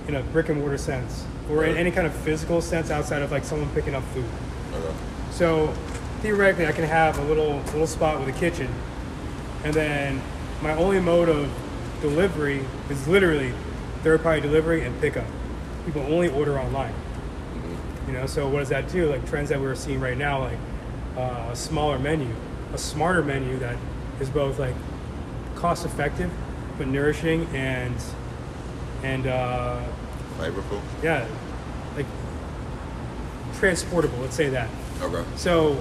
in 0.09 0.14
a 0.17 0.23
brick 0.23 0.49
and 0.49 0.61
mortar 0.61 0.79
sense 0.79 1.25
or 1.51 1.64
in 1.64 1.77
any 1.77 1.90
kind 1.90 2.07
of 2.07 2.14
physical 2.14 2.61
sense 2.61 2.90
outside 2.90 3.23
of 3.23 3.31
like 3.31 3.45
someone 3.45 3.69
picking 3.71 3.95
up 3.95 4.03
food. 4.14 4.25
Okay. 4.75 4.95
So 5.31 5.73
theoretically, 6.21 6.67
I 6.67 6.73
can 6.73 6.85
have 6.85 7.19
a 7.19 7.25
little 7.25 7.57
little 7.67 7.87
spot 7.87 8.19
with 8.19 8.35
a 8.35 8.38
kitchen, 8.38 8.73
and 9.62 9.75
then 9.75 10.23
my 10.64 10.74
only 10.77 10.98
mode 10.98 11.29
of 11.29 11.48
delivery 12.00 12.64
is 12.90 13.07
literally 13.07 13.53
third 14.03 14.22
party 14.22 14.40
delivery 14.40 14.83
and 14.83 14.98
pickup. 15.00 15.27
People 15.85 16.03
only 16.03 16.29
order 16.29 16.59
online. 16.59 16.94
You 18.07 18.14
know, 18.14 18.27
so 18.27 18.48
what 18.48 18.61
does 18.61 18.70
that 18.70 18.88
do? 18.88 19.11
Like 19.11 19.27
trends 19.29 19.50
that 19.50 19.61
we're 19.61 19.74
seeing 19.74 20.00
right 20.00 20.16
now, 20.16 20.40
like 20.40 20.59
uh, 21.16 21.50
a 21.53 21.57
smaller 21.57 21.98
menu, 21.98 22.35
a 22.72 22.79
smarter 22.79 23.22
menu 23.22 23.59
that 23.59 23.77
is 24.20 24.29
both 24.31 24.59
like 24.59 24.74
cost 25.55 25.85
effective 25.87 26.31
but 26.79 26.88
nourishing 26.88 27.46
and 27.55 27.94
and 29.03 29.27
uh, 29.27 29.81
Flavorful. 30.38 30.81
yeah, 31.03 31.27
like 31.96 32.07
transportable. 33.59 34.18
Let's 34.18 34.35
say 34.35 34.48
that. 34.48 34.68
Okay. 35.03 35.24
So, 35.37 35.81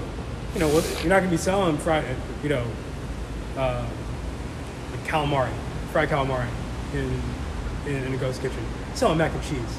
you 0.52 0.60
know, 0.60 0.68
what- 0.68 0.84
you're 1.00 1.08
not 1.10 1.20
gonna 1.20 1.30
be 1.30 1.36
selling 1.38 1.78
fried, 1.78 2.04
you 2.42 2.48
know, 2.50 2.64
uh, 3.56 3.86
calamari, 5.14 5.52
fried 5.92 6.08
calamari 6.08 6.48
in, 6.92 7.22
in 7.86 8.04
in 8.04 8.14
a 8.14 8.16
ghost 8.16 8.42
kitchen. 8.42 8.64
Selling 8.94 9.18
mac 9.18 9.32
and 9.32 9.42
cheese. 9.42 9.78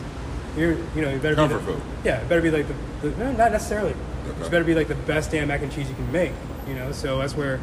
You're, 0.57 0.71
you 0.95 1.01
know, 1.01 1.09
you 1.09 1.19
better 1.19 1.35
Comfort 1.35 1.59
be 1.59 1.65
the, 1.65 1.71
food. 1.73 1.81
Yeah, 2.05 2.21
it 2.21 2.29
better 2.29 2.41
be 2.41 2.51
like 2.51 2.67
the, 2.67 3.09
the 3.09 3.17
no, 3.17 3.31
not 3.33 3.51
necessarily. 3.51 3.93
It's 4.39 4.49
better 4.49 4.63
be 4.63 4.73
like 4.73 4.87
the 4.87 4.95
best 4.95 5.31
damn 5.31 5.49
mac 5.49 5.61
and 5.61 5.71
cheese 5.71 5.89
you 5.89 5.95
can 5.95 6.11
make. 6.11 6.31
You 6.67 6.75
know, 6.75 6.91
so 6.91 7.19
that's 7.19 7.35
where 7.35 7.59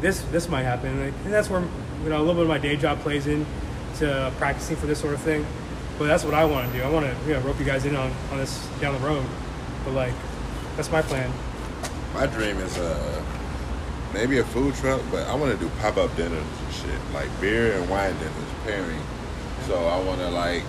this 0.00 0.22
this 0.32 0.48
might 0.48 0.62
happen, 0.62 1.00
Like, 1.04 1.14
and 1.24 1.32
that's 1.32 1.48
where 1.48 1.60
you 2.02 2.10
know 2.10 2.18
a 2.18 2.20
little 2.20 2.34
bit 2.34 2.42
of 2.42 2.48
my 2.48 2.58
day 2.58 2.76
job 2.76 3.00
plays 3.00 3.26
in 3.26 3.46
to 3.98 4.32
practicing 4.38 4.76
for 4.76 4.86
this 4.86 5.00
sort 5.00 5.14
of 5.14 5.20
thing. 5.20 5.46
But 5.98 6.06
that's 6.06 6.24
what 6.24 6.34
I 6.34 6.44
want 6.44 6.70
to 6.70 6.78
do. 6.78 6.84
I 6.84 6.90
want 6.90 7.06
to 7.06 7.28
you 7.28 7.34
know 7.34 7.40
rope 7.40 7.58
you 7.58 7.64
guys 7.64 7.84
in 7.84 7.96
on, 7.96 8.12
on 8.30 8.38
this 8.38 8.66
down 8.80 8.94
the 9.00 9.06
road. 9.06 9.24
But 9.84 9.94
like, 9.94 10.14
that's 10.76 10.90
my 10.90 11.02
plan. 11.02 11.32
My 12.14 12.26
dream 12.26 12.58
is 12.58 12.76
uh 12.78 13.24
maybe 14.12 14.38
a 14.38 14.44
food 14.44 14.74
truck, 14.76 15.00
but 15.10 15.26
I 15.28 15.34
want 15.34 15.52
to 15.52 15.58
do 15.58 15.70
pop 15.80 15.96
up 15.96 16.14
dinners 16.16 16.32
and 16.64 16.74
shit, 16.74 17.00
like 17.14 17.28
beer 17.40 17.72
and 17.78 17.88
wine 17.90 18.14
dinners 18.18 18.52
pairing. 18.64 19.00
So 19.66 19.76
I 19.86 20.00
want 20.04 20.20
to 20.20 20.28
like 20.30 20.64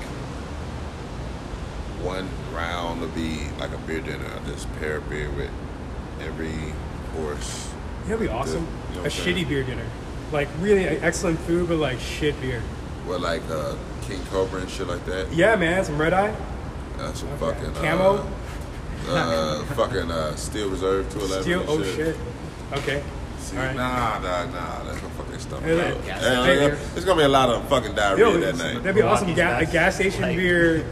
one 2.02 2.28
round 2.54 3.02
to 3.02 3.08
be 3.10 3.40
like 3.60 3.72
a 3.72 3.78
beer 3.80 4.02
dinner. 4.02 4.26
I 4.26 4.50
just 4.50 4.72
pair 4.80 5.02
beer 5.02 5.30
with 5.32 5.52
every 6.22 6.74
course. 7.16 7.70
That'd 8.06 8.20
be 8.22 8.28
awesome. 8.30 8.68
You 8.92 9.00
know 9.02 9.06
a 9.06 9.10
saying? 9.10 9.38
shitty 9.46 9.48
beer 9.50 9.64
dinner, 9.64 9.86
like 10.32 10.48
really 10.60 10.86
excellent 10.86 11.40
food, 11.42 11.68
but 11.70 11.78
like 11.78 12.00
shit 12.00 12.40
beer. 12.42 12.62
With 13.08 13.22
like 13.22 13.42
uh, 13.50 13.76
King 14.04 14.22
Cobra 14.32 14.62
and 14.62 14.70
shit 14.70 14.88
like 14.88 15.06
that. 15.06 15.32
Yeah, 15.34 15.56
man, 15.56 15.84
some 15.86 15.98
red 16.00 16.14
eye, 16.14 16.34
Uh, 16.98 17.14
some 17.14 17.30
Okay. 17.30 17.54
fucking 17.54 17.74
Camo? 17.76 18.28
Uh, 19.08 19.12
uh, 19.12 19.66
fucking 19.76 20.12
uh, 20.12 20.36
Steel 20.36 20.70
Reserve 20.70 21.10
211. 21.12 21.44
steel. 21.44 21.66
Oh 21.68 21.84
shit. 21.84 22.16
Okay. 22.74 23.04
See, 23.50 23.58
All 23.58 23.64
right. 23.64 23.76
Nah, 23.76 24.20
nah, 24.20 24.46
nah. 24.46 24.84
That's 24.84 25.00
gonna 25.00 25.14
fucking 25.16 25.40
stomach. 25.40 25.64
Hey, 25.64 25.80
out. 25.82 25.96
look, 25.96 26.06
gas 26.06 26.22
Yeah, 26.22 26.44
station 26.44 26.62
yeah, 26.62 26.68
beer. 26.68 26.76
There's 26.94 27.06
gonna 27.06 27.20
be 27.22 27.24
a 27.26 27.28
lot 27.30 27.50
of 27.50 27.68
fucking 27.68 27.96
diarrhea 27.96 28.26
Yo, 28.26 28.40
that 28.40 28.56
night. 28.58 28.58
that'd 28.58 28.84
night. 28.86 28.96
be 28.96 29.02
awesome. 29.02 29.34
Ga- 29.34 29.58
a 29.60 29.66
gas 29.66 29.96
station 29.96 30.22
like- 30.22 30.38
beer, 30.38 30.86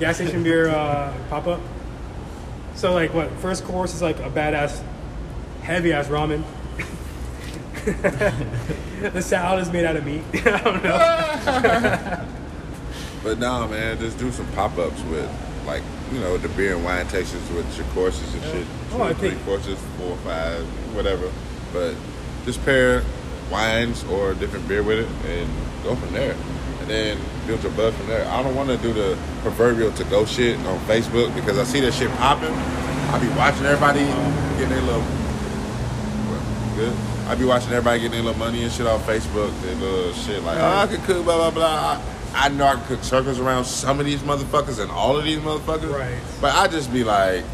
gas 0.00 0.16
station 0.16 0.42
beer 0.42 0.68
uh, 0.68 1.12
pop 1.30 1.46
up. 1.46 1.60
So 2.74 2.92
like, 2.92 3.14
what? 3.14 3.30
First 3.38 3.64
course 3.64 3.94
is 3.94 4.02
like 4.02 4.18
a 4.18 4.30
badass, 4.30 4.82
heavy 5.62 5.92
ass 5.92 6.08
ramen. 6.08 6.42
the 9.12 9.20
salad 9.22 9.62
is 9.62 9.72
made 9.72 9.84
out 9.84 9.96
of 9.96 10.04
meat. 10.04 10.22
I 10.46 10.60
don't 10.62 10.82
know. 10.84 12.26
But 13.22 13.38
nah, 13.38 13.68
man, 13.68 13.98
just 14.00 14.18
do 14.18 14.32
some 14.32 14.48
pop 14.48 14.76
ups 14.78 15.00
with 15.02 15.30
like 15.64 15.84
you 16.12 16.18
know 16.18 16.36
the 16.38 16.48
beer 16.48 16.74
and 16.74 16.84
wine 16.84 17.06
tastings 17.06 17.54
with 17.54 17.76
your 17.78 17.86
courses 17.94 18.34
and 18.34 18.42
shit. 18.42 18.66
Oh, 18.90 18.96
Two 18.96 19.02
I 19.04 19.10
or 19.10 19.14
three 19.14 19.30
think- 19.30 19.44
courses, 19.44 19.78
four, 19.96 20.16
five, 20.18 20.64
whatever. 20.96 21.30
But 21.72 21.94
just 22.44 22.64
pair 22.64 23.02
wines 23.50 24.04
or 24.04 24.34
different 24.34 24.66
beer 24.66 24.82
with 24.82 25.00
it 25.00 25.28
and 25.28 25.50
go 25.84 25.94
from 25.94 26.12
there. 26.12 26.34
And 26.80 26.90
then 26.90 27.18
build 27.46 27.62
your 27.62 27.72
buzz 27.72 27.94
from 27.94 28.06
there. 28.08 28.26
I 28.26 28.42
don't 28.42 28.56
want 28.56 28.68
to 28.70 28.76
do 28.78 28.92
the 28.92 29.16
proverbial 29.42 29.92
to 29.92 30.04
go 30.04 30.24
shit 30.24 30.58
on 30.66 30.78
Facebook 30.80 31.34
because 31.34 31.58
I 31.58 31.64
see 31.64 31.80
that 31.80 31.92
shit 31.94 32.10
popping. 32.12 32.52
I 32.52 33.18
be 33.20 33.28
watching 33.36 33.66
everybody 33.66 34.00
getting 34.58 34.70
their 34.70 34.80
little 34.80 35.00
well, 36.30 36.74
good. 36.76 36.96
I 37.28 37.34
be 37.36 37.44
watching 37.44 37.70
everybody 37.70 38.00
getting 38.00 38.12
their 38.12 38.22
little 38.22 38.38
money 38.38 38.62
and 38.64 38.72
shit 38.72 38.86
off 38.86 39.06
Facebook, 39.06 39.52
their 39.62 39.74
little 39.76 40.12
shit 40.12 40.42
like, 40.42 40.58
oh, 40.58 40.64
I 40.64 40.86
can 40.86 41.00
cook, 41.04 41.24
blah, 41.24 41.36
blah, 41.36 41.50
blah. 41.50 42.00
I, 42.34 42.46
I 42.46 42.48
know 42.48 42.64
I 42.64 42.74
can 42.74 42.84
cook 42.86 43.04
circles 43.04 43.38
around 43.38 43.66
some 43.66 44.00
of 44.00 44.06
these 44.06 44.20
motherfuckers 44.20 44.80
and 44.80 44.90
all 44.90 45.16
of 45.16 45.24
these 45.24 45.38
motherfuckers. 45.38 45.92
Right. 45.92 46.18
But 46.40 46.54
I 46.54 46.66
just 46.68 46.92
be 46.92 47.04
like, 47.04 47.44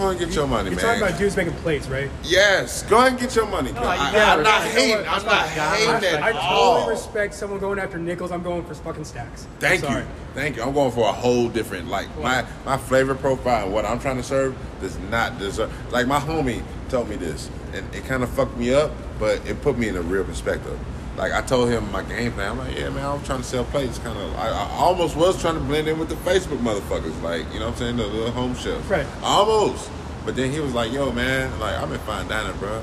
go 0.00 0.08
and 0.10 0.18
get 0.18 0.34
your 0.34 0.46
money, 0.46 0.70
You're 0.70 0.76
man. 0.76 0.84
talking 0.86 1.02
about 1.02 1.18
dudes 1.18 1.36
making 1.36 1.52
plates, 1.54 1.86
right? 1.88 2.10
yes, 2.24 2.82
go 2.84 2.98
ahead 2.98 3.12
and 3.12 3.20
get 3.20 3.34
your 3.36 3.46
money. 3.46 3.70
you 3.70 3.76
I, 3.76 3.96
gotta 4.12 4.18
am 4.38 4.42
not 4.42 4.62
respect- 4.64 4.78
hating. 4.78 4.96
I'm 4.96 5.04
not 5.04 5.24
That's 5.24 5.76
hating 5.76 5.92
God- 5.92 6.04
at 6.04 6.22
I 6.22 6.30
all. 6.32 6.74
totally 6.76 6.94
respect 6.94 7.34
someone 7.34 7.60
going 7.60 7.78
after 7.78 7.98
nickels. 7.98 8.32
I'm 8.32 8.42
going 8.42 8.64
for 8.64 8.74
fucking 8.74 9.04
stacks. 9.04 9.46
Thank 9.58 9.82
you, 9.82 10.02
thank 10.34 10.56
you. 10.56 10.62
I'm 10.62 10.72
going 10.72 10.90
for 10.92 11.08
a 11.08 11.12
whole 11.12 11.48
different 11.48 11.88
like 11.88 12.08
my 12.18 12.44
my 12.64 12.76
flavor 12.76 13.14
profile. 13.14 13.64
and 13.66 13.72
What 13.74 13.84
I'm 13.84 14.00
trying 14.00 14.16
to 14.16 14.22
serve 14.22 14.56
does 14.80 14.98
not 15.10 15.38
deserve. 15.38 15.70
Like 15.92 16.06
my 16.06 16.18
homie 16.18 16.62
told 16.88 17.08
me 17.08 17.16
this, 17.16 17.50
and 17.74 17.86
it 17.94 18.04
kind 18.06 18.22
of 18.22 18.30
fucked 18.30 18.56
me 18.56 18.74
up, 18.74 18.90
but 19.18 19.46
it 19.46 19.60
put 19.62 19.78
me 19.78 19.88
in 19.88 19.96
a 19.96 20.02
real 20.02 20.24
perspective. 20.24 20.78
Like 21.20 21.32
I 21.32 21.42
told 21.42 21.68
him 21.68 21.92
my 21.92 22.02
game 22.02 22.32
plan. 22.32 22.52
I'm 22.52 22.58
like, 22.58 22.78
yeah, 22.78 22.88
man, 22.88 23.04
I'm 23.04 23.22
trying 23.24 23.40
to 23.40 23.44
sell 23.44 23.64
plates. 23.64 23.98
Kind 23.98 24.18
of, 24.18 24.34
I, 24.36 24.48
I 24.48 24.70
almost 24.78 25.16
was 25.16 25.38
trying 25.38 25.52
to 25.54 25.60
blend 25.60 25.86
in 25.86 25.98
with 25.98 26.08
the 26.08 26.14
Facebook 26.14 26.56
motherfuckers. 26.60 27.20
Like, 27.22 27.44
you 27.52 27.60
know 27.60 27.66
what 27.66 27.72
I'm 27.72 27.78
saying, 27.78 27.96
the 27.98 28.06
little 28.06 28.30
home 28.30 28.54
chefs. 28.54 28.86
Right. 28.86 29.06
Almost. 29.22 29.90
But 30.24 30.34
then 30.34 30.50
he 30.50 30.60
was 30.60 30.72
like, 30.72 30.92
yo, 30.92 31.12
man, 31.12 31.60
like 31.60 31.78
I'm 31.78 31.92
in 31.92 31.98
fine 32.00 32.26
dining, 32.26 32.56
bro. 32.56 32.82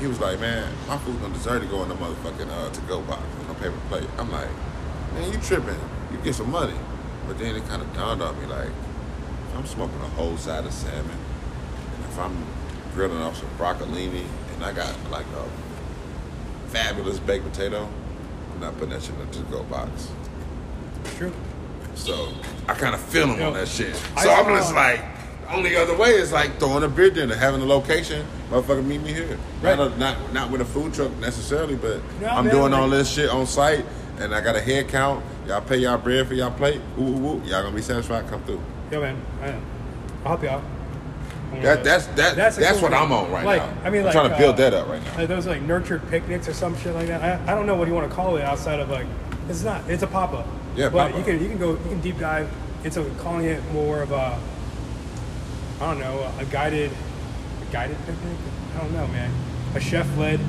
He 0.00 0.08
was 0.08 0.18
like, 0.18 0.40
man, 0.40 0.72
my 0.88 0.98
food 0.98 1.20
don't 1.20 1.32
deserve 1.32 1.62
to 1.62 1.68
go 1.68 1.84
in 1.84 1.88
the 1.88 1.94
motherfucking 1.94 2.50
uh, 2.50 2.70
to 2.70 2.80
go 2.82 3.00
box 3.02 3.22
on 3.44 3.54
a 3.54 3.58
paper 3.60 3.78
plate. 3.88 4.08
I'm 4.18 4.32
like, 4.32 4.48
man, 5.14 5.32
you 5.32 5.38
tripping? 5.38 5.78
You 6.10 6.18
get 6.18 6.34
some 6.34 6.50
money. 6.50 6.74
But 7.28 7.38
then 7.38 7.54
it 7.54 7.64
kind 7.68 7.80
of 7.80 7.94
dawned 7.94 8.22
on 8.22 8.40
me, 8.40 8.46
like, 8.46 8.70
I'm 9.54 9.66
smoking 9.66 10.00
a 10.00 10.08
whole 10.08 10.36
side 10.36 10.64
of 10.64 10.72
salmon, 10.72 11.16
and 11.94 12.04
if 12.06 12.18
I'm 12.18 12.44
grilling 12.94 13.22
off 13.22 13.36
some 13.36 13.50
broccolini, 13.56 14.24
and 14.54 14.64
I 14.64 14.72
got 14.72 14.92
like 15.10 15.26
a 15.36 15.61
fabulous 16.72 17.18
baked 17.20 17.44
potato, 17.44 17.88
I'm 18.54 18.60
not 18.60 18.74
putting 18.74 18.90
that 18.90 19.02
shit 19.02 19.14
in 19.14 19.26
the 19.26 19.32
to-go 19.34 19.62
box. 19.64 20.10
True. 21.16 21.32
So 21.94 22.32
I 22.68 22.74
kind 22.74 22.94
of 22.94 23.00
feel 23.00 23.28
Yo, 23.36 23.48
on 23.48 23.52
that 23.54 23.68
shit. 23.68 23.94
So 23.94 24.30
I'm 24.30 24.44
saw- 24.46 24.56
just 24.56 24.74
like, 24.74 25.00
only 25.50 25.76
other 25.76 25.96
way 25.96 26.10
is 26.10 26.32
like 26.32 26.58
throwing 26.58 26.82
a 26.82 26.88
beer 26.88 27.10
dinner, 27.10 27.34
having 27.34 27.60
a 27.60 27.64
location, 27.66 28.26
motherfucker 28.50 28.84
meet 28.84 29.02
me 29.02 29.12
here. 29.12 29.38
Right. 29.60 29.76
Not, 29.76 29.92
a, 29.92 29.98
not 29.98 30.32
not 30.32 30.50
with 30.50 30.62
a 30.62 30.64
food 30.64 30.94
truck 30.94 31.14
necessarily, 31.18 31.76
but 31.76 32.00
No, 32.20 32.28
I'm 32.28 32.46
man, 32.46 32.54
doing 32.54 32.72
like- 32.72 32.80
all 32.80 32.88
this 32.88 33.10
shit 33.12 33.28
on 33.28 33.46
site, 33.46 33.84
and 34.18 34.34
I 34.34 34.40
got 34.40 34.56
a 34.56 34.60
head 34.60 34.88
count. 34.88 35.22
Y'all 35.46 35.60
pay 35.60 35.76
y'all 35.78 35.98
bread 35.98 36.26
for 36.26 36.34
y'all 36.34 36.52
plate. 36.52 36.80
Ooh, 36.98 37.02
ooh, 37.02 37.26
ooh. 37.34 37.42
Y'all 37.44 37.62
gonna 37.62 37.74
be 37.76 37.82
satisfied? 37.82 38.26
Come 38.28 38.42
through. 38.44 38.62
Yeah, 38.90 39.00
man, 39.00 39.20
I, 39.42 39.48
am. 39.48 39.62
I'll 40.24 40.36
help 40.38 40.44
out. 40.44 40.62
That, 41.60 41.84
that's 41.84 42.06
that, 42.06 42.36
that's, 42.36 42.58
a 42.58 42.60
cool 42.60 42.82
what 42.82 42.92
thing. 42.92 43.00
I'm 43.00 43.12
on 43.12 43.30
right 43.30 43.44
like, 43.44 43.62
now. 43.62 43.82
I 43.84 43.90
mean, 43.90 44.00
I'm 44.00 44.06
like, 44.06 44.14
trying 44.14 44.30
to 44.30 44.38
build 44.38 44.54
uh, 44.54 44.58
that 44.58 44.74
up 44.74 44.88
right 44.88 45.02
now. 45.02 45.16
Like 45.16 45.28
those 45.28 45.46
like 45.46 45.62
nurtured 45.62 46.08
picnics 46.08 46.48
or 46.48 46.54
some 46.54 46.76
shit 46.78 46.94
like 46.94 47.08
that. 47.08 47.22
I, 47.22 47.52
I 47.52 47.54
don't 47.54 47.66
know 47.66 47.74
what 47.74 47.88
you 47.88 47.94
want 47.94 48.08
to 48.08 48.14
call 48.14 48.36
it 48.36 48.42
outside 48.42 48.80
of 48.80 48.88
like 48.88 49.06
it's 49.48 49.62
not 49.62 49.88
it's 49.88 50.02
a 50.02 50.06
pop 50.06 50.32
up. 50.32 50.46
Yeah, 50.76 50.88
but 50.88 51.12
pop-up. 51.12 51.18
you 51.18 51.24
can 51.24 51.42
you 51.42 51.48
can 51.48 51.58
go 51.58 51.72
you 51.72 51.88
can 51.88 52.00
deep 52.00 52.18
dive 52.18 52.50
into 52.84 53.04
calling 53.18 53.44
it 53.44 53.62
more 53.72 54.02
of 54.02 54.12
a 54.12 54.38
I 55.80 55.86
don't 55.86 56.00
know 56.00 56.32
a 56.38 56.44
guided 56.46 56.90
a 56.90 57.72
guided 57.72 57.96
picnic. 58.06 58.38
I 58.74 58.78
don't 58.80 58.92
know, 58.92 59.06
man. 59.08 59.30
A 59.74 59.80
chef 59.80 60.06
led. 60.16 60.40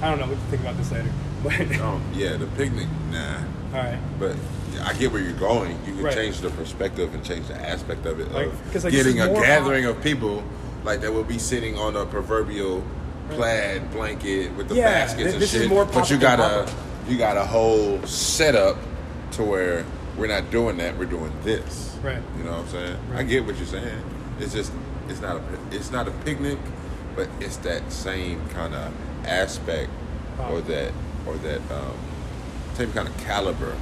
I 0.00 0.10
don't 0.10 0.18
know. 0.18 0.26
We 0.26 0.34
can 0.34 0.44
think 0.46 0.62
about 0.62 0.76
this 0.76 0.90
later. 0.90 1.10
But 1.42 1.54
Oh, 1.80 2.00
yeah, 2.14 2.36
the 2.36 2.46
picnic, 2.46 2.86
nah. 3.10 3.38
all 3.74 3.82
right. 3.82 3.98
But 4.20 4.36
I 4.80 4.92
get 4.94 5.12
where 5.12 5.22
you're 5.22 5.32
going. 5.32 5.72
You 5.86 5.94
can 5.94 6.02
Right. 6.04 6.14
change 6.14 6.40
the 6.40 6.50
perspective 6.50 7.14
and 7.14 7.22
change 7.24 7.46
the 7.48 7.54
aspect 7.56 8.06
of 8.06 8.20
it 8.20 8.32
Like, 8.32 8.46
of 8.46 8.84
like, 8.84 8.92
getting 8.92 9.20
a 9.20 9.28
gathering 9.28 9.84
of 9.84 10.02
people 10.02 10.42
like 10.84 11.00
that 11.02 11.12
will 11.12 11.24
be 11.24 11.38
sitting 11.38 11.78
on 11.78 11.96
a 11.96 12.04
proverbial 12.06 12.82
plaid 13.30 13.90
blanket 13.92 14.54
with 14.56 14.68
the 14.68 14.74
Yeah, 14.76 14.90
baskets 14.92 15.22
thi- 15.28 15.32
and 15.34 15.42
this 15.42 15.54
is 15.54 15.62
shit. 15.62 15.68
more 15.70 15.84
but 15.84 16.10
you 16.10 16.18
got 16.18 16.38
a 16.40 16.64
pop-up. 16.64 16.70
you 17.08 17.16
got 17.18 17.36
a 17.36 17.44
whole 17.44 18.00
setup 18.04 18.76
to 19.32 19.42
where 19.42 19.84
we're 20.16 20.26
not 20.26 20.50
doing 20.50 20.76
that. 20.78 20.98
We're 20.98 21.06
doing 21.06 21.32
this. 21.44 21.96
Right. 22.02 22.18
You 22.36 22.44
know 22.44 22.50
what 22.52 22.60
I'm 22.60 22.68
saying? 22.68 22.96
Right. 23.10 23.20
I 23.20 23.22
get 23.22 23.46
what 23.46 23.56
you're 23.56 23.66
saying. 23.66 24.02
It's 24.40 24.52
just 24.52 24.72
it's 25.08 25.20
not 25.20 25.36
a 25.36 25.40
it's 25.76 25.90
not 25.90 26.08
a 26.08 26.10
picnic, 26.24 26.58
but 27.16 27.28
it's 27.40 27.56
that 27.58 27.90
same 27.92 28.40
kind 28.48 28.74
of 28.74 28.92
aspect 29.26 29.90
or 30.50 30.60
that 30.62 30.92
or 31.26 31.34
that 31.36 31.58
um, 31.70 31.94
same 32.74 32.92
kind 32.92 33.06
of 33.08 33.16
caliber 33.18 33.74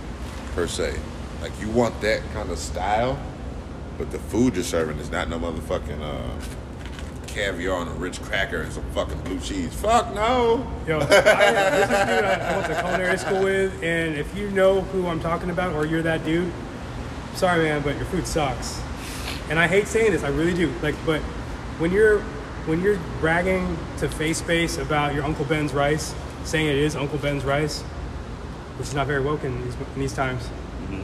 per 0.52 0.66
se. 0.66 0.98
Like 1.40 1.52
you 1.60 1.68
want 1.70 2.00
that 2.02 2.22
kind 2.32 2.50
of 2.50 2.58
style, 2.58 3.18
but 3.98 4.10
the 4.10 4.18
food 4.18 4.54
you're 4.54 4.64
serving 4.64 4.98
is 4.98 5.10
not 5.10 5.28
no 5.28 5.38
motherfucking 5.38 6.00
uh, 6.02 7.26
caviar 7.26 7.76
on 7.76 7.88
a 7.88 7.92
rich 7.92 8.20
cracker 8.22 8.60
and 8.60 8.72
some 8.72 8.84
fucking 8.90 9.20
blue 9.22 9.40
cheese. 9.40 9.72
Fuck 9.74 10.14
no. 10.14 10.66
Yo, 10.86 10.98
I, 10.98 11.04
this 11.04 11.84
is 11.84 11.88
dude 11.88 12.24
I, 12.24 12.34
I 12.34 12.56
went 12.56 12.66
to 12.66 12.82
culinary 12.82 13.18
school 13.18 13.42
with, 13.42 13.82
and 13.82 14.16
if 14.16 14.36
you 14.36 14.50
know 14.50 14.82
who 14.82 15.06
I'm 15.06 15.20
talking 15.20 15.50
about 15.50 15.74
or 15.74 15.86
you're 15.86 16.02
that 16.02 16.24
dude, 16.24 16.52
sorry 17.34 17.64
man, 17.64 17.82
but 17.82 17.96
your 17.96 18.06
food 18.06 18.26
sucks. 18.26 18.80
And 19.48 19.58
I 19.58 19.66
hate 19.66 19.86
saying 19.86 20.12
this, 20.12 20.22
I 20.22 20.28
really 20.28 20.54
do. 20.54 20.72
Like, 20.82 20.94
but 21.06 21.20
when 21.78 21.90
you're 21.90 22.20
when 22.66 22.82
you're 22.82 22.98
bragging 23.20 23.78
to 23.98 24.08
face 24.08 24.38
space 24.38 24.76
about 24.76 25.14
your 25.14 25.24
Uncle 25.24 25.44
Ben's 25.44 25.72
rice, 25.72 26.14
saying 26.44 26.66
it 26.66 26.76
is 26.76 26.94
Uncle 26.94 27.18
Ben's 27.18 27.44
rice, 27.44 27.82
which 28.80 28.88
is 28.88 28.94
not 28.94 29.06
very 29.06 29.20
woke 29.20 29.44
in 29.44 29.62
these, 29.62 29.74
in 29.74 30.00
these 30.00 30.14
times. 30.14 30.42
Mm-hmm. 30.42 31.02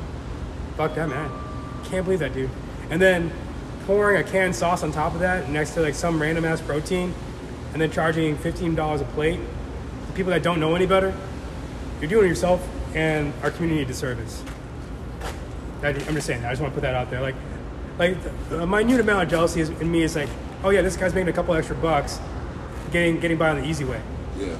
Fuck 0.79 0.95
that 0.95 1.11
man. 1.11 1.31
Can't 1.85 2.07
believe 2.07 2.20
that 2.20 2.33
dude. 2.33 2.49
And 2.89 3.03
then 3.03 3.31
pouring 3.85 4.16
a 4.16 4.24
canned 4.24 4.57
sauce 4.57 4.83
on 4.83 4.93
top 4.93 5.12
of 5.12 5.20
that 5.20 5.51
next 5.51 5.74
to 5.74 5.83
like 5.83 5.95
some 5.95 6.20
random 6.20 6.47
ass 6.47 6.62
protein, 6.62 7.12
and 7.74 7.83
then 7.83 7.91
charging 7.91 8.35
fifteen 8.39 8.74
dollars 8.74 9.03
a 9.03 9.05
plate. 9.05 9.39
To 10.07 10.12
people 10.14 10.33
that 10.33 10.43
don't 10.43 10.59
know 10.59 10.74
any 10.74 10.87
better, 10.87 11.14
you're 12.01 12.09
doing 12.09 12.29
yourself 12.29 12.66
and 12.95 13.35
our 13.43 13.51
community 13.51 13.83
a 13.83 13.85
disservice. 13.85 14.43
That, 15.83 15.97
I'm 16.09 16.14
just 16.14 16.27
saying 16.27 16.41
that. 16.41 16.49
I 16.49 16.53
just 16.53 16.62
want 16.62 16.72
to 16.72 16.81
put 16.81 16.83
that 16.87 16.95
out 16.95 17.11
there. 17.11 17.20
Like, 17.20 17.35
like 17.99 18.16
the, 18.49 18.57
the 18.57 18.66
minute 18.66 19.01
amount 19.01 19.24
of 19.24 19.29
jealousy 19.29 19.61
is, 19.61 19.68
in 19.68 19.93
me 19.93 20.03
is 20.03 20.16
like, 20.16 20.31
oh 20.64 20.70
yeah, 20.70 20.81
this 20.81 20.97
guy's 20.97 21.12
making 21.12 21.29
a 21.29 21.35
couple 21.35 21.53
extra 21.53 21.77
bucks, 21.77 22.20
getting 22.91 23.20
getting 23.20 23.37
by 23.37 23.51
on 23.51 23.61
the 23.61 23.66
easy 23.66 23.85
way. 23.85 24.01
Yeah. 24.39 24.57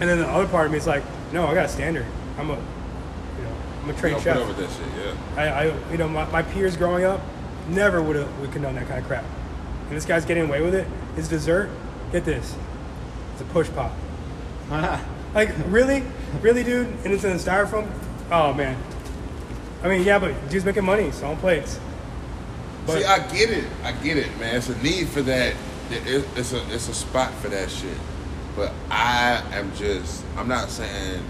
And 0.00 0.10
then 0.10 0.18
the 0.18 0.28
other 0.28 0.46
part 0.46 0.66
of 0.66 0.72
me 0.72 0.76
is 0.76 0.86
like, 0.86 1.02
no, 1.32 1.46
I 1.46 1.54
got 1.54 1.64
a 1.64 1.68
standard. 1.70 2.04
I'm 2.38 2.50
a, 2.50 2.54
you 2.54 3.44
know, 3.44 3.54
I'm 3.84 3.90
a 3.90 3.92
trained 3.94 4.16
don't 4.16 4.22
chef. 4.24 4.36
put 4.36 4.42
up 4.42 4.48
with 4.48 4.58
that 4.58 4.70
shit. 4.70 5.04
Yeah. 5.36 5.42
I, 5.42 5.64
I 5.70 5.90
you 5.90 5.98
know, 5.98 6.08
my, 6.08 6.24
my 6.30 6.42
peers 6.42 6.76
growing 6.76 7.04
up 7.04 7.20
never 7.68 8.02
would 8.02 8.16
have 8.16 8.40
would 8.40 8.52
condone 8.52 8.74
that 8.76 8.86
kind 8.88 9.00
of 9.00 9.06
crap. 9.06 9.24
and 9.88 9.96
this 9.96 10.04
guy's 10.06 10.24
getting 10.24 10.44
away 10.44 10.62
with 10.62 10.74
it. 10.74 10.86
His 11.16 11.28
dessert, 11.28 11.68
get 12.12 12.24
this, 12.24 12.54
it's 13.32 13.42
a 13.42 13.44
push 13.46 13.68
pop. 13.70 13.92
Like 15.34 15.50
really, 15.66 16.02
really, 16.40 16.64
dude, 16.64 16.86
and 17.04 17.12
it's 17.12 17.22
in 17.22 17.32
a 17.32 17.34
styrofoam. 17.34 17.86
Oh 18.30 18.54
man. 18.54 18.76
I 19.82 19.88
mean, 19.88 20.02
yeah, 20.02 20.18
but 20.18 20.32
dude's 20.48 20.64
making 20.64 20.86
money, 20.86 21.10
selling 21.12 21.36
plates. 21.36 21.78
But 22.86 23.00
See, 23.00 23.04
I 23.04 23.18
get 23.28 23.50
it. 23.50 23.64
I 23.84 23.92
get 23.92 24.16
it, 24.16 24.36
man. 24.40 24.56
It's 24.56 24.70
a 24.70 24.82
need 24.82 25.06
for 25.08 25.20
that. 25.22 25.54
It- 25.90 26.06
it- 26.06 26.24
it's 26.34 26.54
a 26.54 26.62
it's 26.74 26.88
a 26.88 26.94
spot 26.94 27.32
for 27.34 27.48
that 27.48 27.70
shit. 27.70 27.96
But 28.56 28.72
I 28.90 29.42
am 29.52 29.70
just. 29.76 30.24
I'm 30.38 30.48
not 30.48 30.70
saying. 30.70 31.22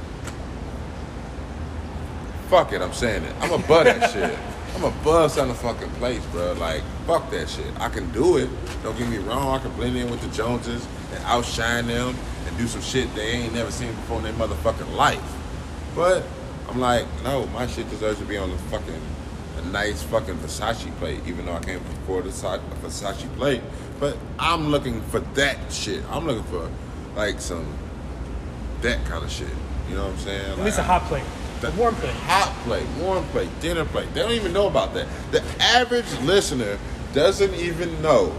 Fuck 2.49 2.72
it. 2.72 2.80
I'm 2.80 2.92
saying 2.92 3.24
it. 3.24 3.34
I'm 3.40 3.53
above 3.53 3.84
that 3.84 4.11
shit. 4.11 4.38
I'm 4.74 4.84
above 4.84 5.32
selling 5.32 5.51
a 5.51 5.55
fucking 5.55 5.90
place, 5.92 6.24
bro. 6.26 6.53
Like 6.55 6.82
fuck 7.07 7.30
that 7.30 7.49
shit. 7.49 7.66
I 7.78 7.88
can 7.88 8.11
do 8.12 8.36
it. 8.36 8.49
Don't 8.82 8.96
get 8.96 9.09
me 9.09 9.18
wrong. 9.18 9.55
I 9.55 9.59
can 9.59 9.72
blend 9.72 9.96
in 9.96 10.11
with 10.11 10.20
the 10.20 10.28
Joneses 10.28 10.86
and 11.14 11.24
outshine 11.24 11.86
them 11.86 12.14
and 12.46 12.59
do 12.59 12.66
some 12.66 12.80
shit 12.82 13.12
they 13.14 13.30
ain't 13.30 13.55
never 13.55 13.70
seen 13.70 13.90
before 13.92 14.18
in 14.18 14.24
their 14.24 14.32
motherfucking 14.34 14.94
life. 14.94 15.20
But 15.94 16.24
I'm 16.68 16.78
like, 16.80 17.07
no, 17.24 17.46
my 17.49 17.66
shit 17.66 17.88
deserves 17.90 18.18
to 18.18 18.24
be 18.24 18.36
on 18.36 18.51
the 18.51 18.59
fucking 18.59 19.01
a 19.59 19.62
nice 19.70 20.03
fucking 20.05 20.36
Versace 20.36 20.94
plate, 20.99 21.20
even 21.26 21.46
though 21.46 21.55
I 21.55 21.61
can't 21.61 21.82
afford 22.03 22.26
a 22.26 22.32
Sa- 22.32 22.55
a 22.55 22.86
Versace 22.86 23.28
plate. 23.36 23.62
But 23.99 24.16
I'm 24.38 24.68
looking 24.68 25.01
for 25.03 25.20
that 25.20 25.72
shit. 25.72 26.03
I'm 26.11 26.26
looking 26.26 26.44
for 26.44 26.70
like 27.16 27.40
some 27.40 27.66
that 28.82 29.05
kind 29.07 29.24
of 29.24 29.30
shit. 29.30 29.49
You 29.88 29.96
know 29.96 30.05
what 30.05 30.12
I'm 30.12 30.18
saying? 30.18 30.53
at 30.53 30.64
least 30.64 30.78
a 30.78 30.82
hot 30.82 31.03
plate, 31.05 31.24
a 31.64 31.70
warm 31.72 31.94
plate. 31.96 32.11
hot 32.12 32.54
plate, 32.64 32.86
warm 33.00 33.24
plate, 33.26 33.48
dinner 33.61 33.84
plate. 33.84 34.12
They 34.14 34.20
don't 34.20 34.32
even 34.32 34.52
know 34.52 34.66
about 34.66 34.94
that. 34.94 35.06
The 35.30 35.42
average 35.61 36.12
listener 36.22 36.78
doesn't 37.12 37.54
even 37.54 38.00
know. 38.02 38.34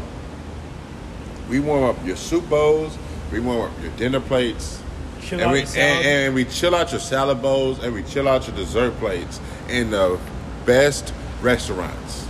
We 1.50 1.60
warm 1.60 1.84
up 1.84 2.06
your 2.06 2.16
soup 2.16 2.48
bowls, 2.50 2.98
we 3.32 3.40
warm 3.40 3.72
up 3.72 3.82
your 3.82 3.92
dinner 3.92 4.20
plates, 4.20 4.82
Chill 5.22 5.42
and 5.42 5.52
we 5.52 5.62
and, 5.62 6.06
and 6.06 6.36
we 6.36 6.46
chill 6.46 6.76
out 6.76 6.92
your 6.92 7.00
salad 7.00 7.42
bowls, 7.42 7.84
and 7.84 7.94
we 7.94 8.04
chill 8.04 8.28
out 8.28 8.48
your 8.48 8.56
dessert 8.56 8.94
plates 9.00 9.40
in 9.68 9.92
the 9.92 10.20
best 10.66 11.14
restaurants. 11.42 12.28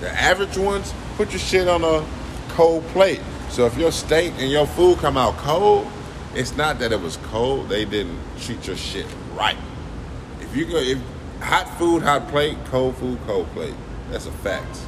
The 0.00 0.10
average 0.10 0.56
ones 0.56 0.92
put 1.16 1.30
your 1.32 1.40
shit 1.40 1.68
on 1.68 1.84
a 1.84 2.04
cold 2.50 2.86
plate. 2.88 3.20
So 3.50 3.66
if 3.66 3.76
your 3.78 3.92
steak 3.92 4.32
and 4.38 4.50
your 4.50 4.66
food 4.66 4.98
come 4.98 5.16
out 5.16 5.36
cold, 5.36 5.86
it's 6.34 6.56
not 6.56 6.78
that 6.80 6.92
it 6.92 7.00
was 7.00 7.16
cold. 7.18 7.68
They 7.68 7.84
didn't 7.84 8.18
treat 8.40 8.66
your 8.66 8.76
shit 8.76 9.06
right. 9.34 9.56
If 10.54 10.60
you 10.60 10.66
go, 10.66 10.76
if 10.76 10.98
hot 11.40 11.68
food, 11.78 12.04
hot 12.04 12.28
plate, 12.28 12.56
cold 12.66 12.96
food, 12.98 13.18
cold 13.26 13.48
plate. 13.54 13.74
That's 14.08 14.26
a 14.26 14.30
fact. 14.30 14.78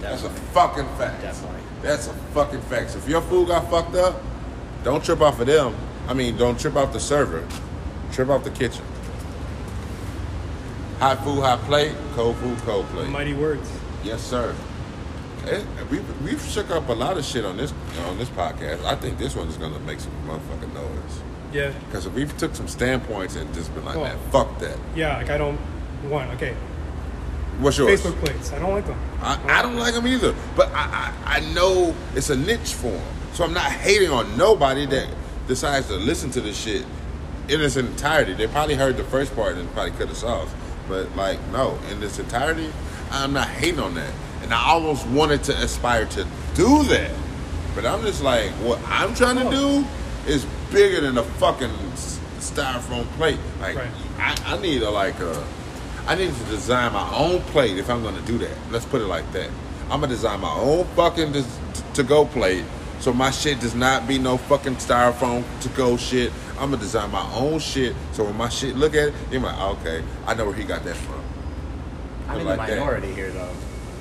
That's 0.00 0.24
a 0.24 0.28
fucking 0.28 0.84
fact. 0.98 1.22
Definitely. 1.22 1.62
That's 1.80 2.06
a 2.06 2.12
fucking 2.34 2.60
fact. 2.60 2.90
So 2.90 2.98
if 2.98 3.08
your 3.08 3.22
food 3.22 3.48
got 3.48 3.70
fucked 3.70 3.94
up, 3.94 4.20
don't 4.84 5.02
trip 5.02 5.22
off 5.22 5.40
of 5.40 5.46
them. 5.46 5.74
I 6.06 6.12
mean, 6.12 6.36
don't 6.36 6.60
trip 6.60 6.76
off 6.76 6.92
the 6.92 7.00
server. 7.00 7.48
Trip 8.12 8.28
off 8.28 8.44
the 8.44 8.50
kitchen. 8.50 8.84
Hot 10.98 11.24
food, 11.24 11.40
hot 11.40 11.60
plate. 11.60 11.94
Cold 12.14 12.36
food, 12.36 12.58
cold 12.58 12.84
plate. 12.88 13.08
Mighty 13.08 13.32
words. 13.32 13.70
Yes, 14.04 14.20
sir. 14.20 14.54
It, 15.46 15.64
we 15.90 16.00
we've 16.22 16.42
shook 16.42 16.68
up 16.68 16.90
a 16.90 16.92
lot 16.92 17.16
of 17.16 17.24
shit 17.24 17.46
on 17.46 17.56
this 17.56 17.72
on 18.04 18.18
this 18.18 18.28
podcast. 18.28 18.84
I 18.84 18.96
think 18.96 19.16
this 19.16 19.34
one 19.34 19.48
is 19.48 19.56
gonna 19.56 19.78
make 19.78 19.98
some 19.98 20.12
motherfucking 20.26 20.74
noise. 20.74 21.22
Yeah, 21.52 21.72
Because 21.86 22.06
if 22.06 22.12
we've 22.14 22.36
took 22.38 22.54
some 22.54 22.68
standpoints 22.68 23.34
and 23.36 23.52
just 23.54 23.74
been 23.74 23.84
like, 23.84 23.94
Cool. 23.94 24.04
man, 24.04 24.18
fuck 24.30 24.58
that. 24.60 24.76
yeah. 24.94 25.16
Like 25.16 25.30
I 25.30 25.38
don't 25.38 25.58
want. 26.08 26.30
Okay, 26.34 26.54
What's 27.58 27.76
yours? 27.76 28.00
Facebook 28.00 28.18
plates. 28.24 28.52
I 28.52 28.58
don't 28.58 28.70
like 28.72 28.86
them. 28.86 28.98
I, 29.20 29.58
I 29.58 29.62
don't 29.62 29.76
like 29.76 29.94
them 29.94 30.06
either, 30.06 30.34
but 30.56 30.70
I, 30.72 31.12
I 31.24 31.36
I 31.36 31.40
know 31.52 31.94
it's 32.14 32.30
a 32.30 32.36
niche 32.36 32.72
for 32.74 32.88
'em. 32.88 33.02
So 33.34 33.44
I'm 33.44 33.52
not 33.52 33.70
hating 33.70 34.10
on 34.10 34.36
nobody 34.38 34.86
that 34.86 35.08
decides 35.46 35.88
to 35.88 35.94
listen 35.96 36.30
to 36.32 36.40
this 36.40 36.56
shit 36.58 36.84
in 37.48 37.60
its 37.60 37.76
entirety. 37.76 38.32
They 38.34 38.46
probably 38.46 38.76
heard 38.76 38.96
the 38.96 39.04
first 39.04 39.34
part 39.34 39.56
and 39.56 39.70
probably 39.72 39.92
cut 39.92 40.08
us 40.08 40.22
off, 40.24 40.54
but 40.88 41.14
like 41.16 41.38
no, 41.52 41.78
in 41.90 42.02
its 42.02 42.18
entirety, 42.18 42.72
I'm 43.10 43.32
not 43.32 43.48
hating 43.48 43.80
on 43.80 43.94
that. 43.94 44.12
And 44.42 44.54
I 44.54 44.68
almost 44.70 45.06
wanted 45.08 45.42
to 45.44 45.52
aspire 45.62 46.06
to 46.06 46.26
do 46.54 46.82
that, 46.84 47.10
but 47.74 47.84
I'm 47.84 48.02
just 48.02 48.22
like, 48.22 48.50
what 48.64 48.78
I'm 48.86 49.14
trying 49.14 49.36
to 49.36 49.50
do 49.50 49.84
is 50.26 50.46
bigger 50.72 51.00
than 51.00 51.18
a 51.18 51.22
fucking 51.22 51.70
styrofoam 52.38 53.04
plate. 53.16 53.38
Like 53.60 53.76
Right. 53.76 53.90
I, 54.18 54.54
I 54.54 54.58
need 54.60 54.82
a 54.82 54.90
like 54.90 55.18
a. 55.20 55.46
I 56.06 56.14
need 56.14 56.34
to 56.34 56.44
design 56.44 56.92
my 56.92 57.14
own 57.14 57.40
plate 57.42 57.78
if 57.78 57.88
I'm 57.90 58.02
gonna 58.02 58.22
do 58.22 58.38
that. 58.38 58.56
Let's 58.70 58.84
put 58.84 59.00
it 59.00 59.06
like 59.06 59.30
that. 59.32 59.48
I'm 59.84 60.00
gonna 60.00 60.08
design 60.08 60.40
my 60.40 60.52
own 60.54 60.84
fucking 60.96 61.32
to 61.94 62.02
go 62.02 62.24
plate, 62.24 62.64
so 63.00 63.12
my 63.12 63.30
shit 63.30 63.60
does 63.60 63.74
not 63.74 64.08
be 64.08 64.18
no 64.18 64.36
fucking 64.36 64.76
styrofoam 64.76 65.44
to 65.60 65.68
go 65.70 65.96
shit. 65.96 66.32
I'm 66.58 66.70
gonna 66.70 66.78
design 66.78 67.10
my 67.10 67.28
own 67.34 67.58
shit, 67.58 67.94
so 68.12 68.24
when 68.24 68.36
my 68.36 68.48
shit 68.48 68.76
look 68.76 68.94
at 68.94 69.08
it, 69.08 69.14
you're 69.30 69.40
like, 69.40 69.56
oh, 69.58 69.76
okay, 69.80 70.02
I 70.26 70.34
know 70.34 70.46
where 70.46 70.54
he 70.54 70.64
got 70.64 70.84
that 70.84 70.96
from. 70.96 71.20
I'm 72.28 72.40
in 72.40 72.46
like 72.46 72.60
the 72.60 72.74
that. 72.74 72.80
minority 72.80 73.12
here 73.12 73.30
though. 73.30 73.50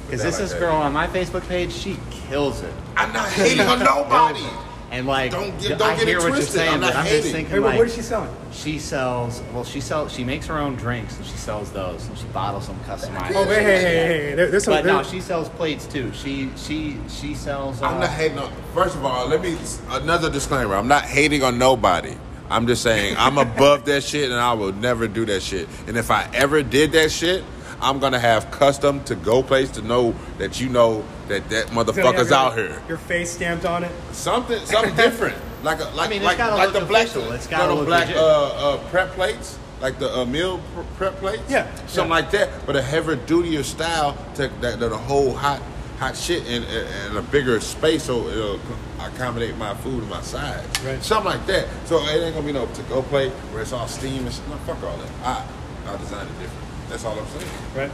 Because 0.05 0.23
this 0.23 0.35
like 0.35 0.43
is 0.45 0.51
that. 0.51 0.59
girl 0.59 0.75
on 0.75 0.93
my 0.93 1.07
Facebook 1.07 1.47
page, 1.47 1.71
she 1.71 1.97
kills 2.11 2.61
it. 2.61 2.73
I'm 2.95 3.11
not 3.13 3.29
hating 3.29 3.65
on 3.65 3.79
nobody. 3.83 4.45
And 4.91 5.05
like, 5.05 5.31
Don't 5.31 5.51
get- 5.61 5.73
I 5.73 5.77
don't 5.77 5.97
get 5.97 6.01
it 6.01 6.07
hear 6.07 6.19
what 6.19 6.33
you're 6.33 6.41
saying, 6.41 6.73
I'm 6.73 6.79
not 6.81 6.93
but 6.93 6.99
I'm 6.99 7.05
hating. 7.05 7.21
just 7.21 7.33
thinking 7.33 7.53
Hey, 7.53 7.59
like, 7.59 7.77
what 7.77 7.87
is 7.87 7.93
she 7.95 8.01
selling? 8.01 8.29
she 8.51 8.79
sells. 8.79 9.41
Well, 9.53 9.63
she 9.63 9.81
sells. 9.81 10.11
She 10.11 10.23
makes 10.23 10.47
her 10.47 10.57
own 10.57 10.75
drinks 10.75 11.15
and 11.17 11.25
she 11.25 11.37
sells 11.37 11.71
those, 11.71 12.07
and 12.07 12.17
she 12.17 12.25
bottles 12.27 12.67
them 12.67 12.79
customized. 12.87 13.33
Oh, 13.35 13.43
hey, 13.45 13.55
hey, 13.55 13.63
hey, 13.63 13.81
hey, 13.81 14.29
hey. 14.29 14.35
There, 14.35 14.47
there's 14.49 14.63
some. 14.63 14.73
But 14.73 14.85
no, 14.85 15.03
she 15.03 15.21
sells 15.21 15.47
plates 15.49 15.85
too. 15.85 16.11
She 16.13 16.49
she 16.55 16.97
she 17.07 17.35
sells. 17.35 17.81
Uh, 17.81 17.85
I'm 17.85 17.99
not 17.99 18.09
hating 18.09 18.39
on. 18.39 18.51
First 18.73 18.95
of 18.95 19.05
all, 19.05 19.27
let 19.27 19.41
me 19.41 19.57
another 19.89 20.29
disclaimer. 20.31 20.75
I'm 20.75 20.87
not 20.87 21.03
hating 21.05 21.43
on 21.43 21.57
nobody. 21.59 22.15
I'm 22.49 22.65
just 22.65 22.81
saying 22.81 23.15
I'm 23.19 23.37
above 23.37 23.85
that 23.85 24.01
shit, 24.03 24.31
and 24.31 24.39
I 24.39 24.53
will 24.53 24.73
never 24.73 25.07
do 25.07 25.23
that 25.27 25.43
shit. 25.43 25.67
And 25.87 25.95
if 25.97 26.09
I 26.09 26.27
ever 26.33 26.63
did 26.63 26.93
that 26.93 27.11
shit, 27.11 27.43
I'm 27.81 27.99
gonna 27.99 28.19
have 28.19 28.51
custom 28.51 29.03
to 29.05 29.15
go 29.15 29.41
place 29.41 29.71
to 29.71 29.81
know 29.81 30.13
that 30.37 30.59
you 30.59 30.69
know 30.69 31.03
that 31.27 31.49
that 31.49 31.65
It's 31.65 31.71
gonna 31.73 31.85
have 31.85 31.95
motherfucker's 31.95 32.31
out 32.31 32.57
here. 32.57 32.81
Your 32.87 32.97
face 32.97 33.31
stamped 33.31 33.65
on 33.65 33.83
it. 33.83 33.91
Something, 34.11 34.59
something 34.65 34.95
different. 34.95 35.37
Like 35.61 35.81
a, 35.81 35.89
like, 35.89 36.09
mean, 36.09 36.23
like, 36.23 36.39
like 36.39 36.71
the 36.71 36.85
black. 36.85 37.07
It's 37.13 37.51
know, 37.51 37.75
look 37.75 37.87
black 37.87 38.09
uh, 38.15 38.15
uh, 38.15 38.77
prep 38.91 39.09
plates, 39.09 39.59
like 39.81 39.99
the 39.99 40.09
uh, 40.19 40.23
meal 40.23 40.61
pr- 40.73 40.81
prep 40.95 41.17
plates. 41.17 41.43
Yeah, 41.49 41.69
something 41.85 42.05
yeah. 42.05 42.15
like 42.15 42.31
that, 42.31 42.65
but 42.65 42.77
a 42.77 42.81
heavier 42.81 43.17
duty 43.17 43.57
dutier 43.57 43.65
style 43.65 44.17
to 44.35 44.47
that 44.61 44.79
that'll 44.79 44.97
hold 44.97 45.35
hot 45.35 45.61
hot 45.99 46.15
shit 46.15 46.47
in, 46.47 46.63
in, 46.63 47.11
in 47.11 47.17
a 47.17 47.21
bigger 47.23 47.59
space 47.59 48.03
so 48.03 48.25
it'll 48.29 48.59
accommodate 49.01 49.57
my 49.57 49.75
food 49.75 50.01
and 50.01 50.09
my 50.09 50.21
size. 50.21 50.65
Right. 50.85 51.03
Something 51.03 51.33
like 51.33 51.45
that. 51.47 51.67
So 51.85 51.97
it 51.97 52.23
ain't 52.23 52.33
gonna 52.35 52.47
be 52.47 52.53
no 52.53 52.65
to 52.65 52.83
go 52.83 53.01
plate 53.03 53.31
where 53.51 53.61
it's 53.61 53.73
all 53.73 53.87
steam 53.87 54.25
and 54.25 54.33
shit. 54.33 54.47
No, 54.47 54.55
fuck 54.59 54.81
all 54.81 54.95
that. 54.95 55.11
I 55.23 55.45
I'll 55.87 55.97
design 55.97 56.25
it 56.25 56.39
different. 56.39 56.68
That's 56.89 57.05
all 57.05 57.17
I'm 57.19 57.25
saying. 57.27 57.51
Right. 57.75 57.91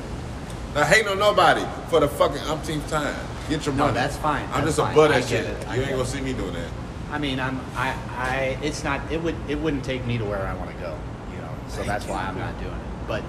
Now 0.73 0.83
hate 0.83 1.07
on 1.07 1.19
nobody 1.19 1.63
for 1.89 1.99
the 1.99 2.07
fucking 2.07 2.41
umpteenth 2.43 2.89
time. 2.89 3.15
Get 3.49 3.65
your 3.65 3.75
No, 3.75 3.85
money. 3.85 3.93
that's 3.95 4.17
fine. 4.17 4.43
I'm 4.45 4.65
That's 4.65 4.77
just 4.77 4.79
a 4.79 4.83
fine. 4.83 4.95
butt 4.95 5.11
I 5.11 5.17
at 5.19 5.25
shit. 5.27 5.45
it. 5.45 5.59
You 5.59 5.65
get 5.65 5.77
ain't 5.79 5.89
gonna 5.91 6.01
it. 6.01 6.05
see 6.07 6.21
me 6.21 6.33
doing 6.33 6.53
that. 6.53 6.69
I 7.11 7.17
mean, 7.19 7.39
I'm 7.39 7.59
I 7.75 7.95
I. 8.17 8.57
It's 8.61 8.83
not. 8.83 8.99
It 9.11 9.21
would 9.21 9.35
it 9.47 9.59
wouldn't 9.59 9.83
take 9.85 10.05
me 10.05 10.17
to 10.17 10.25
where 10.25 10.45
I 10.47 10.53
want 10.55 10.71
to 10.71 10.77
go. 10.77 10.97
You 11.31 11.37
know. 11.41 11.49
So 11.69 11.75
Thank 11.77 11.87
that's 11.87 12.05
you. 12.05 12.11
why 12.11 12.23
I'm 12.25 12.37
not 12.37 12.59
doing 12.59 12.73
it. 12.73 13.07
But 13.07 13.23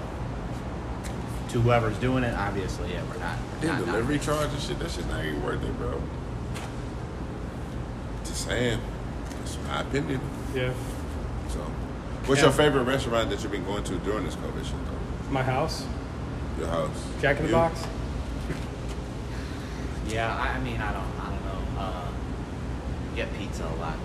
to 1.49 1.61
whoever's 1.61 1.97
doing 1.99 2.23
it, 2.23 2.33
obviously, 2.33 2.91
yeah, 2.91 3.03
we're 3.03 3.19
not. 3.19 3.37
Then 3.61 3.69
not- 3.69 3.79
not- 3.79 3.85
delivery 3.93 4.19
charge 4.19 4.49
and 4.49 4.61
shit, 4.61 4.79
that 4.79 4.91
shit 4.91 5.07
not 5.07 5.23
even 5.23 5.41
worth 5.43 5.63
it, 5.63 5.77
bro. 5.77 6.01
Just 8.25 8.45
saying. 8.45 8.79
That's 9.39 9.57
my 9.67 9.81
opinion. 9.81 10.19
Yeah. 10.53 10.73
So, 11.49 11.59
what's 12.25 12.41
Yeah. 12.41 12.47
your 12.47 12.53
favorite 12.53 12.83
restaurant 12.83 13.29
that 13.29 13.41
you've 13.43 13.51
been 13.51 13.63
going 13.63 13.83
to 13.85 13.95
during 13.99 14.25
this 14.25 14.35
COVID 14.35 14.63
shit, 14.65 14.73
though? 14.73 14.96
My 15.29 15.43
house. 15.43 15.85
Your 16.57 16.67
house. 16.67 17.03
Jack 17.21 17.37
in 17.37 17.43
the 17.43 17.49
You? 17.49 17.55
Box. 17.55 17.85
Yeah, 20.07 20.33
I, 20.35 20.55
I 20.57 20.59
mean, 20.61 20.79
I 20.79 20.93
don't, 20.93 21.03
I 21.19 21.29
don't 21.29 21.45
know. 21.45 21.81
Uh, 21.81 22.07
get 23.15 23.27
pizza 23.37 23.63
a 23.65 23.75
lot. 23.75 23.97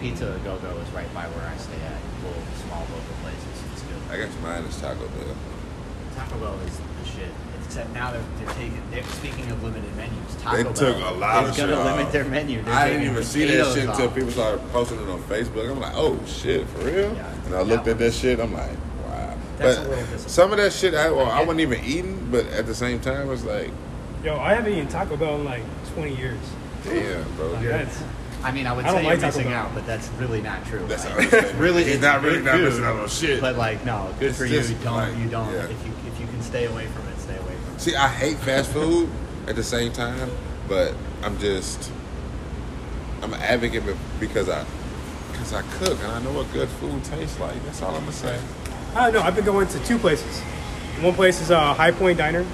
Pizza 0.00 0.38
Go 0.44 0.56
Go 0.58 0.68
is 0.78 0.88
right 0.90 1.12
by 1.12 1.24
where 1.26 1.46
I 1.46 1.56
stay 1.56 1.74
at. 1.84 1.98
Little 2.24 2.40
small 2.64 2.80
local 2.82 3.16
places. 3.20 3.62
It's 3.72 3.82
good. 3.82 3.98
I 4.10 4.16
guess 4.16 4.32
mine 4.42 4.62
is 4.62 4.80
Taco 4.80 5.00
Bell. 5.08 5.36
Taco 6.16 6.38
Bell 6.38 6.54
is 6.66 6.78
the 6.78 7.04
shit. 7.10 7.28
Except 7.66 7.92
now 7.92 8.10
they're, 8.12 8.22
they're 8.38 8.54
taking. 8.54 8.82
They're, 8.90 9.02
speaking 9.04 9.50
of 9.50 9.62
limited 9.62 9.94
menus, 9.96 10.36
Taco 10.40 10.56
They 10.56 10.62
Bell 10.62 10.72
took 10.74 10.96
a 10.96 11.10
lot 11.18 11.44
is 11.44 11.50
of 11.50 11.56
gonna 11.56 11.74
shit 11.76 11.84
limit 11.84 12.06
off. 12.06 12.12
their 12.12 12.24
menu. 12.24 12.62
They're 12.62 12.72
I 12.74 12.86
didn't 12.88 13.00
taking 13.02 13.12
even 13.12 13.24
see 13.24 13.40
that 13.46 13.50
potatoes 13.50 13.74
shit 13.74 13.88
until 13.90 14.06
off. 14.08 14.14
people 14.14 14.30
started 14.30 14.72
posting 14.72 15.00
it 15.02 15.08
on 15.10 15.22
Facebook. 15.24 15.70
I'm 15.70 15.80
like, 15.80 15.92
oh 15.96 16.18
shit, 16.26 16.66
for 16.68 16.78
real? 16.84 17.12
Yeah, 17.14 17.34
and 17.46 17.54
I 17.56 17.62
looked 17.62 17.88
at 17.88 17.98
that 17.98 18.12
shit. 18.14 18.38
I'm 18.40 18.54
like, 18.54 18.70
wow. 19.60 19.66
That's 19.66 19.78
a 19.78 19.80
but 19.82 19.88
little 19.90 20.04
disappointing. 20.04 20.28
some 20.28 20.52
of 20.52 20.58
that 20.58 20.72
shit, 20.72 20.94
I, 20.94 21.10
well, 21.10 21.26
I 21.30 21.38
I 21.38 21.40
wasn't 21.40 21.60
even 21.60 21.84
eating, 21.84 22.28
but 22.30 22.46
at 22.48 22.66
the 22.66 22.74
same 22.74 23.00
time, 23.00 23.30
it's 23.30 23.44
like, 23.44 23.70
Yo, 24.24 24.36
I 24.38 24.54
haven't 24.54 24.72
eaten 24.72 24.88
Taco 24.88 25.16
Bell 25.16 25.36
in 25.36 25.44
like 25.44 25.62
20 25.94 26.14
years. 26.16 26.38
damn, 26.84 27.30
bro. 27.36 27.52
Like, 27.52 27.64
that's, 27.64 28.02
I 28.42 28.52
mean, 28.52 28.66
I 28.66 28.72
would 28.72 28.84
I 28.84 28.88
don't 28.92 28.98
say 29.00 29.04
like 29.04 29.12
you're 29.12 29.20
Taco 29.20 29.26
missing 29.38 29.44
Bell. 29.52 29.66
out, 29.66 29.74
but 29.74 29.86
that's 29.86 30.08
really 30.18 30.40
not 30.42 30.64
true. 30.66 30.84
That's 30.86 31.04
Like, 31.04 31.14
how 31.30 31.38
it 31.38 31.44
is. 31.44 31.54
really, 31.54 31.84
He's 31.84 31.94
it's 31.94 32.02
not 32.02 32.22
really 32.22 32.36
good 32.36 32.44
not 32.46 32.54
food, 32.54 32.64
missing 32.64 32.84
out 32.84 32.96
on 33.00 33.08
shit. 33.08 33.40
But 33.40 33.56
like, 33.56 33.84
no, 33.84 34.12
good 34.18 34.28
It's 34.30 34.38
for 34.38 34.44
you. 34.46 34.60
just 34.60 34.82
Don't 34.82 34.94
like, 34.96 35.16
you 35.16 35.28
don't? 35.28 35.52
yeah. 35.52 35.64
If 35.64 35.86
you 35.86 35.92
if 36.06 36.20
you 36.20 36.26
can 36.26 36.42
stay 36.42 36.66
away 36.66 36.86
from 36.86 37.06
it, 37.08 37.18
stay 37.18 37.36
away 37.36 37.54
from 37.64 37.74
it. 37.74 37.80
See, 37.80 37.94
I 37.96 38.08
hate 38.08 38.36
fast 38.38 38.70
food 38.72 39.08
at 39.46 39.56
the 39.56 39.62
same 39.64 39.92
time, 39.92 40.30
but 40.68 40.94
I'm 41.22 41.38
just 41.38 41.90
I'm 43.22 43.32
an 43.34 43.40
advocate 43.40 43.84
be- 43.86 43.94
because 44.18 44.48
I 44.48 44.64
because 45.32 45.52
I 45.54 45.62
cook 45.78 45.98
and 46.02 46.12
I 46.12 46.22
know 46.22 46.32
what 46.32 46.50
good 46.52 46.68
food 46.68 47.02
tastes 47.04 47.38
like. 47.40 47.62
That's 47.64 47.80
all 47.82 47.94
I'm 47.94 48.00
gonna 48.00 48.12
say. 48.12 48.38
I 48.94 49.04
don't 49.04 49.14
know. 49.14 49.22
I've 49.22 49.34
been 49.36 49.44
going 49.44 49.68
to 49.68 49.78
two 49.84 49.98
places. 49.98 50.40
One 51.00 51.14
place 51.14 51.40
is 51.40 51.50
uh, 51.50 51.74
High 51.74 51.92
Point 51.92 52.18
Diner. 52.18 52.44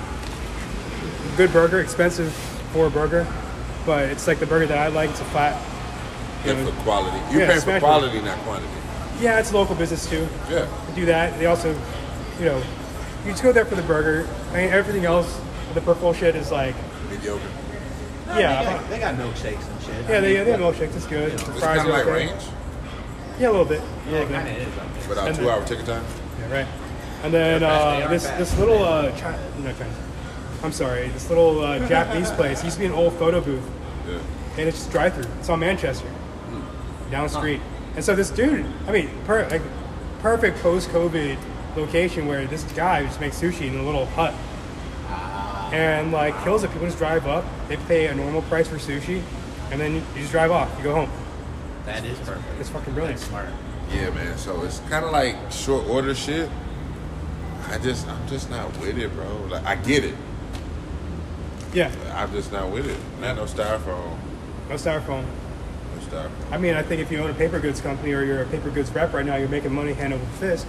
Good 1.37 1.53
burger, 1.53 1.81
expensive 1.81 2.33
for 2.73 2.87
a 2.87 2.91
burger, 2.91 3.27
but 3.85 4.09
it's 4.09 4.27
like 4.27 4.39
the 4.39 4.47
burger 4.47 4.67
that 4.67 4.79
I 4.79 4.89
like. 4.89 5.11
It's 5.11 5.21
a 5.21 5.25
flat. 5.27 5.61
you 6.45 6.55
know, 6.55 6.71
for 6.71 6.83
quality. 6.83 7.17
You 7.33 7.41
Yeah, 7.41 7.53
pay 7.53 7.61
for 7.61 7.79
quality, 7.81 8.21
not 8.21 8.39
quantity. 8.41 8.69
yeah, 9.21 9.39
it's 9.39 9.51
a 9.51 9.55
local 9.57 9.75
business 9.75 10.09
too. 10.09 10.29
Yeah. 10.51 10.67
They 10.89 10.95
do 10.95 11.07
that. 11.07 11.39
They 11.39 11.47
also, 11.47 11.73
you 12.39 12.45
know, 12.47 12.63
you 13.25 13.33
just 13.33 13.43
go 13.43 13.53
there 13.53 13.65
for 13.65 13.75
the 13.75 13.83
burger. 13.83 14.29
I 14.53 14.57
mean, 14.59 14.71
everything 14.71 15.05
else, 15.05 15.39
the 15.75 15.81
purple 15.81 16.13
shit 16.13 16.37
is 16.37 16.51
like, 16.53 16.75
Mediocre. 17.11 17.43
No, 18.29 18.39
Yeah, 18.39 18.63
they 18.63 18.71
got, 18.71 18.91
they 18.91 18.99
got 18.99 19.15
milkshakes 19.17 19.69
and 19.69 19.83
shit. 19.83 19.95
yeah, 20.09 20.17
I 20.19 20.21
they, 20.21 20.35
mean, 20.37 20.45
they 20.45 20.51
have 20.53 20.61
milkshakes. 20.61 20.97
It's 20.97 21.07
good. 21.07 21.33
You 21.33 21.39
know, 21.39 21.45
The 21.45 21.51
It's 21.53 21.61
fries 21.61 21.77
kind 21.79 21.89
of 21.89 21.95
like 21.95 22.07
okay. 22.07 22.27
range 22.27 22.43
Yeah, 23.39 23.49
a 23.49 23.53
little 23.53 23.65
bit. 23.67 23.81
A 23.81 23.85
Yeah, 24.11 24.13
little 24.13 24.23
it 24.23 24.29
bit. 24.29 24.35
kind 24.37 24.49
of 24.49 24.69
is. 25.11 25.19
up 25.19 25.25
there. 25.25 25.35
two-hour 25.35 25.65
ticket 25.67 25.87
time. 25.87 26.05
Yeah, 26.49 26.53
right. 26.59 26.67
And 27.23 27.33
then 27.35 27.61
They're 27.61 27.69
fast. 27.71 27.99
They 27.99 28.03
uh, 28.05 28.09
this 28.09 28.27
fast. 28.27 28.39
this 28.39 28.59
little 28.59 28.83
uh, 28.85 29.11
China, 29.19 29.39
no 29.61 29.73
Chinese. 29.73 29.95
I'm 30.63 30.73
sorry, 30.73 31.09
this 31.09 31.29
little 31.29 31.61
uh, 31.61 31.79
Japanese 31.89 32.31
place 32.33 32.63
used 32.65 32.77
to 32.77 32.81
be 32.81 32.87
an 32.87 32.93
old 32.93 33.13
photo 33.15 33.41
booth, 33.41 33.63
Yeah. 34.09 34.19
and 34.59 34.69
it's 34.69 34.79
just 34.79 34.91
drive 34.91 35.15
through. 35.15 35.31
It's 35.39 35.49
on 35.49 35.61
Manchester, 35.61 36.09
down 37.11 37.25
the 37.25 37.29
street. 37.29 37.61
And 37.95 38.05
so 38.05 38.15
this 38.15 38.31
dude, 38.31 38.67
I 38.87 38.93
mean, 38.93 39.11
per, 39.25 39.49
like 39.49 39.63
perfect 40.21 40.59
post 40.61 40.89
COVID 40.91 41.39
location 41.77 42.27
where 42.27 42.47
this 42.47 42.63
guy 42.73 43.05
just 43.05 43.21
makes 43.21 43.41
sushi 43.41 43.69
in 43.69 43.79
a 43.79 43.83
little 43.83 44.07
hut, 44.07 44.35
and 45.73 46.13
like 46.13 46.35
kills 46.45 46.65
it. 46.65 46.71
People 46.73 46.87
just 46.87 46.99
drive 46.99 47.27
up, 47.27 47.45
they 47.69 47.77
pay 47.77 48.07
a 48.07 48.15
normal 48.15 48.43
price 48.43 48.69
for 48.69 48.77
sushi, 48.77 49.23
and 49.71 49.81
then 49.81 49.95
you, 49.95 49.99
you 50.15 50.21
just 50.21 50.33
drive 50.33 50.51
off. 50.51 50.73
You 50.79 50.85
go 50.85 50.95
home. 50.95 51.11
That 51.87 52.05
is 52.05 52.19
perfect. 52.21 52.45
It's 52.61 52.69
fucking 52.69 52.93
brilliant. 52.95 53.19
That's 53.19 53.29
smart. 53.31 53.49
Yeah, 53.93 54.11
man. 54.11 54.37
So 54.39 54.63
it's 54.65 54.81
kind 54.91 55.05
of 55.05 55.13
like 55.13 55.37
short 55.51 55.87
order 55.89 56.15
shit. 56.15 56.51
I 57.69 57.79
just, 57.79 58.07
I'm 58.09 58.29
just 58.29 58.51
not 58.51 58.77
with 58.79 58.99
it, 58.99 59.13
bro. 59.15 59.27
Like, 59.49 59.65
I 59.65 59.77
get 59.77 60.05
it. 60.05 60.15
Yeah, 61.73 61.91
I'm 62.15 62.31
just 62.33 62.53
not 62.53 62.71
with 62.71 62.87
it. 62.89 62.99
Not 63.21 63.37
no 63.37 63.45
styrofoam. 63.45 64.17
no 64.69 64.75
styrofoam. 64.77 65.25
No 65.25 66.01
styrofoam. 66.09 66.31
I 66.53 66.59
mean, 66.59 66.75
I 66.75 66.83
think 66.83 67.01
if 67.03 67.11
you 67.11 67.19
own 67.19 67.31
a 67.31 67.35
paper 67.35 67.59
goods 67.61 67.81
company 67.81 68.13
or 68.13 68.23
you're 68.25 68.43
a 68.43 68.47
paper 68.47 68.71
goods 68.71 68.91
rep 68.93 69.13
right 69.13 69.27
now, 69.27 69.37
you're 69.37 69.49
making 69.49 69.73
money 69.75 69.93
hand 69.93 70.13
over 70.15 70.25
fist. 70.39 70.67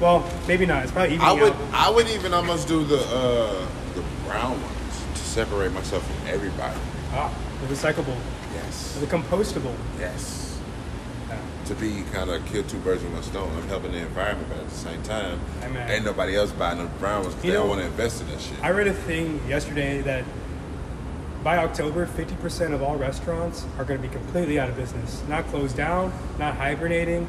Well, 0.00 0.28
maybe 0.48 0.66
not. 0.66 0.82
It's 0.82 0.92
probably 0.92 1.14
evening 1.14 1.28
I 1.28 1.32
would, 1.32 1.52
out. 1.52 1.58
I 1.72 1.90
would 1.90 2.08
even 2.08 2.34
almost 2.34 2.66
do 2.68 2.84
the, 2.84 2.98
uh, 2.98 3.66
the 3.94 4.02
brown 4.26 4.60
ones 4.60 5.04
to 5.14 5.20
separate 5.20 5.72
myself 5.72 6.04
from 6.04 6.28
everybody. 6.28 6.78
Ah, 7.12 7.32
the 7.60 7.72
recyclable, 7.74 8.16
Yes. 8.54 8.98
the 9.00 9.06
compostable. 9.06 9.74
Yes. 10.00 10.43
Yeah. 11.64 11.74
To 11.74 11.80
be 11.80 12.02
kind 12.12 12.30
of 12.30 12.44
kill 12.46 12.62
two 12.64 12.78
birds 12.78 13.02
with 13.02 13.12
one 13.12 13.22
stone. 13.22 13.50
I'm 13.56 13.68
helping 13.68 13.92
the 13.92 13.98
environment, 13.98 14.48
but 14.48 14.58
at 14.58 14.68
the 14.68 14.74
same 14.74 15.02
time, 15.02 15.40
Hey, 15.60 15.68
man. 15.68 15.90
ain't 15.90 16.04
nobody 16.04 16.36
else 16.36 16.52
buying 16.52 16.78
the 16.78 16.84
brown 16.98 17.22
ones 17.22 17.34
because 17.34 17.42
they 17.50 17.52
don't 17.52 17.68
want 17.68 17.80
to 17.80 17.86
invest 17.86 18.20
in 18.22 18.28
that 18.28 18.40
shit. 18.40 18.62
I 18.62 18.70
read 18.70 18.86
a 18.86 18.92
thing 18.94 19.40
yesterday 19.48 20.00
that 20.02 20.24
by 21.42 21.58
October, 21.58 22.06
50% 22.06 22.72
of 22.72 22.82
all 22.82 22.96
restaurants 22.96 23.66
are 23.78 23.84
going 23.84 24.00
to 24.00 24.06
be 24.08 24.12
completely 24.12 24.58
out 24.58 24.68
of 24.68 24.76
business. 24.76 25.22
Not 25.28 25.46
closed 25.48 25.76
down, 25.76 26.12
not 26.38 26.56
hibernating, 26.56 27.26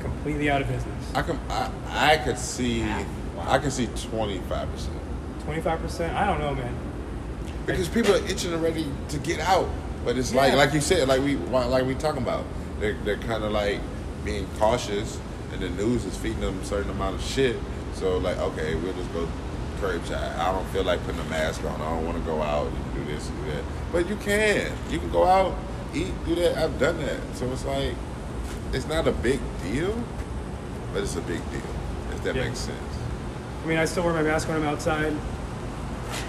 completely 0.00 0.48
out 0.50 0.62
of 0.62 0.68
business. 0.68 1.10
I 1.14 1.22
can, 1.22 1.38
I, 1.48 1.70
I 1.88 2.16
could 2.18 2.38
see, 2.38 2.82
ah, 2.84 3.04
I 3.48 3.58
can 3.58 3.70
see 3.70 3.86
25 4.10 4.70
percent 4.72 4.96
25%? 5.46 6.14
I 6.14 6.26
don't 6.26 6.40
know, 6.40 6.54
man. 6.56 6.74
because 7.66 7.88
people 7.88 8.12
are 8.12 8.24
itching 8.26 8.52
already 8.52 8.86
to 9.10 9.18
get 9.18 9.38
out. 9.38 9.68
But 10.04 10.16
it's 10.18 10.34
like, 10.34 10.54
like 10.54 10.72
you 10.72 10.80
said, 10.80 11.06
like 11.08 11.20
we, 11.20 11.36
like 11.36 11.84
we 11.84 11.94
talking 11.94 12.22
about, 12.22 12.44
they're, 12.80 12.94
they're 13.04 13.16
kind 13.18 13.44
of 13.44 13.52
like 13.52 13.80
being 14.24 14.46
cautious, 14.58 15.18
and 15.52 15.60
the 15.60 15.70
news 15.70 16.04
is 16.04 16.16
feeding 16.16 16.40
them 16.40 16.60
a 16.60 16.64
certain 16.64 16.90
amount 16.90 17.14
of 17.16 17.22
shit. 17.22 17.56
So 17.94 18.18
like, 18.18 18.36
okay, 18.38 18.74
we'll 18.74 18.92
just 18.94 19.12
go 19.12 19.28
curbside. 19.80 20.38
I 20.38 20.52
don't 20.52 20.66
feel 20.68 20.84
like 20.84 21.02
putting 21.04 21.20
a 21.20 21.24
mask 21.24 21.62
on. 21.64 21.80
I 21.80 21.90
don't 21.90 22.04
want 22.04 22.18
to 22.18 22.24
go 22.24 22.42
out 22.42 22.66
and 22.66 22.94
do 22.94 23.04
this 23.12 23.28
and 23.28 23.44
do 23.44 23.52
that. 23.52 23.62
But 23.92 24.08
you 24.08 24.16
can. 24.16 24.72
You 24.90 24.98
can 24.98 25.10
go 25.10 25.24
out, 25.24 25.54
eat, 25.94 26.12
do 26.26 26.34
that. 26.36 26.56
I've 26.58 26.78
done 26.78 26.98
that. 26.98 27.20
So 27.34 27.50
it's 27.52 27.64
like, 27.64 27.94
it's 28.72 28.86
not 28.86 29.06
a 29.06 29.12
big 29.12 29.40
deal, 29.62 30.02
but 30.92 31.02
it's 31.02 31.16
a 31.16 31.20
big 31.22 31.40
deal. 31.50 31.60
If 32.12 32.22
that 32.24 32.34
Yeah. 32.36 32.44
makes 32.44 32.58
sense. 32.58 32.78
I 33.64 33.68
mean, 33.68 33.78
I 33.78 33.84
still 33.84 34.04
wear 34.04 34.12
my 34.12 34.22
mask 34.22 34.48
when 34.48 34.56
I'm 34.58 34.64
outside, 34.64 35.12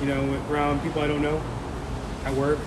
you 0.02 0.08
know, 0.08 0.41
around 0.50 0.82
people 0.82 1.02
I 1.02 1.08
don't 1.08 1.22
know, 1.22 1.41
at 2.26 2.34
work. 2.34 2.60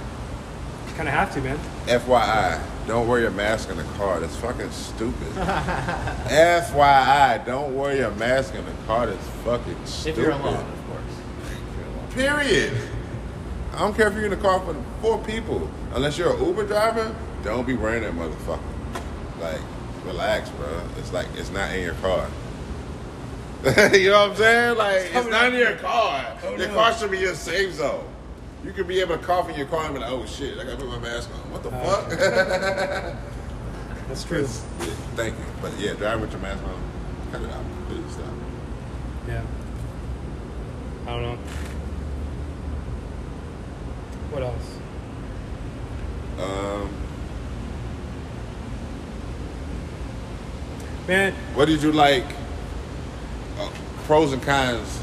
Kind 0.96 1.08
of 1.08 1.14
have 1.14 1.32
to, 1.34 1.40
man. 1.40 1.58
FYI, 1.86 2.60
don't 2.90 3.06
wear 3.06 3.20
your 3.20 3.30
mask 3.30 3.70
in 3.70 3.76
the 3.76 3.84
car. 3.84 4.18
That's 4.18 4.34
fucking 4.36 4.72
stupid. 4.72 5.28
FYI, 5.36 7.46
don't 7.46 7.76
wear 7.76 7.94
your 7.94 8.10
mask 8.12 8.56
in 8.56 8.64
the 8.64 8.72
car. 8.84 9.06
That's 9.06 9.28
fucking 9.44 9.86
stupid. 9.86 10.18
If 10.18 10.24
you're 10.24 10.32
alone, 10.32 10.56
of 10.56 10.86
course. 10.88 11.02
If 11.44 11.76
you're 11.76 11.86
alone. 11.86 12.08
Period. 12.42 12.72
I 13.74 13.78
don't 13.78 13.96
care 13.96 14.08
if 14.08 14.14
you're 14.14 14.24
in 14.24 14.30
the 14.30 14.36
car 14.36 14.58
for 14.58 14.74
four 15.00 15.18
people. 15.18 15.70
Unless 15.94 16.18
you're 16.18 16.36
an 16.36 16.44
Uber 16.44 16.66
driver, 16.66 17.14
don't 17.44 17.64
be 17.64 17.74
wearing 17.74 18.02
that 18.02 18.12
motherfucker. 18.12 18.58
Like, 19.40 19.60
relax, 20.04 20.50
bro. 20.50 20.66
It's 20.98 21.12
like 21.12 21.28
it's 21.36 21.50
not 21.50 21.72
in 21.72 21.84
your 21.84 21.94
car. 21.94 22.28
you 23.92 24.10
know 24.10 24.22
what 24.22 24.30
I'm 24.30 24.36
saying? 24.36 24.76
Like, 24.76 25.02
it's 25.14 25.28
not 25.28 25.52
in 25.52 25.60
your 25.60 25.76
car. 25.76 26.36
Your 26.58 26.68
car 26.70 26.92
should 26.94 27.12
be 27.12 27.18
your 27.18 27.36
safe 27.36 27.74
zone. 27.74 28.04
You 28.64 28.72
could 28.72 28.86
be 28.86 29.00
able 29.00 29.16
to 29.16 29.24
cough 29.24 29.48
in 29.48 29.56
your 29.56 29.66
car 29.66 29.86
and 29.86 29.94
be 29.94 30.00
like, 30.00 30.10
oh 30.10 30.26
shit, 30.26 30.58
I 30.58 30.64
gotta 30.64 30.76
put 30.76 30.88
my 30.88 30.98
mask 30.98 31.30
on. 31.34 31.50
What 31.52 31.62
the 31.62 31.70
Uh, 31.70 31.84
fuck? 31.84 32.08
That's 34.08 34.24
true. 34.24 34.40
Yeah, 34.40 34.46
thank 35.16 35.38
you. 35.38 35.44
But 35.62 35.72
yeah, 35.78 35.94
drive 35.94 36.20
with 36.20 36.32
your 36.32 36.40
mask 36.40 36.62
on. 36.64 36.82
Cut 37.32 37.42
it 37.42 37.50
out. 37.50 37.64
Please 37.88 38.12
stop. 38.12 38.26
Yeah. 39.28 39.42
I 41.06 41.10
don't 41.10 41.22
know. 41.22 41.38
What 44.30 44.42
else? 44.42 44.78
Um, 46.38 46.90
Man, 51.08 51.32
what 51.54 51.66
did 51.66 51.82
you 51.82 51.90
like? 51.92 52.24
Uh, 53.58 53.68
pros 54.04 54.32
and 54.32 54.42
cons 54.42 55.00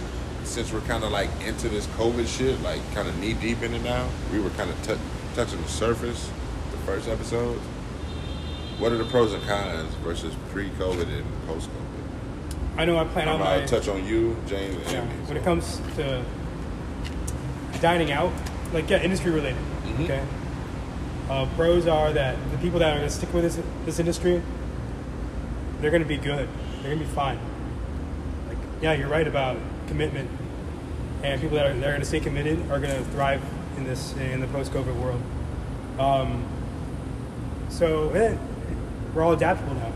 since 0.48 0.72
we're 0.72 0.82
kind 0.82 1.04
of 1.04 1.12
like 1.12 1.30
into 1.46 1.70
this 1.70 1.86
COVID 1.88 2.28
shit, 2.28 2.60
like 2.62 2.82
kind 2.94 3.08
of 3.08 3.18
knee 3.20 3.34
deep 3.34 3.62
in 3.62 3.74
it 3.74 3.84
now. 3.84 4.08
We 4.32 4.40
were 4.40 4.50
kind 4.52 4.70
of 4.70 4.82
t- 4.88 4.96
touching 5.36 5.62
the 5.62 5.68
surface 5.68 6.30
the 6.72 6.78
first 6.80 7.08
episode. 7.08 7.58
What 8.80 8.92
are 8.92 8.98
the 8.98 9.06
pros 9.06 9.34
and 9.34 9.44
cons 9.44 9.94
versus 9.96 10.34
pre-COVID 10.52 11.08
and 11.08 11.26
post-COVID? 11.48 12.80
I 12.80 12.86
know 12.86 12.98
I 12.98 13.06
plan 13.06 13.28
I'm 13.28 13.36
on 13.42 13.60
my. 13.60 13.66
touch 13.66 13.88
on 13.88 14.06
you, 14.06 14.36
James, 14.48 14.76
and 14.76 14.92
Yeah, 14.92 15.00
Andy. 15.02 15.16
when 15.16 15.28
so. 15.28 15.36
it 15.36 15.44
comes 15.44 15.82
to 15.96 16.24
dining 17.82 18.12
out, 18.12 18.32
like 18.74 18.90
yeah, 18.90 19.02
industry 19.02 19.32
related. 19.32 19.58
Mhm. 19.86 20.04
Okay. 20.04 20.24
Uh, 21.30 21.46
pros 21.56 21.88
are 21.88 22.14
that 22.14 22.36
the 22.52 22.58
people 22.60 22.80
that 22.80 22.94
are 22.94 22.98
going 23.00 23.10
to 23.10 23.14
stick 23.14 23.34
with 23.34 23.44
this 23.44 23.60
this 23.86 24.00
industry, 24.00 24.42
they're 25.82 25.92
going 25.92 26.04
to 26.04 26.08
be 26.08 26.18
good. 26.18 26.48
They're 26.82 26.96
going 26.96 27.00
to 27.00 27.06
be 27.06 27.12
fine. 27.12 27.40
Like 28.48 28.58
yeah, 28.82 28.94
you're 28.94 29.10
right 29.10 29.28
about 29.28 29.58
commitment, 29.88 30.30
and 31.24 31.42
people 31.42 31.58
that 31.58 31.66
are 31.66 31.74
they're 31.74 31.92
going 31.92 32.02
to 32.02 32.06
stay 32.06 32.20
committed 32.20 32.60
are 32.70 32.80
going 32.80 32.96
to 32.96 33.04
thrive 33.12 33.42
in 33.78 33.84
this 33.84 34.16
in 34.18 34.42
the 34.42 34.48
post 34.48 34.72
COVID 34.72 34.96
world. 34.96 35.22
Um, 36.00 36.46
so 37.70 38.10
we're 39.14 39.24
all 39.24 39.34
adaptable 39.34 39.74
now. 39.74 39.92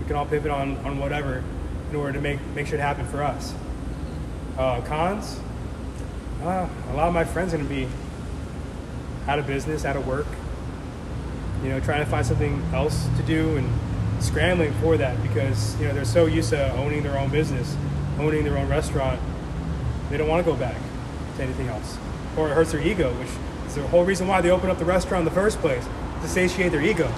We 0.00 0.06
can 0.06 0.16
all 0.16 0.26
pivot 0.26 0.50
on, 0.50 0.76
on 0.78 0.98
whatever 0.98 1.42
in 1.90 1.96
order 1.96 2.12
to 2.12 2.20
make 2.20 2.40
make 2.54 2.66
shit 2.66 2.80
happen 2.80 3.06
for 3.06 3.22
us. 3.22 3.54
Uh, 4.56 4.80
cons, 4.82 5.38
uh, 6.42 6.68
a 6.90 6.94
lot 6.94 7.08
of 7.08 7.14
my 7.14 7.24
friends 7.24 7.54
are 7.54 7.58
going 7.58 7.68
to 7.68 7.74
be 7.74 7.88
out 9.26 9.38
of 9.38 9.46
business, 9.46 9.84
out 9.84 9.96
of 9.96 10.06
work. 10.06 10.26
You 11.62 11.70
know, 11.70 11.80
trying 11.80 12.04
to 12.04 12.10
find 12.10 12.24
something 12.24 12.62
else 12.72 13.08
to 13.16 13.22
do 13.22 13.56
and 13.56 13.68
scrambling 14.22 14.72
for 14.74 14.96
that 14.96 15.20
because 15.22 15.78
you 15.80 15.86
know 15.86 15.94
they're 15.94 16.04
so 16.04 16.26
used 16.26 16.50
to 16.50 16.72
owning 16.72 17.02
their 17.02 17.18
own 17.18 17.30
business, 17.30 17.76
owning 18.18 18.44
their 18.44 18.56
own 18.56 18.68
restaurant. 18.68 19.20
They 20.10 20.16
don't 20.16 20.28
want 20.28 20.44
to 20.44 20.50
go 20.50 20.56
back 20.56 20.76
to 21.36 21.42
anything 21.42 21.68
else, 21.68 21.98
or 22.36 22.50
it 22.50 22.54
hurts 22.54 22.72
their 22.72 22.80
ego, 22.80 23.12
which 23.14 23.28
is 23.68 23.74
the 23.74 23.86
whole 23.88 24.04
reason 24.04 24.26
why 24.26 24.40
they 24.40 24.50
open 24.50 24.70
up 24.70 24.78
the 24.78 24.84
restaurant 24.84 25.20
in 25.20 25.24
the 25.26 25.40
first 25.40 25.58
place 25.58 25.86
to 26.22 26.28
satiate 26.28 26.72
their 26.72 26.82
ego. 26.82 27.12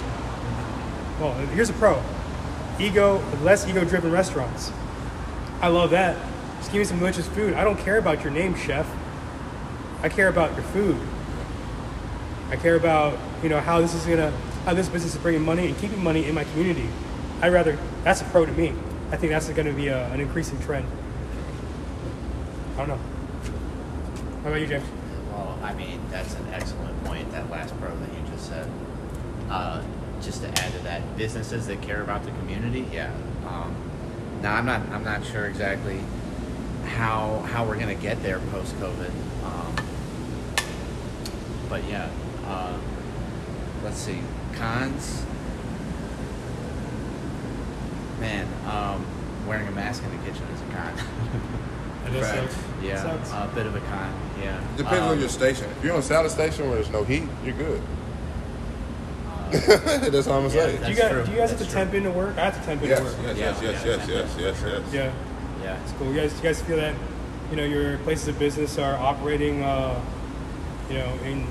Well, 1.19 1.33
here's 1.53 1.69
a 1.69 1.73
pro: 1.73 2.01
ego, 2.79 3.23
less 3.41 3.67
ego-driven 3.67 4.11
restaurants. 4.11 4.71
I 5.61 5.67
love 5.67 5.91
that. 5.91 6.17
Just 6.57 6.71
give 6.71 6.79
me 6.79 6.85
some 6.85 6.99
delicious 6.99 7.27
food. 7.27 7.53
I 7.53 7.63
don't 7.63 7.79
care 7.79 7.97
about 7.97 8.23
your 8.23 8.31
name, 8.31 8.55
chef. 8.55 8.87
I 10.03 10.09
care 10.09 10.27
about 10.27 10.53
your 10.53 10.63
food. 10.63 10.97
I 12.49 12.55
care 12.55 12.75
about 12.75 13.17
you 13.41 13.49
know 13.49 13.59
how 13.59 13.79
this 13.79 13.93
is 13.93 14.05
gonna 14.05 14.31
how 14.65 14.73
this 14.73 14.89
business 14.89 15.15
is 15.15 15.21
bringing 15.21 15.43
money 15.43 15.67
and 15.67 15.77
keeping 15.77 16.03
money 16.03 16.25
in 16.25 16.35
my 16.35 16.43
community. 16.43 16.89
I 17.41 17.49
rather 17.49 17.77
that's 18.03 18.21
a 18.21 18.25
pro 18.25 18.45
to 18.45 18.51
me. 18.51 18.73
I 19.11 19.17
think 19.17 19.31
that's 19.31 19.49
going 19.49 19.67
to 19.67 19.73
be 19.73 19.89
a, 19.89 20.07
an 20.07 20.21
increasing 20.21 20.59
trend. 20.61 20.87
I 22.75 22.77
don't 22.77 22.87
know. 22.87 22.99
How 24.43 24.49
about 24.49 24.61
you, 24.61 24.67
James? 24.67 24.87
Well, 25.31 25.59
I 25.61 25.73
mean, 25.73 25.99
that's 26.09 26.33
an 26.35 26.47
excellent 26.53 27.03
point. 27.03 27.29
That 27.31 27.49
last 27.49 27.77
part 27.79 27.91
that 27.99 28.09
you 28.17 28.25
just 28.31 28.47
said. 28.47 28.69
Uh, 29.49 29.83
just 30.21 30.41
to 30.43 30.47
add 30.47 30.71
to 30.71 30.79
that, 30.79 31.17
businesses 31.17 31.67
that 31.67 31.81
care 31.81 32.01
about 32.01 32.23
the 32.23 32.31
community. 32.31 32.87
Yeah. 32.93 33.11
Um, 33.45 33.75
now 34.41 34.55
I'm 34.55 34.65
not. 34.65 34.81
I'm 34.89 35.03
not 35.03 35.25
sure 35.25 35.45
exactly 35.45 35.99
how 36.85 37.39
how 37.47 37.65
we're 37.65 37.77
gonna 37.77 37.95
get 37.95 38.21
there 38.23 38.39
post 38.51 38.75
COVID. 38.77 39.11
Um, 39.43 39.75
but 41.67 41.83
yeah. 41.85 42.09
Uh, 42.45 42.77
let's 43.83 43.97
see. 43.97 44.19
Cons. 44.53 45.25
Man, 48.21 48.47
um, 48.69 49.03
wearing 49.47 49.67
a 49.67 49.71
mask 49.71 50.03
in 50.03 50.11
the 50.11 50.23
kitchen 50.23 50.45
is 50.53 50.61
a 50.61 50.65
con. 50.75 50.93
That 52.05 52.13
does 52.13 52.55
yeah, 52.83 53.01
Sucks. 53.01 53.29
a 53.31 53.49
bit 53.53 53.65
of 53.67 53.75
a 53.75 53.79
con. 53.81 54.13
Yeah. 54.41 54.59
Depends 54.75 55.01
on 55.01 55.11
Um, 55.13 55.19
your 55.19 55.29
station. 55.29 55.69
If 55.77 55.83
you're 55.83 55.93
on 55.93 55.99
a 55.99 56.03
salad 56.03 56.31
station 56.31 56.65
where 56.65 56.75
there's 56.75 56.89
no 56.89 57.03
heat, 57.03 57.23
you're 57.45 57.53
good. 57.55 57.79
uh, 59.51 59.51
That's 60.09 60.27
all 60.27 60.39
I'm 60.39 60.47
gonna 60.47 60.53
Yeah, 60.55 60.65
say. 60.65 60.71
do 60.71 60.89
you 60.89 60.95
That's 60.95 60.99
guys 60.99 61.25
do 61.27 61.31
you 61.31 61.37
guys 61.37 61.49
have 61.51 61.59
to 61.59 61.69
temp 61.69 61.93
into 61.93 62.09
work? 62.11 62.37
I 62.37 62.41
have 62.49 62.59
to 62.59 62.65
temp 62.65 62.81
into 62.81 62.95
Yes, 62.95 63.01
work. 63.03 63.15
yes, 63.23 63.37
Yeah, 63.37 63.45
yes, 63.45 63.61
yes, 63.61 63.85
yeah, 63.85 63.91
yes, 63.91 64.07
yes, 64.07 64.35
yes, 64.39 64.63
yes. 64.65 64.93
Yeah, 64.93 65.11
yeah. 65.63 65.77
it's 65.83 65.91
cool. 65.93 66.07
You 66.11 66.19
guys, 66.21 66.35
you 66.35 66.41
guys 66.43 66.61
feel 66.63 66.77
that, 66.77 66.95
you 67.51 67.55
know, 67.57 67.65
your 67.65 67.97
places 67.99 68.27
of 68.29 68.39
business 68.39 68.77
are 68.79 68.95
operating, 68.95 69.61
uh, 69.63 69.99
you 70.89 70.97
know, 70.97 71.13
in 71.23 71.45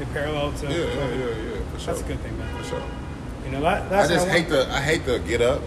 in 0.00 0.06
parallel 0.14 0.52
to 0.52 0.66
Yeah, 0.66 0.72
yeah, 0.72 0.84
COVID. 0.86 1.18
yeah, 1.18 1.26
yeah, 1.26 1.60
for 1.72 1.78
sure. 1.78 1.94
That's 1.94 2.00
a 2.00 2.08
good 2.08 2.20
thing, 2.20 2.38
man. 2.38 2.48
For 2.56 2.64
sure. 2.64 2.82
You 3.44 3.50
know, 3.52 3.60
that, 3.60 3.92
I 3.92 4.08
just 4.08 4.26
what 4.26 4.34
hate 4.36 4.48
the 4.48 4.66
I 4.72 4.80
hate 4.80 5.04
the 5.04 5.18
get 5.20 5.42
up 5.42 5.60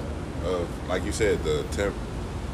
of 0.46 0.88
like 0.88 1.04
you 1.04 1.12
said 1.12 1.44
the 1.44 1.64
temp 1.72 1.96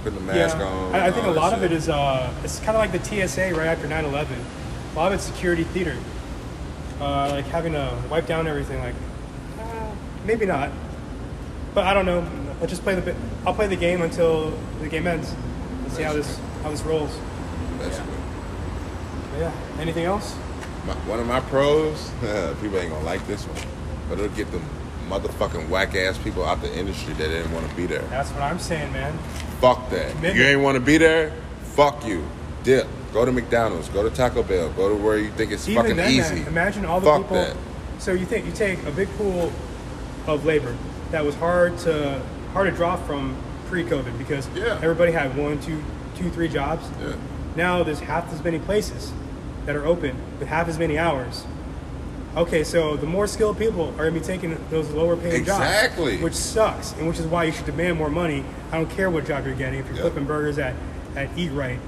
putting 0.03 0.19
the 0.19 0.25
mask 0.25 0.57
yeah, 0.57 0.65
on. 0.65 0.95
I, 0.95 1.07
I 1.07 1.11
think 1.11 1.27
a 1.27 1.31
lot 1.31 1.53
of 1.53 1.63
it 1.63 1.71
is 1.71 1.89
uh, 1.89 2.33
it's 2.43 2.59
kind 2.59 2.75
of 2.75 2.75
like 2.75 2.91
the 2.91 3.03
TSA 3.03 3.53
right 3.53 3.67
after 3.67 3.87
9/11. 3.87 4.27
A 4.93 4.95
lot 4.95 5.07
of 5.07 5.13
it's 5.13 5.23
security 5.23 5.63
theater, 5.63 5.97
uh, 6.99 7.29
like 7.31 7.45
having 7.45 7.73
to 7.73 7.97
wipe 8.09 8.27
down 8.27 8.47
everything. 8.47 8.79
Like, 8.79 8.95
uh, 9.59 9.91
maybe 10.25 10.45
not, 10.45 10.71
but 11.73 11.85
I 11.85 11.93
don't 11.93 12.05
know. 12.05 12.27
I'll 12.59 12.67
just 12.67 12.83
play 12.83 12.95
the 12.95 13.01
bit. 13.01 13.15
I'll 13.45 13.53
play 13.53 13.67
the 13.67 13.75
game 13.75 14.01
until 14.01 14.51
the 14.81 14.89
game 14.89 15.07
ends. 15.07 15.33
and 15.83 15.91
see 15.93 16.03
how 16.03 16.13
this 16.13 16.39
how 16.63 16.71
this 16.71 16.81
rolls. 16.83 17.17
But 17.77 18.01
yeah. 19.39 19.51
Anything 19.79 20.05
else? 20.05 20.35
My, 20.85 20.93
one 21.07 21.19
of 21.19 21.27
my 21.27 21.39
pros, 21.39 22.09
people 22.61 22.79
ain't 22.79 22.91
gonna 22.91 23.05
like 23.05 23.25
this 23.27 23.43
one, 23.45 23.67
but 24.09 24.19
it'll 24.19 24.35
get 24.35 24.51
them 24.51 24.63
motherfucking 25.11 25.67
whack 25.69 25.95
ass 25.95 26.17
people 26.17 26.45
out 26.45 26.61
the 26.61 26.73
industry 26.77 27.13
that 27.15 27.27
didn't 27.27 27.51
want 27.51 27.69
to 27.69 27.75
be 27.75 27.85
there. 27.85 28.01
That's 28.03 28.29
what 28.31 28.41
I'm 28.41 28.59
saying, 28.59 28.91
man. 28.93 29.17
Fuck 29.59 29.89
that. 29.89 30.09
Commitment. 30.11 30.35
You 30.35 30.43
ain't 30.43 30.61
want 30.61 30.75
to 30.75 30.79
be 30.81 30.97
there. 30.97 31.33
Fuck 31.75 32.05
you. 32.05 32.25
Dip. 32.63 32.87
Go 33.13 33.25
to 33.25 33.31
McDonald's. 33.31 33.89
Go 33.89 34.07
to 34.07 34.15
Taco 34.15 34.41
Bell. 34.43 34.69
Go 34.71 34.89
to 34.89 34.95
where 34.95 35.17
you 35.17 35.31
think 35.31 35.51
it's 35.51 35.67
Even 35.67 35.81
fucking 35.83 35.97
then, 35.97 36.11
easy. 36.11 36.35
man, 36.35 36.47
imagine 36.47 36.85
all 36.85 36.99
the 36.99 37.07
Fuck 37.07 37.21
people. 37.23 37.35
that. 37.37 37.55
So 37.99 38.13
you 38.13 38.25
think 38.25 38.45
you 38.45 38.51
take 38.53 38.81
a 38.85 38.91
big 38.91 39.09
pool 39.17 39.51
of 40.27 40.45
labor 40.45 40.75
that 41.11 41.23
was 41.25 41.35
hard 41.35 41.77
to 41.79 42.21
hard 42.53 42.69
to 42.69 42.75
draw 42.75 42.95
from 42.95 43.35
pre-COVID 43.67 44.17
because 44.17 44.47
Yeah. 44.55 44.79
everybody 44.81 45.11
had 45.11 45.35
one, 45.37 45.59
two, 45.59 45.83
two, 46.15 46.29
three 46.29 46.47
jobs. 46.47 46.85
Yeah. 47.01 47.13
Now 47.55 47.83
there's 47.83 47.99
half 47.99 48.31
as 48.33 48.43
many 48.43 48.59
places 48.59 49.11
that 49.65 49.75
are 49.75 49.85
open 49.85 50.15
with 50.39 50.47
half 50.47 50.67
as 50.67 50.77
many 50.79 50.97
hours. 50.97 51.43
Okay, 52.35 52.63
so 52.63 52.95
the 52.95 53.05
more 53.05 53.27
skilled 53.27 53.57
people 53.57 53.89
are 53.97 54.05
gonna 54.09 54.11
be 54.11 54.19
taking 54.21 54.57
those 54.69 54.89
lower 54.91 55.17
paying 55.17 55.43
jobs. 55.43 55.59
Exactly. 55.59 56.11
jobs, 56.13 56.23
which 56.23 56.33
sucks, 56.33 56.93
and 56.93 57.07
which 57.07 57.19
is 57.19 57.25
why 57.25 57.43
you 57.43 57.51
should 57.51 57.65
demand 57.65 57.97
more 57.97 58.09
money. 58.09 58.45
I 58.71 58.77
don't 58.77 58.89
care 58.89 59.09
what 59.09 59.25
job 59.25 59.45
you're 59.45 59.55
getting. 59.55 59.79
If 59.79 59.87
you're 59.87 59.95
Yeah. 59.95 60.01
flipping 60.03 60.23
burgers 60.25 60.57
at, 60.57 60.73
at 61.17 61.27
Eat-Rite, 61.37 61.79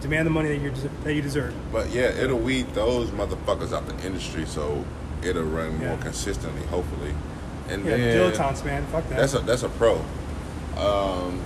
demand 0.00 0.26
the 0.26 0.30
money 0.30 0.48
that 0.48 0.60
you 0.60 0.72
that 1.04 1.14
you 1.14 1.22
deserve. 1.22 1.54
But 1.72 1.90
yeah, 1.90 2.08
it'll 2.08 2.38
weed 2.40 2.74
those 2.74 3.10
motherfuckers 3.10 3.72
out 3.72 3.86
the 3.86 4.04
industry, 4.04 4.44
so 4.46 4.84
it'll 5.22 5.44
run 5.44 5.78
more 5.78 5.96
consistently, 5.98 6.66
hopefully. 6.66 7.14
And 7.68 7.84
Yeah, 7.84 7.96
then 7.96 8.32
dilettantes, 8.32 8.64
man. 8.64 8.84
Fuck 8.90 9.08
that. 9.10 9.18
that's 9.18 9.34
a 9.34 9.38
that's 9.40 9.62
a 9.62 9.68
pro. 9.68 10.04
Um, 10.76 11.40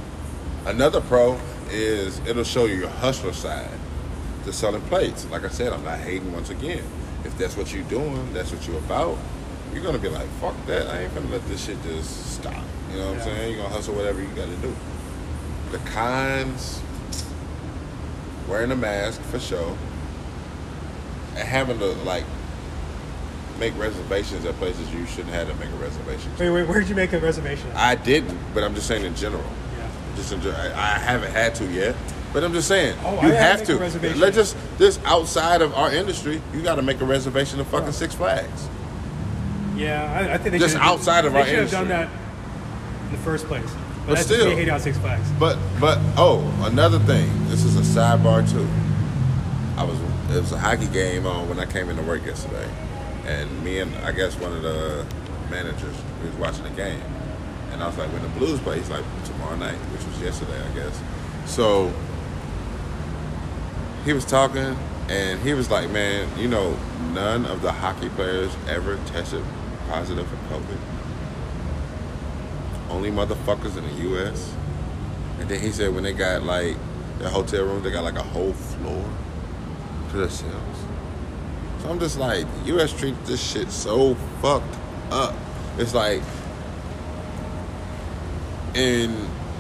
another 0.65 1.03
pro 1.03 1.39
is 1.71 2.19
it'll 2.27 2.45
show 2.45 2.65
you 2.65 2.77
your 2.77 2.89
hustler 2.89 3.35
side 3.35 3.69
to 4.47 4.53
selling 4.55 4.81
plates. 4.83 5.27
Like 5.31 5.45
I 5.45 5.49
said, 5.49 5.71
I'm 5.75 5.85
not 5.85 5.99
hating 5.99 6.33
once 6.33 6.49
again. 6.49 6.83
If 7.29 7.37
that's 7.39 7.57
what 7.57 7.73
you're 7.75 7.85
doing, 7.85 8.33
that's 8.33 8.51
what 8.53 8.67
you're 8.67 8.79
about. 8.79 9.17
You're 9.75 9.83
gonna 9.85 9.99
be 9.99 10.09
like, 10.09 10.27
fuck 10.41 10.55
that. 10.67 10.89
I 10.89 11.03
ain't 11.03 11.15
gonna 11.15 11.29
let 11.29 11.47
this 11.47 11.67
shit 11.67 11.77
just 11.83 12.35
stop. 12.35 12.55
You 12.91 12.99
know 12.99 13.09
what 13.09 13.19
Yeah. 13.19 13.23
I'm 13.23 13.29
saying? 13.29 13.53
You're 13.55 13.63
gonna 13.63 13.75
hustle 13.75 13.95
whatever 13.95 14.21
you 14.21 14.29
gotta 14.29 14.57
do. 14.57 14.75
The 15.73 15.79
cons, 15.91 16.81
wearing 18.49 18.73
a 18.73 18.77
mask 18.77 19.21
for 19.25 19.39
sure, 19.39 19.77
and 21.37 21.47
having 21.47 21.79
to 21.81 21.87
like 22.05 22.25
make 23.61 23.77
reservations 23.79 24.45
at 24.47 24.55
places 24.57 24.91
you 24.95 25.05
shouldn't 25.07 25.35
have 25.35 25.49
to 25.49 25.55
make 25.57 25.69
a 25.69 25.77
reservation. 25.77 26.33
Wait, 26.39 26.49
wait, 26.51 26.67
where'd 26.67 26.89
you 26.89 26.95
make 26.95 27.13
a 27.13 27.19
reservation? 27.19 27.71
I 27.75 27.95
didn't, 27.97 28.39
but 28.55 28.65
I'm 28.65 28.75
just 28.75 28.87
saying 28.87 29.05
in 29.05 29.15
general. 29.15 29.45
yeah. 29.77 29.89
Just 30.17 30.33
in, 30.33 30.41
I 30.47 30.69
I 30.73 30.99
haven't 30.99 31.33
had 31.33 31.55
to 31.57 31.67
yet, 31.67 31.95
but 32.33 32.45
I'm 32.45 32.53
just 32.53 32.69
saying 32.69 32.97
Oh, 33.05 33.15
you 33.23 33.29
to 33.31 33.37
have 33.37 33.65
to. 33.65 33.77
Let's 34.17 34.37
just 34.37 34.57
this 34.79 34.99
outside 35.05 35.63
of 35.63 35.75
our 35.75 35.93
industry, 35.93 36.41
you 36.53 36.63
got 36.63 36.77
to 36.77 36.83
make 36.83 37.01
a 37.01 37.05
reservation 37.05 37.61
of 37.61 37.67
fucking 37.69 37.93
Six 37.93 38.15
Flags. 38.15 38.69
Yeah, 39.77 40.13
I, 40.13 40.35
I 40.35 40.39
think 40.39 40.53
they 40.53 40.59
Just 40.59 40.75
should 40.75 40.83
outside 40.83 41.25
of 41.25 41.33
they 41.33 41.41
our 41.41 41.47
should 41.47 41.59
have 41.61 41.71
done 41.71 41.89
that 41.89 42.09
in 43.07 43.13
the 43.13 43.19
first 43.19 43.47
place. 43.47 43.71
But, 44.07 44.15
But 44.15 44.19
still. 44.19 44.51
hating 44.51 44.71
on 44.71 44.81
Six 44.81 44.99
Flags. 44.99 45.31
But 45.39 45.59
but 45.81 45.99
oh, 46.17 46.43
another 46.67 46.99
thing. 47.01 47.29
This 47.49 47.65
is 47.65 47.77
a 47.77 47.83
sidebar 48.01 48.51
too. 48.51 48.67
I 49.77 49.85
was 49.85 49.99
it 50.37 50.41
was 50.41 50.53
a 50.53 50.59
hockey 50.59 50.87
game 50.89 51.27
on 51.27 51.49
when 51.49 51.59
I 51.61 51.67
came 51.67 51.89
into 51.91 52.03
work 52.03 52.25
yesterday, 52.27 52.69
and 53.27 53.63
me 53.63 53.79
and 53.81 53.95
I 53.99 54.13
guess 54.13 54.35
one 54.37 54.53
of 54.53 54.63
the 54.63 55.07
managers 55.51 55.95
we 56.23 56.29
was 56.29 56.37
watching 56.39 56.65
the 56.65 56.71
game, 56.71 57.01
and 57.73 57.83
I 57.83 57.87
was 57.87 57.97
like, 57.97 58.11
when 58.13 58.23
the 58.23 58.29
Blues 58.31 58.59
play, 58.61 58.79
he's 58.79 58.91
like 58.91 59.05
tomorrow 59.25 59.57
night, 59.57 59.77
which 59.93 60.05
was 60.07 60.21
yesterday, 60.21 60.61
I 60.61 60.75
guess. 60.75 61.01
So 61.47 61.93
he 64.05 64.13
was 64.13 64.25
talking, 64.25 64.77
and 65.09 65.41
he 65.41 65.55
was 65.55 65.71
like, 65.71 65.91
man, 65.91 66.29
you 66.39 66.49
know, 66.49 66.77
none 67.13 67.47
of 67.47 67.63
the 67.63 67.73
hockey 67.73 68.09
players 68.11 68.55
ever 68.69 68.99
tested 69.07 69.43
positive 69.89 70.27
for 70.27 70.37
COVID. 70.55 70.79
Only 72.91 73.11
motherfuckers 73.11 73.77
in 73.77 73.85
the 73.85 74.03
U.S. 74.11 74.55
And 75.41 75.49
then 75.49 75.61
he 75.61 75.71
said 75.71 75.95
when 75.95 76.05
they 76.05 76.13
got 76.13 76.43
like 76.43 76.77
their 77.19 77.29
hotel 77.29 77.65
rooms, 77.65 77.85
they 77.85 77.91
got 77.91 78.05
like 78.05 78.17
a 78.17 78.23
whole 78.23 78.53
floor 78.53 79.05
to 80.11 80.17
themselves. 80.17 80.79
So 81.81 81.91
I'm 81.91 81.99
just 81.99 82.19
like, 82.19 82.47
the 82.61 82.69
U.S. 82.73 82.93
treats 82.93 83.29
this 83.29 83.43
shit 83.43 83.71
so 83.71 84.15
fucked 84.43 84.77
up. 85.11 85.35
It's 85.79 85.95
like, 85.95 86.23
in 88.75 89.15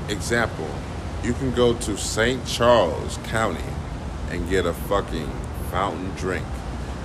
example, 0.08 0.68
you 1.22 1.32
can 1.32 1.52
go 1.52 1.74
to 1.74 1.96
St. 1.96 2.44
Charles 2.46 3.18
County 3.24 3.60
and 4.30 4.48
get 4.50 4.66
a 4.66 4.72
fucking 4.72 5.30
fountain 5.70 6.10
drink. 6.16 6.46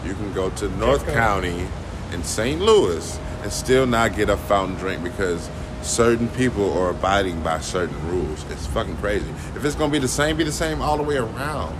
You 0.05 0.13
can 0.13 0.33
go 0.33 0.49
to 0.51 0.69
North. 0.77 1.05
County 1.07 1.67
in 2.11 2.23
St. 2.23 2.61
Louis 2.61 3.19
and 3.41 3.51
still 3.51 3.85
not 3.85 4.15
get 4.15 4.29
a 4.29 4.37
fountain 4.37 4.77
drink 4.77 5.03
because 5.03 5.49
certain 5.81 6.27
people 6.29 6.77
are 6.77 6.89
abiding 6.89 7.41
by 7.41 7.59
certain 7.59 7.97
rules. 8.09 8.45
It's 8.49 8.65
fucking 8.67 8.97
crazy. 8.97 9.29
If 9.55 9.65
it's 9.65 9.75
gonna 9.75 9.91
be 9.91 9.99
the 9.99 10.07
same, 10.07 10.37
be 10.37 10.43
the 10.43 10.51
same 10.51 10.81
all 10.81 10.97
the 10.97 11.03
way 11.03 11.17
around. 11.17 11.75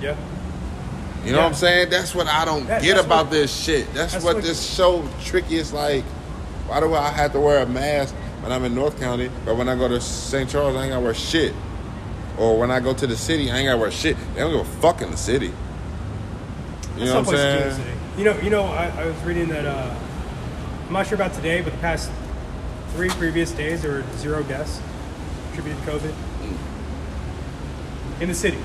Yeah. 0.00 0.16
You 1.24 1.32
know 1.32 1.38
Yeah. 1.38 1.44
what 1.44 1.48
I'm 1.50 1.54
saying? 1.54 1.90
That's 1.90 2.14
what 2.14 2.26
I 2.26 2.44
don't 2.44 2.66
That- 2.66 2.82
get 2.82 2.98
about 2.98 3.26
what- 3.26 3.30
this 3.32 3.54
shit. 3.54 3.92
That's, 3.94 4.12
that's 4.14 4.24
what, 4.24 4.36
what- 4.36 4.44
this 4.44 4.58
so 4.58 5.04
tricky 5.24 5.56
is 5.56 5.72
like. 5.72 6.04
Why 6.66 6.80
do 6.80 6.94
I 6.94 7.08
have 7.08 7.32
to 7.32 7.40
wear 7.40 7.58
a 7.62 7.66
mask 7.66 8.14
when 8.42 8.52
I'm 8.52 8.64
in 8.64 8.74
North 8.74 8.98
County, 9.00 9.30
but 9.44 9.56
when 9.56 9.68
I 9.68 9.74
go 9.74 9.88
to 9.88 10.00
St. 10.00 10.48
Charles, 10.48 10.76
I 10.76 10.82
ain't 10.84 10.90
gotta 10.90 11.02
wear 11.04 11.14
shit? 11.14 11.52
Or 12.40 12.58
when 12.58 12.70
I 12.70 12.80
go 12.80 12.94
to 12.94 13.06
the 13.06 13.16
city, 13.16 13.50
I 13.50 13.58
ain't 13.58 13.66
gotta 13.66 13.78
wear 13.78 13.90
shit. 13.90 14.16
They 14.34 14.40
don't 14.40 14.50
give 14.50 14.60
a 14.62 14.80
fuck 14.80 15.02
in 15.02 15.10
the 15.10 15.16
city. 15.18 15.52
You 16.96 17.04
know 17.04 17.16
what 17.16 17.18
I'm 17.18 17.24
places 17.26 17.44
do 17.44 17.62
in 17.62 17.68
the 17.68 17.74
saying? 17.74 17.98
You 18.16 18.24
know, 18.24 18.40
you 18.40 18.50
know, 18.50 18.64
I, 18.64 18.86
I 18.88 19.04
was 19.04 19.16
reading 19.22 19.48
that. 19.48 19.66
Uh, 19.66 19.94
I'm 20.86 20.92
not 20.92 21.06
sure 21.06 21.16
about 21.16 21.34
today, 21.34 21.60
but 21.60 21.72
the 21.72 21.78
past 21.78 22.10
three 22.94 23.10
previous 23.10 23.52
days 23.52 23.82
there 23.82 23.92
were 23.92 24.04
zero 24.16 24.42
deaths 24.42 24.80
attributed 25.52 25.84
to 25.84 25.90
COVID 25.90 26.14
in 28.20 28.28
the 28.28 28.34
city. 28.34 28.58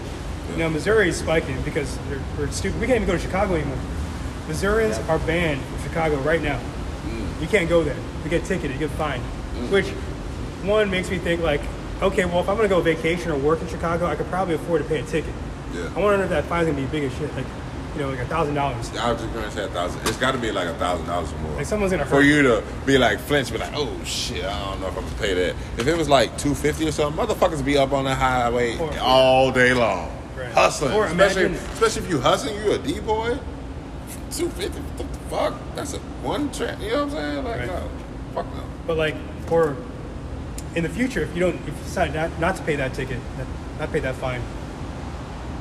You 0.52 0.58
know, 0.58 0.70
Missouri 0.70 1.10
is 1.10 1.18
spiking 1.18 1.62
because 1.64 1.98
they're, 2.10 2.22
we're 2.38 2.50
stupid. 2.52 2.80
We 2.80 2.88
can't 2.88 2.98
even 3.02 3.08
go 3.08 3.14
to 3.18 3.20
Chicago 3.20 3.56
anymore. 3.56 3.78
Missourians 4.48 4.98
Yeah. 4.98 5.14
are 5.14 5.20
banned 5.20 5.62
from 5.62 5.84
Chicago 5.84 6.16
right 6.18 6.42
now. 6.42 6.60
You 7.42 7.48
can't 7.48 7.68
go 7.68 7.84
there. 7.84 7.98
You 8.24 8.30
get 8.30 8.46
ticketed. 8.46 8.72
You 8.72 8.88
get 8.88 8.92
fined. 8.92 9.22
Which 9.70 9.88
one 10.64 10.90
makes 10.90 11.10
me 11.10 11.18
think 11.18 11.42
like, 11.42 11.62
okay, 12.02 12.26
well, 12.26 12.39
if 12.39 12.50
I'm 12.50 12.56
gonna 12.56 12.68
go 12.68 12.82
vacation 12.82 13.32
or 13.32 13.38
work 13.38 13.62
in 13.62 13.68
Chicago, 13.68 14.06
I 14.06 14.16
could 14.16 14.28
probably 14.28 14.56
afford 14.56 14.84
to 14.84 14.88
pay 14.88 15.00
a 15.00 15.04
ticket. 15.04 15.34
Yeah. 15.74 15.89
I 15.96 16.00
wonder 16.00 16.24
if 16.24 16.30
that 16.30 16.46
fine's 16.46 16.68
gonna 16.68 16.80
be 16.80 16.86
big 16.88 17.04
as 17.04 17.14
shit, 17.18 17.34
like, 17.36 17.46
you 17.96 18.02
know, 18.02 18.10
like 18.10 18.20
a 18.20 18.26
thousand 18.26 18.56
dollars. 18.56 18.89
I 18.98 19.12
was 19.12 19.22
just 19.22 19.34
gonna 19.34 19.52
say 19.52 19.64
a 19.66 19.68
thousand. 19.70 20.02
It's 20.08 20.18
got 20.18 20.32
to 20.34 20.38
be 20.38 20.52
like 20.52 20.68
a 20.68 20.74
thousand 20.76 21.06
dollars 21.08 21.32
or 21.34 21.38
more. 21.39 21.56
Like 21.58 21.66
someone's 21.66 21.91
gonna 21.91 22.06
for 22.06 22.16
hurt. 22.16 22.22
you 22.24 22.41
to 22.43 22.64
be 22.86 22.98
like 22.98 23.20
flinch, 23.20 23.52
be 23.52 23.58
like, 23.58 23.74
oh 23.74 23.89
shit, 24.04 24.43
I 24.46 24.66
don't 24.66 24.82
know 24.82 24.88
if 24.88 24.98
I'm 24.98 25.04
gonna 25.06 25.16
pay 25.18 25.34
that. 25.34 25.56
If 25.78 25.88
it 25.88 25.98
was 25.98 26.10
like 26.10 26.38
two 26.38 26.54
fifty 26.56 26.88
or 26.88 26.91
something, 26.91 27.26
motherfuckers 27.26 27.64
be 27.64 27.78
up 27.78 27.93
on 27.93 28.04
the 28.06 28.14
highway 28.16 28.78
Or- 28.78 28.98
all 29.00 29.52
day 29.52 29.74
long. 29.74 30.12
Right. 30.38 30.52
hustling. 30.52 30.93
Or 30.93 31.06
especially, 31.06 31.46
imagine- 31.46 31.66
especially 31.74 32.04
if 32.04 32.10
you 32.10 32.20
hustling, 32.20 32.56
you 32.64 32.74
a 32.74 32.78
D 32.78 33.00
boy. 33.00 33.38
Two 34.32 34.50
fifty. 34.50 34.80
What 34.80 35.12
the 35.14 35.20
fuck? 35.30 35.54
That's 35.76 35.93
a 35.93 36.00
one 36.22 36.52
track. 36.52 36.82
You 36.82 36.89
know 36.91 37.06
what 37.06 37.14
I'm 37.16 37.22
saying? 37.34 37.43
Like 37.46 37.58
Right. 37.60 37.68
no, 37.68 37.89
fuck 38.34 38.46
no. 38.54 38.64
But 38.86 38.98
like, 38.98 39.16
or 39.50 39.78
in 40.76 40.84
the 40.84 40.90
future, 40.90 41.22
if 41.22 41.34
you 41.34 41.40
don't, 41.40 41.56
if 41.56 41.68
you 41.68 41.74
decide 41.84 42.14
not, 42.14 42.38
not 42.40 42.56
to 42.58 42.64
pay 42.64 42.76
that 42.76 42.94
ticket, 42.94 43.18
not, 43.38 43.48
not 43.80 43.92
pay 43.92 44.00
that 44.00 44.16
fine, 44.16 44.42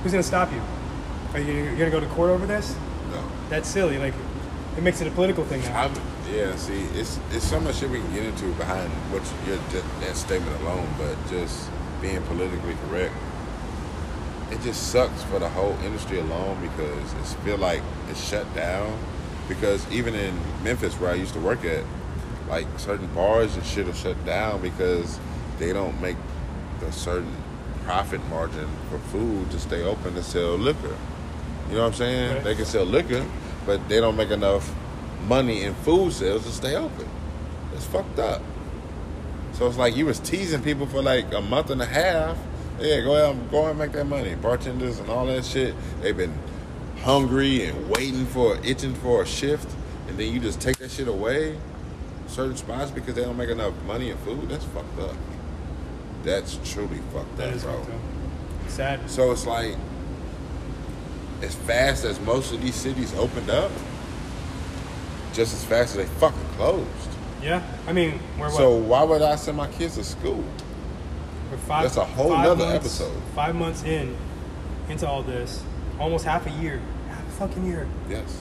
who's 0.03 0.12
gonna 0.12 0.23
stop 0.23 0.53
you? 0.53 0.61
Are 1.33 1.41
you 1.41 1.55
you're 1.55 1.77
gonna 1.77 1.91
go 1.91 2.01
to 2.01 2.07
court 2.07 2.31
over 2.31 2.47
this? 2.47 2.77
No. 3.11 3.23
That's 3.49 3.69
silly. 3.69 3.99
Like, 3.99 4.15
it 4.77 4.83
makes 4.83 5.01
it 5.01 5.07
a 5.07 5.11
political 5.12 5.45
thing 5.45 5.62
now. 5.62 5.85
I'm, 5.85 5.95
yeah, 6.33 6.55
see, 6.57 6.83
it's 6.95 7.19
it's 7.31 7.49
so 7.49 7.61
much 7.61 7.77
shit 7.77 7.91
we 7.91 8.01
can 8.01 8.12
get 8.12 8.25
into 8.25 8.53
behind 8.55 8.91
what 9.12 9.23
your 9.47 9.57
that, 9.57 10.01
that 10.01 10.17
statement 10.17 10.61
alone, 10.62 10.89
but 10.99 11.17
just 11.31 11.71
being 12.03 12.21
politically 12.23 12.77
correct, 12.89 13.15
it 14.51 14.61
just 14.62 14.91
sucks 14.91 15.23
for 15.25 15.39
the 15.39 15.49
whole 15.49 15.77
industry 15.85 16.19
alone 16.19 16.61
because 16.61 17.12
it's 17.21 17.35
feel 17.35 17.59
like 17.59 17.83
it's 18.11 18.23
shut 18.29 18.53
down. 18.55 18.99
Because 19.49 19.87
even 19.93 20.15
in 20.15 20.35
Memphis, 20.62 20.99
where 20.99 21.11
I 21.11 21.15
used 21.15 21.35
to 21.35 21.41
work 21.41 21.67
at, 21.67 21.85
like 22.49 22.66
certain 22.78 23.07
bars 23.14 23.57
and 23.57 23.64
shit 23.64 23.88
are 23.88 23.95
shut 23.95 24.22
down 24.24 24.61
because 24.61 25.18
they 25.59 25.72
don't 25.72 25.99
make 26.01 26.16
the 26.80 26.90
certain 26.92 27.34
profit 27.84 28.24
margin 28.28 28.68
for 28.90 28.99
food 28.99 29.51
to 29.51 29.59
stay 29.59 29.82
open 29.82 30.14
to 30.14 30.22
sell 30.22 30.57
liquor. 30.57 30.97
You 31.68 31.76
know 31.76 31.82
what 31.82 31.86
I'm 31.88 31.95
saying? 31.95 32.34
Right. 32.34 32.45
They 32.45 32.55
can 32.55 32.64
sell 32.64 32.84
liquor, 32.84 33.24
but 33.66 33.88
they 33.88 34.01
don't 34.01 34.16
make 34.16 34.30
enough 34.30 34.74
money 35.26 35.62
in 35.62 35.74
food 35.74 36.12
sales 36.12 36.45
to 36.45 36.53
stay 36.53 36.76
open. 36.76 37.09
It's 37.74 37.86
fucked 37.86 38.18
up. 38.18 38.42
So 39.53 39.66
it's 39.66 39.76
like 39.76 39.97
you 39.97 40.07
was 40.07 40.18
teasing 40.18 40.62
people 40.62 40.86
for 40.86 41.03
like 41.03 41.32
a 41.32 41.40
month 41.40 41.70
and 41.70 41.80
a 41.80 41.86
half. 41.86 42.36
Yeah, 42.80 43.01
go 43.03 43.14
ahead, 43.14 43.51
go 43.51 43.59
ahead 43.59 43.70
and 43.70 43.78
make 43.78 43.92
that 43.92 44.07
money. 44.07 44.34
Bartenders 44.34 44.99
and 44.99 45.09
all 45.09 45.26
that 45.26 45.45
shit. 45.45 45.74
They've 46.01 46.16
been 46.16 46.34
hungry 47.03 47.64
and 47.64 47.88
waiting 47.88 48.26
for, 48.26 48.57
itching 48.64 48.95
for 48.95 49.22
a 49.22 49.26
shift, 49.26 49.70
and 50.09 50.18
then 50.18 50.32
you 50.32 50.40
just 50.40 50.61
take 50.61 50.78
that 50.78 50.90
shit 50.90 51.07
away. 51.07 51.57
Certain 52.35 52.57
spots 52.57 52.91
because 52.91 53.14
they 53.14 53.22
don't 53.22 53.37
make 53.37 53.49
enough 53.49 53.72
money 53.87 54.11
in 54.11 54.16
food. 54.18 54.49
That's 54.49 54.64
fucked 54.64 54.99
up. 54.99 55.14
That's 56.24 56.59
truly 56.72 56.99
fucked 57.12 57.37
that 57.37 57.51
up, 57.51 57.55
is 57.55 57.62
bro. 57.62 57.78
fucked 57.78 57.91
up. 57.93 58.01
sad. 58.70 59.09
So 59.11 59.30
it's 59.30 59.47
like, 59.47 59.76
as 61.43 61.55
fast 61.55 62.05
as 62.05 62.18
most 62.20 62.53
of 62.53 62.61
these 62.61 62.74
cities 62.74 63.14
opened 63.14 63.51
up, 63.51 63.70
just 65.32 65.55
as 65.55 65.64
fast 65.64 65.91
as 65.91 65.97
they 65.97 66.05
fucking 66.18 66.45
closed. 66.57 66.89
Yeah, 67.41 67.62
I 67.87 67.93
mean? 67.93 68.18
So 68.57 68.74
why 68.74 69.05
would 69.05 69.22
I 69.22 69.37
send 69.37 69.57
my 69.57 69.68
kids 69.68 69.95
to 69.95 70.03
school? 70.05 70.43
we're 71.53 71.57
five, 71.59 71.82
that's 71.85 71.99
a 71.99 72.05
whole 72.05 72.30
months- 72.37 72.64
episode. 72.64 73.22
Five 73.37 73.55
months 73.55 73.85
in, 73.85 74.16
into 74.89 75.07
all 75.07 75.22
this, 75.22 75.62
almost 76.01 76.24
half 76.24 76.47
a 76.49 76.51
year, 76.51 76.80
half 77.11 77.20
a 77.28 77.30
fucking 77.32 77.64
year, 77.64 77.87
Yes. 78.09 78.37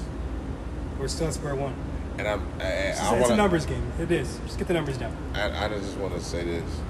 we're 0.97 1.07
still 1.07 1.27
at 1.27 1.33
square 1.35 1.53
one. 1.53 1.75
And 2.17 2.27
I'm, 2.27 2.41
I, 2.59 2.63
It's, 2.63 2.99
I, 3.01 3.19
wanna, 3.19 3.33
a 3.33 3.37
numbers 3.37 3.65
game. 3.65 3.83
It 3.99 4.11
is. 4.11 4.39
Just 4.45 4.57
get 4.59 4.67
the 4.67 4.73
numbers 4.73 4.97
down. 4.97 5.15
I, 5.33 5.65
I 5.65 5.69
just 5.69 5.97
want 5.97 6.13
to 6.13 6.21
say 6.21 6.43
this. 6.43 6.81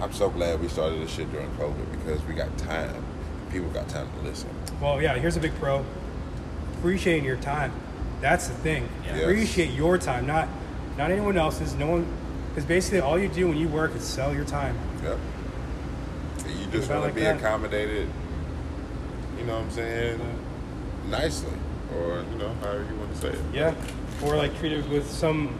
I'm 0.00 0.12
so 0.12 0.30
glad 0.30 0.60
we 0.60 0.68
started 0.68 1.00
this 1.00 1.10
shit 1.10 1.30
during 1.30 1.50
COVID 1.52 1.90
because 1.92 2.22
we 2.24 2.34
got 2.34 2.56
time. 2.58 3.04
People 3.52 3.68
got 3.70 3.88
time 3.88 4.08
to 4.12 4.22
listen. 4.22 4.48
Well, 4.80 5.00
yeah, 5.00 5.16
here's 5.18 5.36
a 5.36 5.40
big 5.40 5.54
pro. 5.56 5.84
Appreciating 6.78 7.24
your 7.24 7.36
time. 7.36 7.72
That's 8.20 8.48
the 8.48 8.54
thing. 8.54 8.88
Yeah. 9.04 9.16
Yes. 9.16 9.22
Appreciate 9.24 9.70
your 9.70 9.98
time, 9.98 10.26
not 10.26 10.48
not 10.96 11.10
anyone 11.10 11.36
else's. 11.36 11.74
No 11.74 11.86
one, 11.86 12.06
because 12.48 12.64
basically 12.64 13.00
all 13.00 13.18
you 13.18 13.28
do 13.28 13.48
when 13.48 13.56
you 13.56 13.68
work 13.68 13.94
is 13.94 14.02
sell 14.04 14.34
your 14.34 14.44
time. 14.44 14.78
Yep. 15.02 15.18
And 16.46 16.58
you 16.58 16.66
just 16.66 16.86
about 16.86 17.00
want 17.00 17.04
like 17.04 17.14
to 17.14 17.14
be 17.14 17.20
that. 17.22 17.36
accommodated, 17.36 18.08
you 19.38 19.44
know 19.44 19.56
what 19.56 19.64
I'm 19.64 19.70
saying, 19.70 20.20
nicely. 21.08 21.52
Or, 21.96 22.24
you 22.30 22.38
know, 22.38 22.54
however 22.60 22.86
you 22.88 22.96
want 22.98 23.12
to 23.14 23.18
say 23.18 23.28
it. 23.28 23.40
Yeah, 23.52 23.74
or 24.22 24.36
like 24.36 24.56
treated 24.58 24.88
with 24.90 25.10
some 25.10 25.58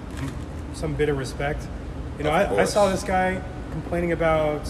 some 0.74 0.94
bit 0.94 1.08
of 1.08 1.18
respect. 1.18 1.66
You 2.18 2.24
know, 2.24 2.30
I, 2.30 2.62
I 2.62 2.64
saw 2.64 2.90
this 2.90 3.02
guy 3.02 3.42
complaining 3.72 4.12
about 4.12 4.68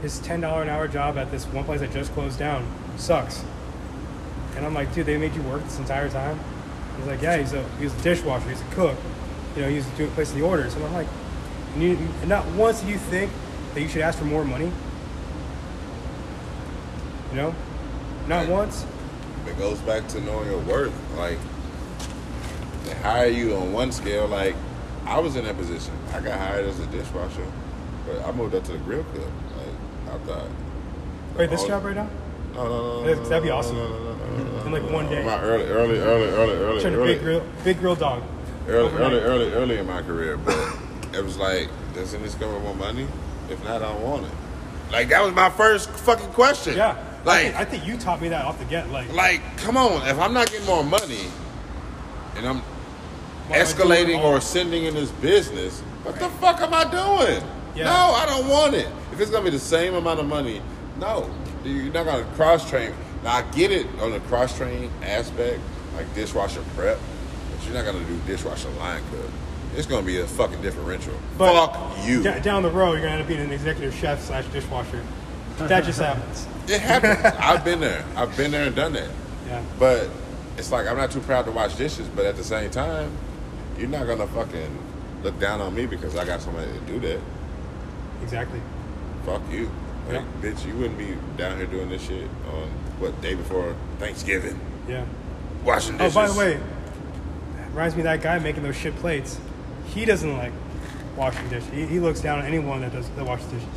his 0.00 0.18
ten 0.20 0.40
dollar 0.40 0.62
an 0.62 0.68
hour 0.68 0.88
job 0.88 1.18
at 1.18 1.30
this 1.30 1.46
one 1.46 1.64
place 1.64 1.80
that 1.80 1.92
just 1.92 2.12
closed 2.12 2.38
down. 2.38 2.66
Sucks. 2.96 3.44
And 4.56 4.66
I'm 4.66 4.74
like, 4.74 4.92
dude, 4.94 5.06
they 5.06 5.16
made 5.16 5.34
you 5.34 5.42
work 5.42 5.64
this 5.64 5.78
entire 5.78 6.08
time. 6.08 6.38
He's 6.98 7.06
like, 7.06 7.22
yeah, 7.22 7.38
he's 7.38 7.52
a 7.52 7.66
he's 7.78 7.94
a 7.94 8.02
dishwasher, 8.02 8.48
he's 8.48 8.60
a 8.60 8.66
cook. 8.66 8.96
You 9.56 9.62
know, 9.62 9.68
he's 9.68 9.86
doing 9.98 10.10
placing 10.12 10.38
the 10.38 10.44
orders. 10.44 10.74
And 10.74 10.84
I'm 10.84 10.92
like, 10.92 11.08
and, 11.74 11.82
you, 11.82 11.90
and 12.20 12.28
not 12.28 12.46
once 12.48 12.80
do 12.80 12.88
you 12.88 12.98
think 12.98 13.30
that 13.74 13.80
you 13.80 13.88
should 13.88 14.02
ask 14.02 14.18
for 14.18 14.24
more 14.24 14.44
money. 14.44 14.70
You 17.30 17.36
know, 17.36 17.54
not 18.28 18.48
once. 18.48 18.86
It 19.46 19.58
goes 19.58 19.78
back 19.80 20.06
to 20.08 20.20
knowing 20.20 20.48
your 20.50 20.60
worth. 20.60 20.92
Like, 21.16 21.38
they 22.92 23.00
hire 23.02 23.26
you 23.26 23.56
on 23.56 23.72
one 23.72 23.92
scale. 23.92 24.26
Like, 24.26 24.54
I 25.06 25.18
was 25.18 25.36
in 25.36 25.44
that 25.44 25.56
position. 25.56 25.92
I 26.12 26.20
got 26.20 26.38
hired 26.38 26.66
as 26.66 26.78
a 26.78 26.86
dishwasher, 26.86 27.46
but 28.06 28.24
I 28.24 28.32
moved 28.32 28.54
up 28.54 28.64
to 28.64 28.72
the 28.72 28.78
grill 28.78 29.04
cook. 29.04 29.30
Like, 29.56 30.14
I 30.14 30.18
thought. 30.26 30.48
Wait, 31.36 31.50
this 31.50 31.64
job 31.64 31.84
right 31.84 31.96
now? 31.96 32.08
No, 32.54 32.64
no, 32.64 32.68
no, 32.68 33.04
no, 33.14 33.24
That'd- 33.28 33.42
be 33.42 33.50
awesome. 33.50 33.76
No, 33.76 33.88
no, 33.88 33.98
no, 33.98 34.14
no, 34.14 34.44
no, 34.44 34.64
In, 34.66 34.72
like, 34.72 34.92
one 34.92 35.08
day. 35.08 35.24
My 35.24 35.40
early, 35.40 35.64
early, 35.64 35.98
early, 35.98 36.28
early, 36.28 36.52
early, 36.56 36.82
to 36.82 36.88
early, 36.88 37.14
big 37.14 37.22
grill, 37.22 37.42
big 37.64 37.78
grill 37.78 37.94
dog. 37.94 38.22
early, 38.68 38.86
overnight. 38.86 39.12
early, 39.12 39.20
early, 39.22 39.52
early 39.54 39.78
in 39.78 39.86
my 39.86 40.02
career, 40.02 40.36
but 40.36 40.56
it 41.14 41.24
was 41.24 41.38
like, 41.38 41.68
doesn't 41.94 42.22
this 42.22 42.34
come 42.34 42.52
with 42.52 42.62
more 42.62 42.74
money? 42.74 43.06
If 43.48 43.62
not, 43.64 43.82
I 43.82 43.86
don't 43.92 44.02
want 44.02 44.26
it. 44.26 44.32
Like 44.92 45.08
that 45.08 45.22
was 45.24 45.32
my 45.34 45.48
first 45.48 45.88
fucking 45.90 46.28
question. 46.32 46.76
Yeah, 46.76 46.90
I 47.22 47.24
Like, 47.26 47.42
think, 47.44 47.56
I 47.56 47.64
think 47.64 47.86
you 47.86 47.96
taught 47.96 48.20
me 48.20 48.28
that 48.28 48.44
off 48.44 48.58
the 48.58 48.66
get. 48.66 48.90
Like, 48.90 49.10
like, 49.14 49.40
come 49.56 49.78
on. 49.78 50.06
If 50.06 50.18
I'm 50.18 50.34
not 50.34 50.50
getting 50.50 50.66
more 50.66 50.84
money, 50.84 51.28
and 52.36 52.46
I'm 52.46 52.58
Why 52.58 52.60
am 52.60 52.60
I 52.60 52.60
doing 52.60 52.60
escalating 53.48 54.22
or 54.22 54.36
ascending 54.38 54.84
in 54.84 54.94
this 54.94 55.10
business, 55.12 55.80
what 56.04 56.18
the 56.18 56.28
fuck 56.40 56.60
am 56.60 56.74
I 56.74 56.84
doing? 56.84 57.42
Yeah. 57.74 57.84
No, 57.84 57.90
I 58.14 58.26
don't 58.26 58.48
want 58.48 58.74
it. 58.74 58.88
If 59.12 59.20
it's 59.20 59.30
gonna 59.30 59.44
be 59.44 59.50
the 59.50 59.58
same 59.58 59.94
amount 59.94 60.20
of 60.20 60.26
money, 60.26 60.60
no. 60.98 61.30
You're 61.64 61.92
not 61.92 62.06
gonna 62.06 62.24
cross 62.34 62.68
train. 62.68 62.92
Now 63.22 63.36
I 63.36 63.42
get 63.52 63.70
it 63.70 63.86
on 64.00 64.10
the 64.10 64.20
cross 64.20 64.56
train 64.56 64.90
aspect, 65.02 65.60
like 65.96 66.12
dishwasher 66.14 66.62
prep, 66.76 66.98
but 67.50 67.64
you're 67.64 67.74
not 67.74 67.84
gonna 67.84 68.04
do 68.04 68.18
dishwasher 68.26 68.68
line 68.70 69.02
cook. 69.10 69.30
It's 69.76 69.86
gonna 69.86 70.04
be 70.04 70.18
a 70.20 70.26
fucking 70.26 70.60
differential. 70.60 71.14
but 71.38 71.54
fuck 71.72 72.06
you. 72.06 72.22
da- 72.22 72.40
down 72.40 72.62
the 72.62 72.70
road, 72.70 72.92
you're 72.94 73.00
gonna 73.02 73.12
end 73.12 73.22
up 73.22 73.28
being 73.28 73.40
an 73.40 73.52
executive 73.52 73.94
chef 73.94 74.22
slash 74.22 74.44
dishwasher. 74.46 75.02
That 75.58 75.84
just 75.84 75.98
happens. 76.00 76.46
It 76.68 76.80
happens. 76.80 77.18
I've 77.40 77.64
been 77.64 77.80
there. 77.80 78.04
I've 78.14 78.36
been 78.36 78.52
there 78.52 78.66
and 78.68 78.76
done 78.76 78.92
that. 78.92 79.10
Yeah, 79.48 79.60
But 79.80 80.08
it's 80.56 80.70
like 80.70 80.86
I'm 80.86 80.96
not 80.96 81.10
too 81.10 81.18
proud 81.20 81.44
to 81.46 81.50
wash 81.50 81.74
dishes, 81.74 82.06
but 82.14 82.24
at 82.24 82.36
the 82.36 82.44
same 82.44 82.70
time, 82.70 83.10
you're 83.82 83.90
not 83.90 84.06
gonna 84.06 84.28
fucking 84.28 84.78
look 85.24 85.38
down 85.40 85.60
on 85.60 85.74
me 85.74 85.86
because 85.86 86.16
I 86.16 86.24
got 86.24 86.40
somebody 86.40 86.70
to 86.72 86.78
do 86.86 87.00
that. 87.00 87.18
exactly. 88.22 88.60
Fuck 89.26 89.42
you. 89.50 89.68
Like, 90.08 90.22
Yeah. 90.22 90.22
bitch, 90.50 90.64
you 90.66 90.74
wouldn't 90.74 90.96
be 90.98 91.16
down 91.36 91.56
here 91.56 91.66
doing 91.66 91.88
this 91.90 92.02
shit 92.02 92.28
on 92.52 92.68
what 93.00 93.20
day 93.20 93.34
before 93.34 93.74
Thanksgiving, 93.98 94.58
Yeah. 94.88 95.04
washing 95.64 95.96
dishes. 95.98 96.16
Oh, 96.16 96.20
by 96.20 96.28
the 96.28 96.38
way, 96.38 96.58
reminds 97.72 97.96
me 97.96 98.02
of 98.02 98.04
that 98.04 98.22
guy 98.22 98.38
making 98.38 98.62
those 98.62 98.76
shit 98.76 98.94
plates. 98.96 99.38
He 99.86 100.04
doesn't 100.04 100.36
like 100.38 100.52
washing 101.16 101.48
dishes. 101.48 101.68
He, 101.72 101.86
he 101.86 101.98
looks 101.98 102.20
down 102.20 102.38
on 102.38 102.44
anyone 102.46 102.80
that 102.82 102.92
does 102.92 103.08
that 103.16 103.24
washes 103.26 103.46
dishes. 103.46 103.68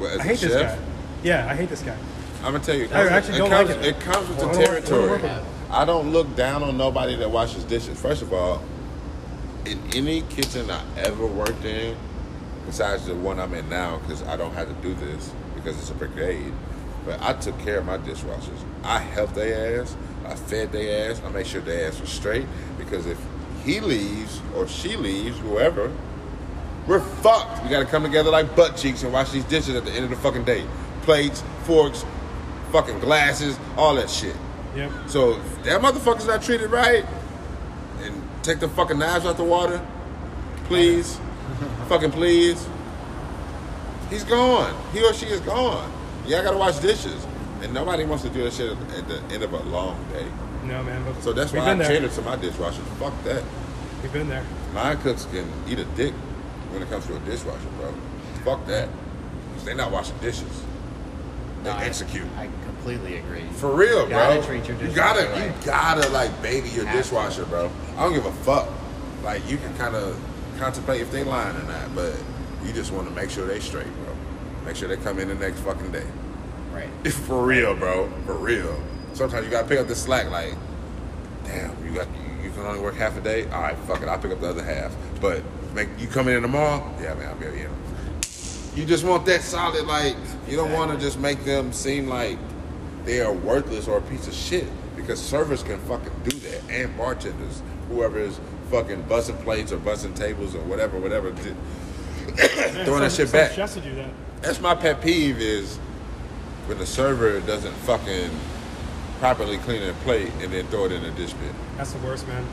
As 0.00 0.20
I 0.20 0.22
hate 0.22 0.40
this 0.40 0.52
chef, 0.52 0.78
guy. 0.78 0.84
Yeah, 1.22 1.46
I 1.50 1.54
hate 1.54 1.68
this 1.68 1.82
guy. 1.82 1.96
I'm 2.42 2.52
gonna 2.52 2.64
tell 2.64 2.74
you, 2.74 2.88
I 2.92 3.08
actually 3.08 3.34
it 3.34 3.38
don't 3.38 3.50
comes, 3.50 3.68
like 3.70 3.78
it. 3.78 3.84
it 3.86 4.00
comes 4.00 4.28
with 4.28 4.38
the 4.38 4.44
I 4.46 4.52
don't 4.52 4.58
work- 4.58 4.68
I 4.70 4.74
don't 4.74 4.84
territory. 4.86 5.10
work 5.10 5.22
with 5.22 5.30
him. 5.30 5.44
I 5.70 5.84
don't 5.84 6.12
look 6.12 6.34
down 6.36 6.62
on 6.62 6.76
nobody 6.78 7.16
that 7.16 7.30
washes 7.30 7.64
dishes. 7.64 7.98
First 8.00 8.22
of 8.22 8.32
all, 8.32 8.62
in 9.66 9.80
any 9.94 10.22
kitchen 10.22 10.70
I 10.70 10.82
ever 10.96 11.26
worked 11.26 11.64
in, 11.64 11.96
besides 12.66 13.06
the 13.06 13.14
one 13.14 13.38
I'm 13.38 13.54
in 13.54 13.68
now, 13.68 13.98
because 13.98 14.22
I 14.22 14.36
don't 14.36 14.52
have 14.54 14.68
to 14.68 14.74
do 14.82 14.94
this 14.94 15.32
because 15.54 15.78
it's 15.78 15.90
a 15.90 15.94
brigade, 15.94 16.52
but 17.04 17.20
I 17.22 17.32
took 17.34 17.58
care 17.60 17.78
of 17.78 17.86
my 17.86 17.98
dishwashers. 17.98 18.64
I 18.82 18.98
helped 18.98 19.34
their 19.34 19.80
ass. 19.80 19.96
I 20.26 20.34
fed 20.34 20.72
their 20.72 21.10
ass. 21.10 21.22
I 21.24 21.28
made 21.30 21.46
sure 21.46 21.60
their 21.60 21.88
ass 21.88 22.00
was 22.00 22.10
straight 22.10 22.46
because 22.78 23.06
if 23.06 23.18
he 23.64 23.80
leaves 23.80 24.40
or 24.54 24.68
she 24.68 24.96
leaves, 24.96 25.38
whoever, 25.38 25.90
we're 26.86 27.00
fucked. 27.00 27.62
We 27.62 27.70
gotta 27.70 27.86
come 27.86 28.02
together 28.02 28.30
like 28.30 28.54
butt 28.54 28.76
cheeks 28.76 29.02
and 29.02 29.12
wash 29.12 29.30
these 29.30 29.44
dishes 29.44 29.74
at 29.74 29.84
the 29.84 29.92
end 29.92 30.04
of 30.04 30.10
the 30.10 30.16
fucking 30.16 30.44
day. 30.44 30.64
Plates, 31.02 31.42
forks, 31.64 32.04
fucking 32.72 33.00
glasses, 33.00 33.58
all 33.76 33.94
that 33.94 34.10
shit. 34.10 34.36
Yep. 34.76 34.90
So 35.06 35.38
if 35.38 35.62
that 35.64 35.80
motherfucker's 35.80 36.26
not 36.26 36.42
treated 36.42 36.70
right, 36.70 37.04
take 38.44 38.60
the 38.60 38.68
fucking 38.68 38.98
knives 38.98 39.24
out 39.26 39.36
the 39.36 39.42
water, 39.44 39.84
please, 40.66 41.18
fucking 41.88 42.12
please. 42.12 42.64
He's 44.10 44.22
gone. 44.24 44.74
He 44.92 45.02
or 45.02 45.12
she 45.14 45.26
is 45.26 45.40
gone. 45.40 45.90
Yeah, 46.26 46.40
I 46.40 46.44
gotta 46.44 46.58
wash 46.58 46.78
dishes, 46.78 47.26
and 47.62 47.72
nobody 47.74 48.04
wants 48.04 48.22
to 48.24 48.30
do 48.30 48.44
that 48.44 48.52
shit 48.52 48.70
at 48.70 48.98
at 48.98 49.08
the 49.08 49.22
end 49.34 49.42
of 49.42 49.52
a 49.52 49.62
long 49.64 49.96
day. 50.12 50.26
No, 50.64 50.82
man. 50.82 51.02
So 51.22 51.32
that's 51.32 51.52
why 51.52 51.60
I 51.60 51.64
been 51.70 51.78
there. 51.78 51.88
cater 51.88 52.08
to 52.08 52.22
my 52.22 52.36
dishwasher. 52.36 52.80
Fuck 53.00 53.12
that. 53.24 53.42
We've 54.02 54.12
been 54.12 54.28
there. 54.28 54.44
My 54.72 54.94
cooks 54.96 55.26
can 55.26 55.50
eat 55.68 55.78
a 55.78 55.84
dick 55.96 56.12
when 56.70 56.82
it 56.82 56.90
comes 56.90 57.06
to 57.06 57.16
a 57.16 57.18
dishwasher, 57.20 57.68
bro. 57.78 57.92
Fuck 58.44 58.66
that. 58.66 58.88
'Cause 59.54 59.64
They're 59.64 59.74
not 59.74 59.90
washing 59.90 60.16
dishes. 60.18 60.62
they 61.62 61.70
No, 61.70 61.76
I- 61.76 61.84
execute. 61.84 62.26
I, 62.38 62.48
completely 62.84 63.16
agree. 63.18 63.42
For 63.54 63.74
real, 63.74 64.04
You 64.04 64.10
gotta 64.10 64.34
bro. 64.40 64.46
treat 64.46 64.68
your 64.68 64.76
you 64.78 64.94
gotta, 64.94 65.26
right. 65.30 65.46
you 65.46 65.52
gotta 65.66 66.08
like 66.10 66.42
baby 66.42 66.68
your 66.70 66.84
to. 66.84 66.92
dishwasher, 66.92 67.46
bro. 67.46 67.70
I 67.96 68.02
don't 68.02 68.12
give 68.12 68.26
a 68.26 68.32
fuck. 68.32 68.68
Like 69.22 69.48
you 69.50 69.56
can 69.56 69.74
kind 69.76 69.96
of 69.96 70.18
contemplate 70.58 71.00
if 71.00 71.10
they 71.10 71.24
lying 71.24 71.56
or 71.56 71.62
not, 71.62 71.94
but 71.94 72.14
you 72.64 72.72
just 72.72 72.92
want 72.92 73.08
to 73.08 73.14
make 73.14 73.30
sure 73.30 73.46
they 73.46 73.60
straight, 73.60 73.86
bro. 74.04 74.14
Make 74.66 74.76
sure 74.76 74.88
they 74.88 74.96
come 74.98 75.18
in 75.18 75.28
the 75.28 75.34
next 75.34 75.60
fucking 75.60 75.92
day. 75.92 76.06
Right. 76.72 76.88
For 77.12 77.42
real, 77.44 77.74
bro. 77.74 78.10
For 78.26 78.34
real. 78.34 78.78
Sometimes 79.14 79.44
you 79.46 79.50
gotta 79.50 79.66
pick 79.68 79.78
up 79.78 79.86
the 79.88 79.96
slack. 79.96 80.30
Like, 80.30 80.54
damn, 81.44 81.70
you 81.86 81.94
got 81.94 82.06
you 82.42 82.50
can 82.50 82.60
only 82.66 82.80
work 82.80 82.96
half 82.96 83.16
a 83.16 83.20
day. 83.22 83.44
All 83.50 83.62
right, 83.62 83.78
fuck 83.86 84.02
it. 84.02 84.08
I'll 84.08 84.18
pick 84.18 84.30
up 84.32 84.40
the 84.40 84.48
other 84.50 84.64
half. 84.64 84.94
But 85.22 85.42
make 85.74 85.88
you 85.98 86.06
come 86.06 86.28
in 86.28 86.42
tomorrow. 86.42 86.94
Yeah, 87.00 87.14
man, 87.14 87.28
I'll 87.28 87.34
be 87.36 87.46
know. 87.46 87.70
You 88.76 88.84
just 88.84 89.04
want 89.04 89.24
that 89.26 89.40
solid. 89.40 89.86
Like, 89.86 90.16
you 90.48 90.56
don't 90.56 90.72
want 90.72 90.90
to 90.90 90.98
just 90.98 91.18
make 91.18 91.44
them 91.44 91.72
seem 91.72 92.08
like 92.08 92.38
they 93.04 93.20
are 93.20 93.32
worthless 93.32 93.88
or 93.88 93.98
a 93.98 94.02
piece 94.02 94.26
of 94.26 94.34
shit 94.34 94.66
because 94.96 95.20
servers 95.20 95.62
can 95.62 95.78
fucking 95.80 96.12
do 96.24 96.36
that 96.38 96.60
and 96.70 96.96
bartenders, 96.96 97.62
whoever 97.88 98.18
is 98.18 98.38
fucking 98.70 99.02
bussing 99.04 99.40
plates 99.44 99.72
or 99.72 99.78
bussing 99.78 100.14
tables 100.14 100.54
or 100.54 100.60
whatever, 100.62 100.98
whatever. 100.98 101.30
did- 101.32 101.56
Throwing 102.84 103.02
that 103.02 103.12
shit 103.12 103.30
back. 103.30 103.52
Chefs 103.52 103.74
to 103.74 103.80
do 103.80 103.94
that. 103.96 104.08
That's 104.42 104.60
my 104.60 104.74
pet 104.74 105.00
peeve 105.00 105.38
is 105.40 105.76
when 106.66 106.78
the 106.78 106.86
server 106.86 107.40
doesn't 107.40 107.74
fucking 107.78 108.30
properly 109.20 109.58
clean 109.58 109.82
a 109.82 109.92
plate 110.04 110.30
and 110.40 110.52
then 110.52 110.66
throw 110.68 110.86
it 110.86 110.92
in 110.92 111.02
the 111.02 111.10
dish 111.12 111.32
bin. 111.34 111.50
That's 111.76 111.92
the 111.92 111.98
worst, 112.06 112.26
man. 112.26 112.44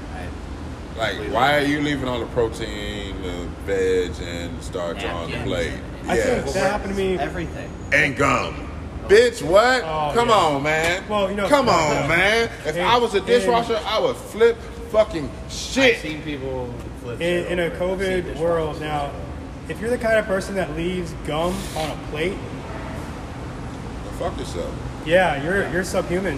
I, 0.99 1.13
Like, 1.13 1.31
why 1.33 1.57
are 1.57 1.61
you 1.65 1.79
leaving 1.81 2.07
all 2.07 2.19
the 2.19 2.25
protein, 2.27 3.21
the 3.21 3.47
veg, 3.65 4.11
and 4.21 4.61
starch 4.61 5.03
on 5.05 5.31
the 5.31 5.37
plate? 5.43 5.73
I 6.07 6.15
think 6.17 6.45
Yes. 6.45 6.53
that 6.53 6.71
happened 6.71 6.95
to 6.95 6.97
me. 6.97 7.17
everything. 7.17 7.71
and 7.93 8.15
gum. 8.15 8.70
Bitch, 9.11 9.41
what? 9.41 9.83
Oh, 9.83 10.11
Come 10.13 10.29
yeah. 10.29 10.35
on, 10.35 10.63
man. 10.63 11.03
Well, 11.09 11.29
you 11.29 11.35
know- 11.35 11.47
Come 11.49 11.67
on, 11.69 12.07
man. 12.07 12.49
If 12.65 12.75
And- 12.77 12.81
I 12.87 12.97
was 12.97 13.13
a 13.13 13.17
and- 13.17 13.25
dishwasher, 13.27 13.79
I 13.85 13.99
would 13.99 14.15
flip 14.15 14.57
fucking 14.91 15.29
shit. 15.49 15.83
I've 15.83 15.89
shit. 15.91 16.01
seen 16.01 16.21
people 16.21 16.69
flip 17.03 17.19
In, 17.21 17.43
shit 17.43 17.51
in 17.51 17.59
a 17.59 17.63
over. 17.63 17.93
I've 17.93 17.99
seen 17.99 18.23
COVID 18.23 18.37
world 18.37 18.79
now, 18.81 19.09
if 19.69 19.79
you're 19.79 19.89
the 19.89 19.97
kind 19.97 20.17
of 20.17 20.25
person 20.25 20.55
that 20.55 20.75
leaves 20.75 21.13
gum 21.27 21.53
on 21.77 21.89
a 21.89 21.97
plate, 22.11 22.37
Fuck 24.19 24.37
yourself. 24.37 24.71
yeah, 25.05 25.41
you're 25.43 25.67
you're 25.69 25.83
subhuman. 25.83 26.37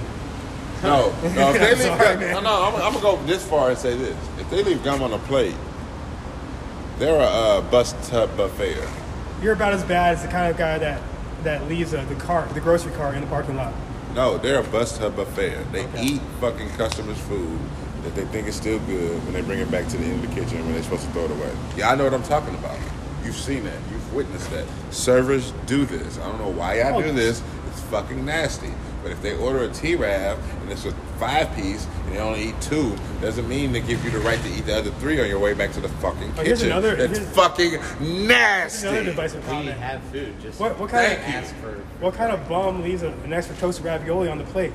No, 0.81 1.13
no. 1.35 1.53
If 1.53 1.59
they 1.59 1.69
leave 1.75 1.77
Sorry, 1.79 2.15
gum, 2.15 2.19
no, 2.31 2.39
no. 2.41 2.63
I'm, 2.63 2.75
I'm 2.75 2.93
gonna 2.93 3.01
go 3.01 3.17
this 3.25 3.43
far 3.45 3.69
and 3.69 3.77
say 3.77 3.95
this: 3.95 4.15
if 4.39 4.49
they 4.49 4.63
leave 4.63 4.83
gum 4.83 5.01
on 5.01 5.11
a 5.13 5.17
plate, 5.19 5.55
they're 6.99 7.19
a 7.19 7.23
uh, 7.23 7.61
bus 7.61 7.93
tub 8.09 8.35
buffet. 8.37 8.77
You're 9.41 9.53
about 9.53 9.73
as 9.73 9.83
bad 9.83 10.15
as 10.15 10.21
the 10.21 10.27
kind 10.29 10.49
of 10.51 10.57
guy 10.57 10.77
that 10.77 11.01
that 11.43 11.67
leaves 11.67 11.93
uh, 11.93 12.03
the 12.05 12.15
car, 12.15 12.47
the 12.53 12.59
grocery 12.61 12.91
cart 12.93 13.15
in 13.15 13.21
the 13.21 13.27
parking 13.27 13.55
lot. 13.55 13.73
No, 14.15 14.37
they're 14.37 14.59
a 14.59 14.63
bus 14.63 14.97
tub 14.97 15.15
buffet. 15.15 15.71
They 15.71 15.85
Okay. 15.85 16.03
eat 16.03 16.21
fucking 16.39 16.69
customers' 16.71 17.17
food 17.19 17.59
that 18.03 18.15
they 18.15 18.25
think 18.25 18.47
is 18.47 18.55
still 18.55 18.79
good 18.79 19.23
when 19.23 19.33
they 19.33 19.41
bring 19.41 19.59
it 19.59 19.71
back 19.71 19.87
to 19.87 19.97
the 19.97 20.03
end 20.05 20.23
of 20.23 20.29
the 20.33 20.41
kitchen 20.41 20.59
when 20.63 20.73
they're 20.73 20.83
supposed 20.83 21.03
to 21.05 21.11
throw 21.11 21.25
it 21.25 21.31
away. 21.31 21.51
Yeah, 21.77 21.89
I 21.91 21.95
know 21.95 22.03
what 22.03 22.13
I'm 22.13 22.23
talking 22.23 22.53
about. 22.55 22.77
You've 23.23 23.35
seen 23.35 23.63
that. 23.63 23.77
You've 23.91 24.13
witnessed 24.13 24.51
that. 24.51 24.65
Servers 24.91 25.51
do 25.65 25.85
this. 25.85 26.17
I 26.19 26.23
don't 26.23 26.39
know 26.39 26.49
why 26.49 26.81
Oh. 26.81 27.01
do 27.01 27.11
this. 27.11 27.41
It's 27.71 27.79
fucking 27.83 28.23
nasty. 28.25 28.71
But 29.03 29.11
if 29.11 29.21
they 29.21 29.35
order 29.37 29.63
a 29.63 29.69
T-Rav 29.69 30.39
and 30.61 30.71
it's 30.71 30.85
a 30.85 30.93
five 31.19 31.53
piece 31.55 31.85
and 32.05 32.15
they 32.15 32.19
only 32.19 32.49
eat 32.49 32.61
two, 32.61 32.95
doesn't 33.21 33.47
mean 33.49 33.73
they 33.73 33.81
give 33.81 34.03
you 34.05 34.11
the 34.11 34.19
right 34.19 34.41
to 34.41 34.47
eat 34.49 34.65
the 34.65 34.77
other 34.77 34.91
three 34.91 35.21
on 35.21 35.27
your 35.27 35.39
way 35.39 35.53
back 35.53 35.73
to 35.73 35.81
the 35.81 35.89
fucking 35.89 36.23
Oh, 36.31 36.35
kitchen. 36.37 36.45
here's 36.45 36.61
another- 36.63 36.95
That's 36.95 37.17
here's- 37.19 37.35
fucking 37.35 37.75
Another 37.75 38.27
nasty. 38.27 39.03
divisive 39.03 39.47
We 39.49 39.65
have 39.65 40.01
food. 40.03 40.33
Just 40.41 40.59
What 40.59 40.79
what 40.79 40.89
kind 40.89 41.17
Thank 41.17 41.19
of 41.37 41.43
ask 41.43 41.55
for. 41.57 41.79
what 41.99 42.13
kind 42.13 42.31
of 42.31 42.47
bum 42.47 42.81
leaves 42.81 43.03
a, 43.03 43.09
an 43.25 43.33
extra 43.33 43.55
toasted 43.57 43.85
ravioli 43.85 44.29
on 44.29 44.37
the 44.37 44.45
plate? 44.45 44.71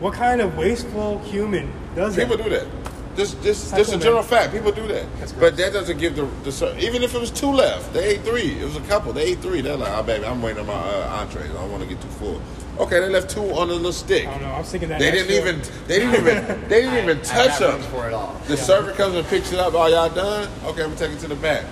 What 0.00 0.14
kind 0.14 0.40
of 0.40 0.56
wasteful 0.56 1.18
human 1.20 1.70
does 1.94 2.16
that? 2.16 2.28
People 2.28 2.42
do 2.42 2.50
that. 2.50 2.66
Just, 3.14 3.42
just, 3.42 3.70
That's 3.70 3.76
just 3.82 3.90
cool, 3.90 4.00
a 4.00 4.02
general 4.02 4.22
man. 4.22 4.30
fact. 4.30 4.52
People 4.54 4.72
do 4.72 4.86
that. 4.88 5.04
But 5.38 5.54
that 5.58 5.74
doesn't 5.74 5.98
give 5.98 6.16
the, 6.16 6.24
the 6.50 6.78
even 6.78 7.02
if 7.02 7.14
it 7.14 7.20
was 7.20 7.30
two 7.30 7.52
left, 7.52 7.92
they 7.92 8.14
ate 8.14 8.22
three. 8.22 8.52
It 8.58 8.64
was 8.64 8.76
a 8.76 8.80
couple. 8.80 9.12
They 9.12 9.24
ate 9.32 9.40
three. 9.40 9.60
They're 9.60 9.76
like, 9.76 9.92
oh 9.92 10.02
baby, 10.02 10.24
I'm 10.24 10.40
waiting 10.40 10.60
on 10.60 10.66
my 10.66 10.72
uh, 10.72 11.18
entrees. 11.20 11.50
I 11.50 11.52
don't 11.52 11.70
want 11.70 11.82
to 11.82 11.88
get 11.90 12.00
too 12.00 12.08
full. 12.08 12.40
Okay, 12.78 13.00
they 13.00 13.08
left 13.08 13.30
two 13.30 13.42
on 13.52 13.68
the 13.68 13.74
little 13.74 13.92
stick. 13.92 14.26
I 14.26 14.30
don't 14.32 14.42
know. 14.42 14.48
I 14.48 14.58
was 14.58 14.70
thinking 14.70 14.88
that 14.88 14.98
They 14.98 15.10
didn't 15.10 15.30
extra- 15.30 15.52
even. 15.52 15.86
They 15.88 15.98
didn't 15.98 16.14
even. 16.14 16.68
They 16.68 16.80
didn't 16.82 17.04
even 17.04 17.16
touch 17.22 17.58
got 17.60 17.78
them. 17.78 17.82
for 17.90 18.08
it 18.08 18.14
all. 18.14 18.34
The 18.46 18.56
server 18.56 18.92
comes 18.92 19.14
and 19.14 19.26
picks 19.28 19.52
it 19.52 19.58
up. 19.58 19.74
All 19.74 19.90
y'all 19.90 20.08
done? 20.08 20.48
Okay, 20.64 20.82
I'm 20.82 20.96
taking 20.96 21.16
it 21.16 21.20
to 21.20 21.28
the 21.28 21.36
back. 21.36 21.64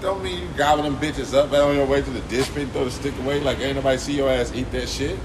Don't 0.00 0.22
mean 0.22 0.40
you 0.42 0.48
gobble 0.56 0.82
them 0.82 0.96
bitches 0.96 1.34
up 1.34 1.52
on 1.52 1.76
your 1.76 1.86
way 1.86 2.00
to 2.02 2.10
the 2.10 2.20
dish 2.22 2.48
bin, 2.48 2.68
throw 2.70 2.84
the 2.86 2.90
stick 2.90 3.16
away 3.18 3.38
like 3.40 3.60
ain't 3.60 3.76
nobody 3.76 3.98
see 3.98 4.16
your 4.16 4.30
ass 4.30 4.50
eat 4.54 4.70
that 4.72 4.88
shit. 4.88 5.18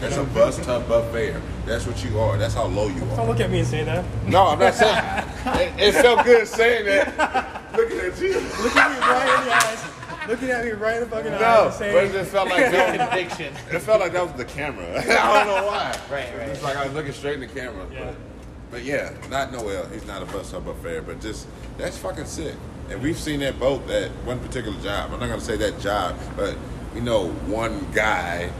That's 0.00 0.16
a 0.16 0.22
bus 0.24 0.64
tub 0.64 0.86
buffet. 0.86 1.34
That's 1.66 1.86
what 1.86 2.04
you 2.04 2.20
are. 2.20 2.36
That's 2.38 2.54
how 2.54 2.66
low 2.66 2.86
you 2.88 3.02
are. 3.04 3.16
Don't 3.16 3.26
look 3.26 3.40
at 3.40 3.50
me 3.50 3.60
and 3.60 3.66
say 3.68 3.82
that. 3.84 4.04
No, 4.26 4.46
I'm 4.48 4.58
not 4.58 4.74
saying. 4.74 4.94
it, 5.78 5.88
it 5.88 5.92
felt 6.02 6.24
good 6.24 6.46
saying 6.46 6.84
that. 6.86 7.72
Looking 7.76 7.98
at 7.98 8.20
you. 8.20 8.34
Looking 8.34 8.78
at 8.78 8.90
me 8.92 8.98
right 9.00 9.38
in 9.40 9.44
the 9.46 9.54
eyes. 9.56 9.84
Looking 10.28 10.50
at 10.50 10.64
me 10.64 10.72
right 10.72 10.96
in 10.96 11.00
the 11.04 11.08
fucking 11.08 11.32
eyes. 11.32 11.40
No, 11.80 11.92
but 11.92 12.04
it 12.04 12.12
just 12.12 12.30
felt 12.30 12.48
like 12.50 12.58
that 12.70 12.98
was, 12.98 13.08
Conviction. 13.08 13.54
it 13.74 13.78
felt 13.80 14.00
like 14.00 14.12
that 14.12 14.22
was 14.24 14.32
the 14.34 14.44
camera. 14.44 14.86
I 15.00 15.44
don't 15.44 15.46
know 15.46 15.66
why. 15.66 15.90
Right, 16.10 16.28
right. 16.36 16.48
It's 16.50 16.62
like 16.62 16.76
I 16.76 16.84
was 16.84 16.92
looking 16.94 17.12
straight 17.12 17.34
in 17.34 17.40
the 17.40 17.46
camera. 17.46 17.86
Yeah. 17.92 18.04
But, 18.04 18.14
but 18.70 18.84
yeah, 18.84 19.14
not 19.30 19.50
Noel. 19.52 19.86
He's 19.88 20.06
not 20.06 20.22
a 20.22 20.26
bus 20.26 20.50
tub 20.50 20.66
buffet, 20.66 21.00
but 21.06 21.20
just 21.20 21.46
that's 21.78 21.96
fucking 21.96 22.26
sick. 22.26 22.54
And 22.90 23.02
we've 23.02 23.18
seen 23.18 23.40
that 23.40 23.58
both 23.58 23.88
at 23.90 24.10
one 24.26 24.38
particular 24.40 24.78
job. 24.82 25.12
I'm 25.12 25.20
not 25.20 25.28
gonna 25.30 25.40
say 25.40 25.56
that 25.56 25.80
job, 25.80 26.16
but 26.36 26.56
you 26.94 27.00
know 27.00 27.28
one 27.46 27.86
guy, 27.92 28.50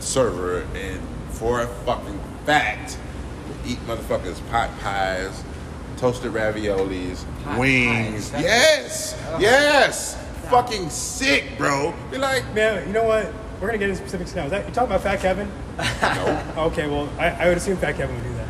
server, 0.00 0.62
and 0.74 1.00
for 1.30 1.60
a 1.62 1.66
fucking 1.84 2.20
fact, 2.44 2.98
would 3.48 3.70
eat 3.70 3.78
motherfuckers 3.86 4.44
pot 4.50 4.70
pies, 4.80 5.42
toasted 5.96 6.32
raviolis, 6.32 7.24
Pot 7.44 7.58
wings. 7.58 8.30
pies, 8.30 8.42
that's- 8.42 8.42
Yes, 8.42 9.40
yes. 9.40 10.23
Fucking 10.50 10.90
sick, 10.90 11.56
bro. 11.58 11.94
Be 12.10 12.18
like, 12.18 12.52
man, 12.54 12.86
you 12.86 12.92
know 12.92 13.04
what? 13.04 13.32
We're 13.60 13.68
gonna 13.68 13.78
get 13.78 13.90
into 13.90 14.00
specifics 14.00 14.34
now. 14.34 14.44
Is 14.44 14.50
that 14.50 14.66
you 14.66 14.74
talking 14.74 14.90
about 14.90 15.02
Fat 15.02 15.20
Kevin? 15.20 15.50
no. 16.02 16.64
Okay, 16.66 16.86
well, 16.88 17.08
I, 17.18 17.30
I 17.30 17.48
would 17.48 17.56
assume 17.56 17.76
Fat 17.76 17.96
Kevin 17.96 18.14
would 18.14 18.24
do 18.24 18.34
that. 18.34 18.48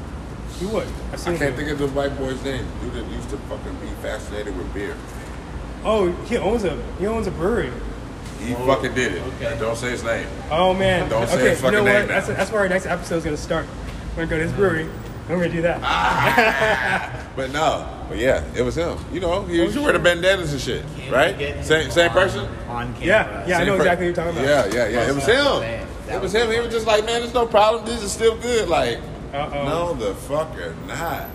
He 0.58 0.66
would. 0.66 0.88
I've 1.12 1.20
seen 1.20 1.34
I 1.34 1.38
can't 1.38 1.50
him. 1.50 1.56
think 1.66 1.70
of 1.70 1.78
the 1.78 1.88
white 1.88 2.16
boy's 2.18 2.42
name. 2.44 2.66
Dude 2.80 2.94
that 2.94 3.06
used 3.10 3.30
to 3.30 3.36
fucking 3.38 3.74
be 3.76 3.88
fascinated 4.02 4.56
with 4.56 4.72
beer. 4.74 4.96
Oh, 5.84 6.10
he 6.24 6.36
owns 6.36 6.64
a 6.64 6.80
he 6.98 7.06
owns 7.06 7.26
a 7.26 7.30
brewery. 7.30 7.70
He 8.40 8.54
fucking 8.54 8.94
did 8.94 9.14
it. 9.14 9.22
okay. 9.34 9.56
Don't 9.58 9.76
say 9.76 9.90
his 9.90 10.02
name. 10.02 10.26
Oh 10.50 10.74
man. 10.74 11.08
Don't 11.08 11.28
say 11.28 11.36
okay, 11.36 11.50
his 11.50 11.62
you 11.62 11.70
know 11.70 11.78
fucking 11.78 11.84
name 11.84 12.08
That's, 12.08 12.26
that's 12.28 12.50
where 12.50 12.60
our 12.62 12.68
next 12.68 12.86
episode 12.86 13.16
is 13.16 13.24
gonna 13.24 13.36
start. 13.36 13.66
We're 14.16 14.26
gonna 14.26 14.30
go 14.30 14.36
to 14.38 14.42
his 14.44 14.52
brewery. 14.52 14.82
and 14.82 15.28
We're 15.28 15.44
gonna 15.44 15.52
do 15.52 15.62
that. 15.62 15.80
Ah. 15.82 17.20
But 17.36 17.50
no. 17.52 17.93
But 18.08 18.18
yeah, 18.18 18.44
it 18.54 18.62
was 18.62 18.76
him. 18.76 18.98
You 19.12 19.20
know, 19.20 19.42
he 19.44 19.56
used 19.56 19.74
to 19.74 19.82
wear 19.82 19.92
the 19.92 19.98
bandanas 19.98 20.52
and 20.52 20.60
shit, 20.60 20.84
right? 21.10 21.36
Same 21.64 21.90
same 21.90 22.08
on- 22.10 22.14
person. 22.14 22.48
On 22.68 22.92
camera. 22.94 23.06
Yeah, 23.06 23.46
yeah, 23.46 23.54
I 23.56 23.58
Same 23.58 23.66
know 23.66 23.76
per- 23.76 23.82
exactly 23.82 24.06
what 24.10 24.16
you're 24.16 24.24
talking 24.26 24.42
about. 24.44 24.72
Yeah, 24.72 24.88
yeah, 24.88 24.88
yeah. 25.00 25.08
It 25.08 25.14
was 25.14 25.26
him. 25.26 25.34
that 26.06 26.14
It 26.16 26.20
was 26.20 26.32
was 26.32 26.34
him. 26.34 26.50
He 26.52 26.60
was 26.60 26.72
just 26.72 26.86
like, 26.86 27.04
man, 27.06 27.20
there's 27.22 27.32
no 27.34 27.46
problem. 27.46 27.84
This 27.86 28.02
is 28.02 28.12
still 28.12 28.36
good. 28.38 28.68
Like, 28.68 28.98
Uh-oh. 29.32 29.64
no, 29.64 29.94
the 29.94 30.12
fucker 30.12 30.74
not. 30.86 31.28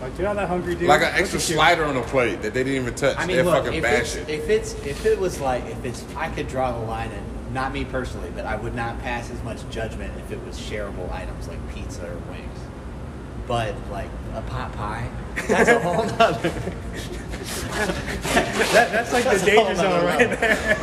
Like, 0.00 0.18
you're 0.18 0.26
not 0.28 0.36
that 0.36 0.48
hungry, 0.48 0.74
dude. 0.74 0.88
Like 0.88 1.00
an 1.00 1.06
Look 1.12 1.20
extra 1.20 1.38
at 1.38 1.48
you. 1.48 1.54
slider 1.54 1.84
on 1.84 1.96
a 1.96 2.02
plate 2.02 2.42
that 2.42 2.52
they 2.52 2.62
didn't 2.64 2.82
even 2.82 2.94
touch. 2.94 3.16
I 3.16 3.26
they 3.26 3.36
mean, 3.36 3.44
look, 3.46 3.64
fucking 3.64 3.78
if 3.78 3.84
it's, 3.84 4.14
it. 4.16 4.28
if 4.28 4.50
it's 4.50 4.74
if 4.84 5.06
it 5.06 5.18
was 5.18 5.40
like 5.40 5.64
if 5.66 5.84
it's 5.84 6.04
I 6.16 6.28
could 6.30 6.48
draw 6.48 6.72
the 6.78 6.84
line 6.84 7.10
and 7.10 7.54
not 7.54 7.72
me 7.72 7.84
personally, 7.84 8.30
but 8.34 8.44
I 8.44 8.56
would 8.56 8.74
not 8.74 8.98
pass 9.00 9.30
as 9.30 9.42
much 9.42 9.58
judgment 9.70 10.12
if 10.18 10.30
it 10.30 10.44
was 10.44 10.58
shareable 10.60 11.10
items 11.12 11.48
like 11.48 11.58
pizza 11.74 12.04
or 12.06 12.16
wings. 12.30 12.58
But 13.46 13.74
like 13.90 14.08
a 14.34 14.42
pot 14.42 14.72
pie, 14.72 15.08
that's 15.48 15.68
a 15.68 15.78
whole 15.80 16.04
nother. 16.04 16.48
That, 17.74 18.90
that's 18.92 19.12
like 19.12 19.24
that's 19.24 19.42
the 19.42 19.52
a 19.52 19.56
whole 19.56 19.64
danger 19.66 19.82
zone 19.82 20.04
right 20.04 20.18
level. 20.18 20.36
there. 20.36 20.78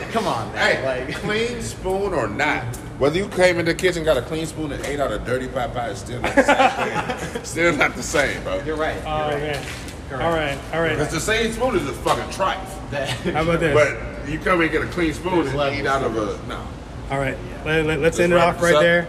Right. 0.00 0.12
Come 0.12 0.26
on, 0.26 0.52
man. 0.52 0.76
Hey, 0.76 1.04
like 1.06 1.16
clean 1.16 1.62
spoon 1.62 2.12
or 2.14 2.28
not, 2.28 2.64
whether 2.98 3.16
you 3.16 3.28
came 3.28 3.58
in 3.58 3.64
the 3.66 3.74
kitchen, 3.74 4.04
got 4.04 4.16
a 4.16 4.22
clean 4.22 4.46
spoon, 4.46 4.72
and 4.72 4.84
ate 4.86 5.00
out 5.00 5.12
a 5.12 5.18
dirty 5.20 5.48
pot 5.48 5.72
pie, 5.72 5.90
it's 5.90 6.00
still 6.00 6.20
not 6.20 6.34
the 6.34 6.42
same 6.44 7.18
thing. 7.32 7.44
Still 7.44 7.76
not 7.76 7.94
the 7.96 8.02
same, 8.02 8.42
bro. 8.42 8.62
you're 8.64 8.76
right. 8.76 8.96
You're 8.96 9.06
Oh 9.08 9.28
right. 9.30 9.38
man. 9.40 9.66
All 10.12 10.18
right, 10.32 10.58
all 10.72 10.80
right. 10.80 10.90
Because 10.96 11.12
the 11.12 11.20
same 11.20 11.52
spoon 11.52 11.76
is 11.76 11.88
a 11.88 11.92
fucking 11.92 12.30
tripe. 12.32 12.58
That- 12.90 13.08
How 13.10 13.42
about 13.42 13.60
this? 13.60 13.74
But 13.74 14.28
you 14.28 14.38
come 14.40 14.60
and 14.60 14.70
get 14.70 14.82
a 14.82 14.86
clean 14.86 15.14
spoon 15.14 15.44
There's 15.44 15.54
and 15.54 15.76
eat 15.76 15.84
levels 15.84 15.86
out 15.86 16.02
of 16.04 16.14
to 16.14 16.44
a 16.44 16.48
no. 16.48 16.66
All 17.10 17.18
right, 17.18 17.36
let, 17.64 17.86
let, 17.86 17.98
us 18.00 18.04
Just 18.12 18.20
end 18.20 18.32
it 18.32 18.36
wrap 18.36 18.54
off 18.56 18.60
this 18.60 18.62
right 18.64 18.74
up. 18.76 18.82
there. 18.82 19.08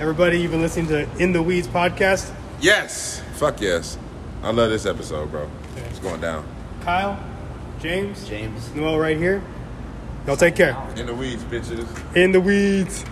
Everybody, 0.00 0.40
you've 0.40 0.52
been 0.52 0.62
listening 0.62 0.86
to 0.88 1.08
In 1.20 1.32
the 1.32 1.42
Weeds 1.42 1.66
podcast. 1.66 2.32
Yes. 2.60 3.20
Fuck 3.34 3.60
yes. 3.60 3.98
I 4.44 4.52
love 4.52 4.70
this 4.70 4.86
episode, 4.86 5.32
bro. 5.32 5.50
It's 5.90 5.98
going 5.98 6.20
down. 6.20 6.46
Kyle, 6.82 7.18
James, 7.80 8.28
James. 8.28 8.72
Noel, 8.76 8.96
right 8.96 9.16
here. 9.16 9.42
Y'all 10.24 10.36
take 10.36 10.54
care. 10.54 10.76
In 10.94 11.06
the 11.06 11.14
weeds, 11.14 11.42
bitches. 11.42 12.16
In 12.16 12.30
the 12.30 12.40
weeds. 12.40 13.04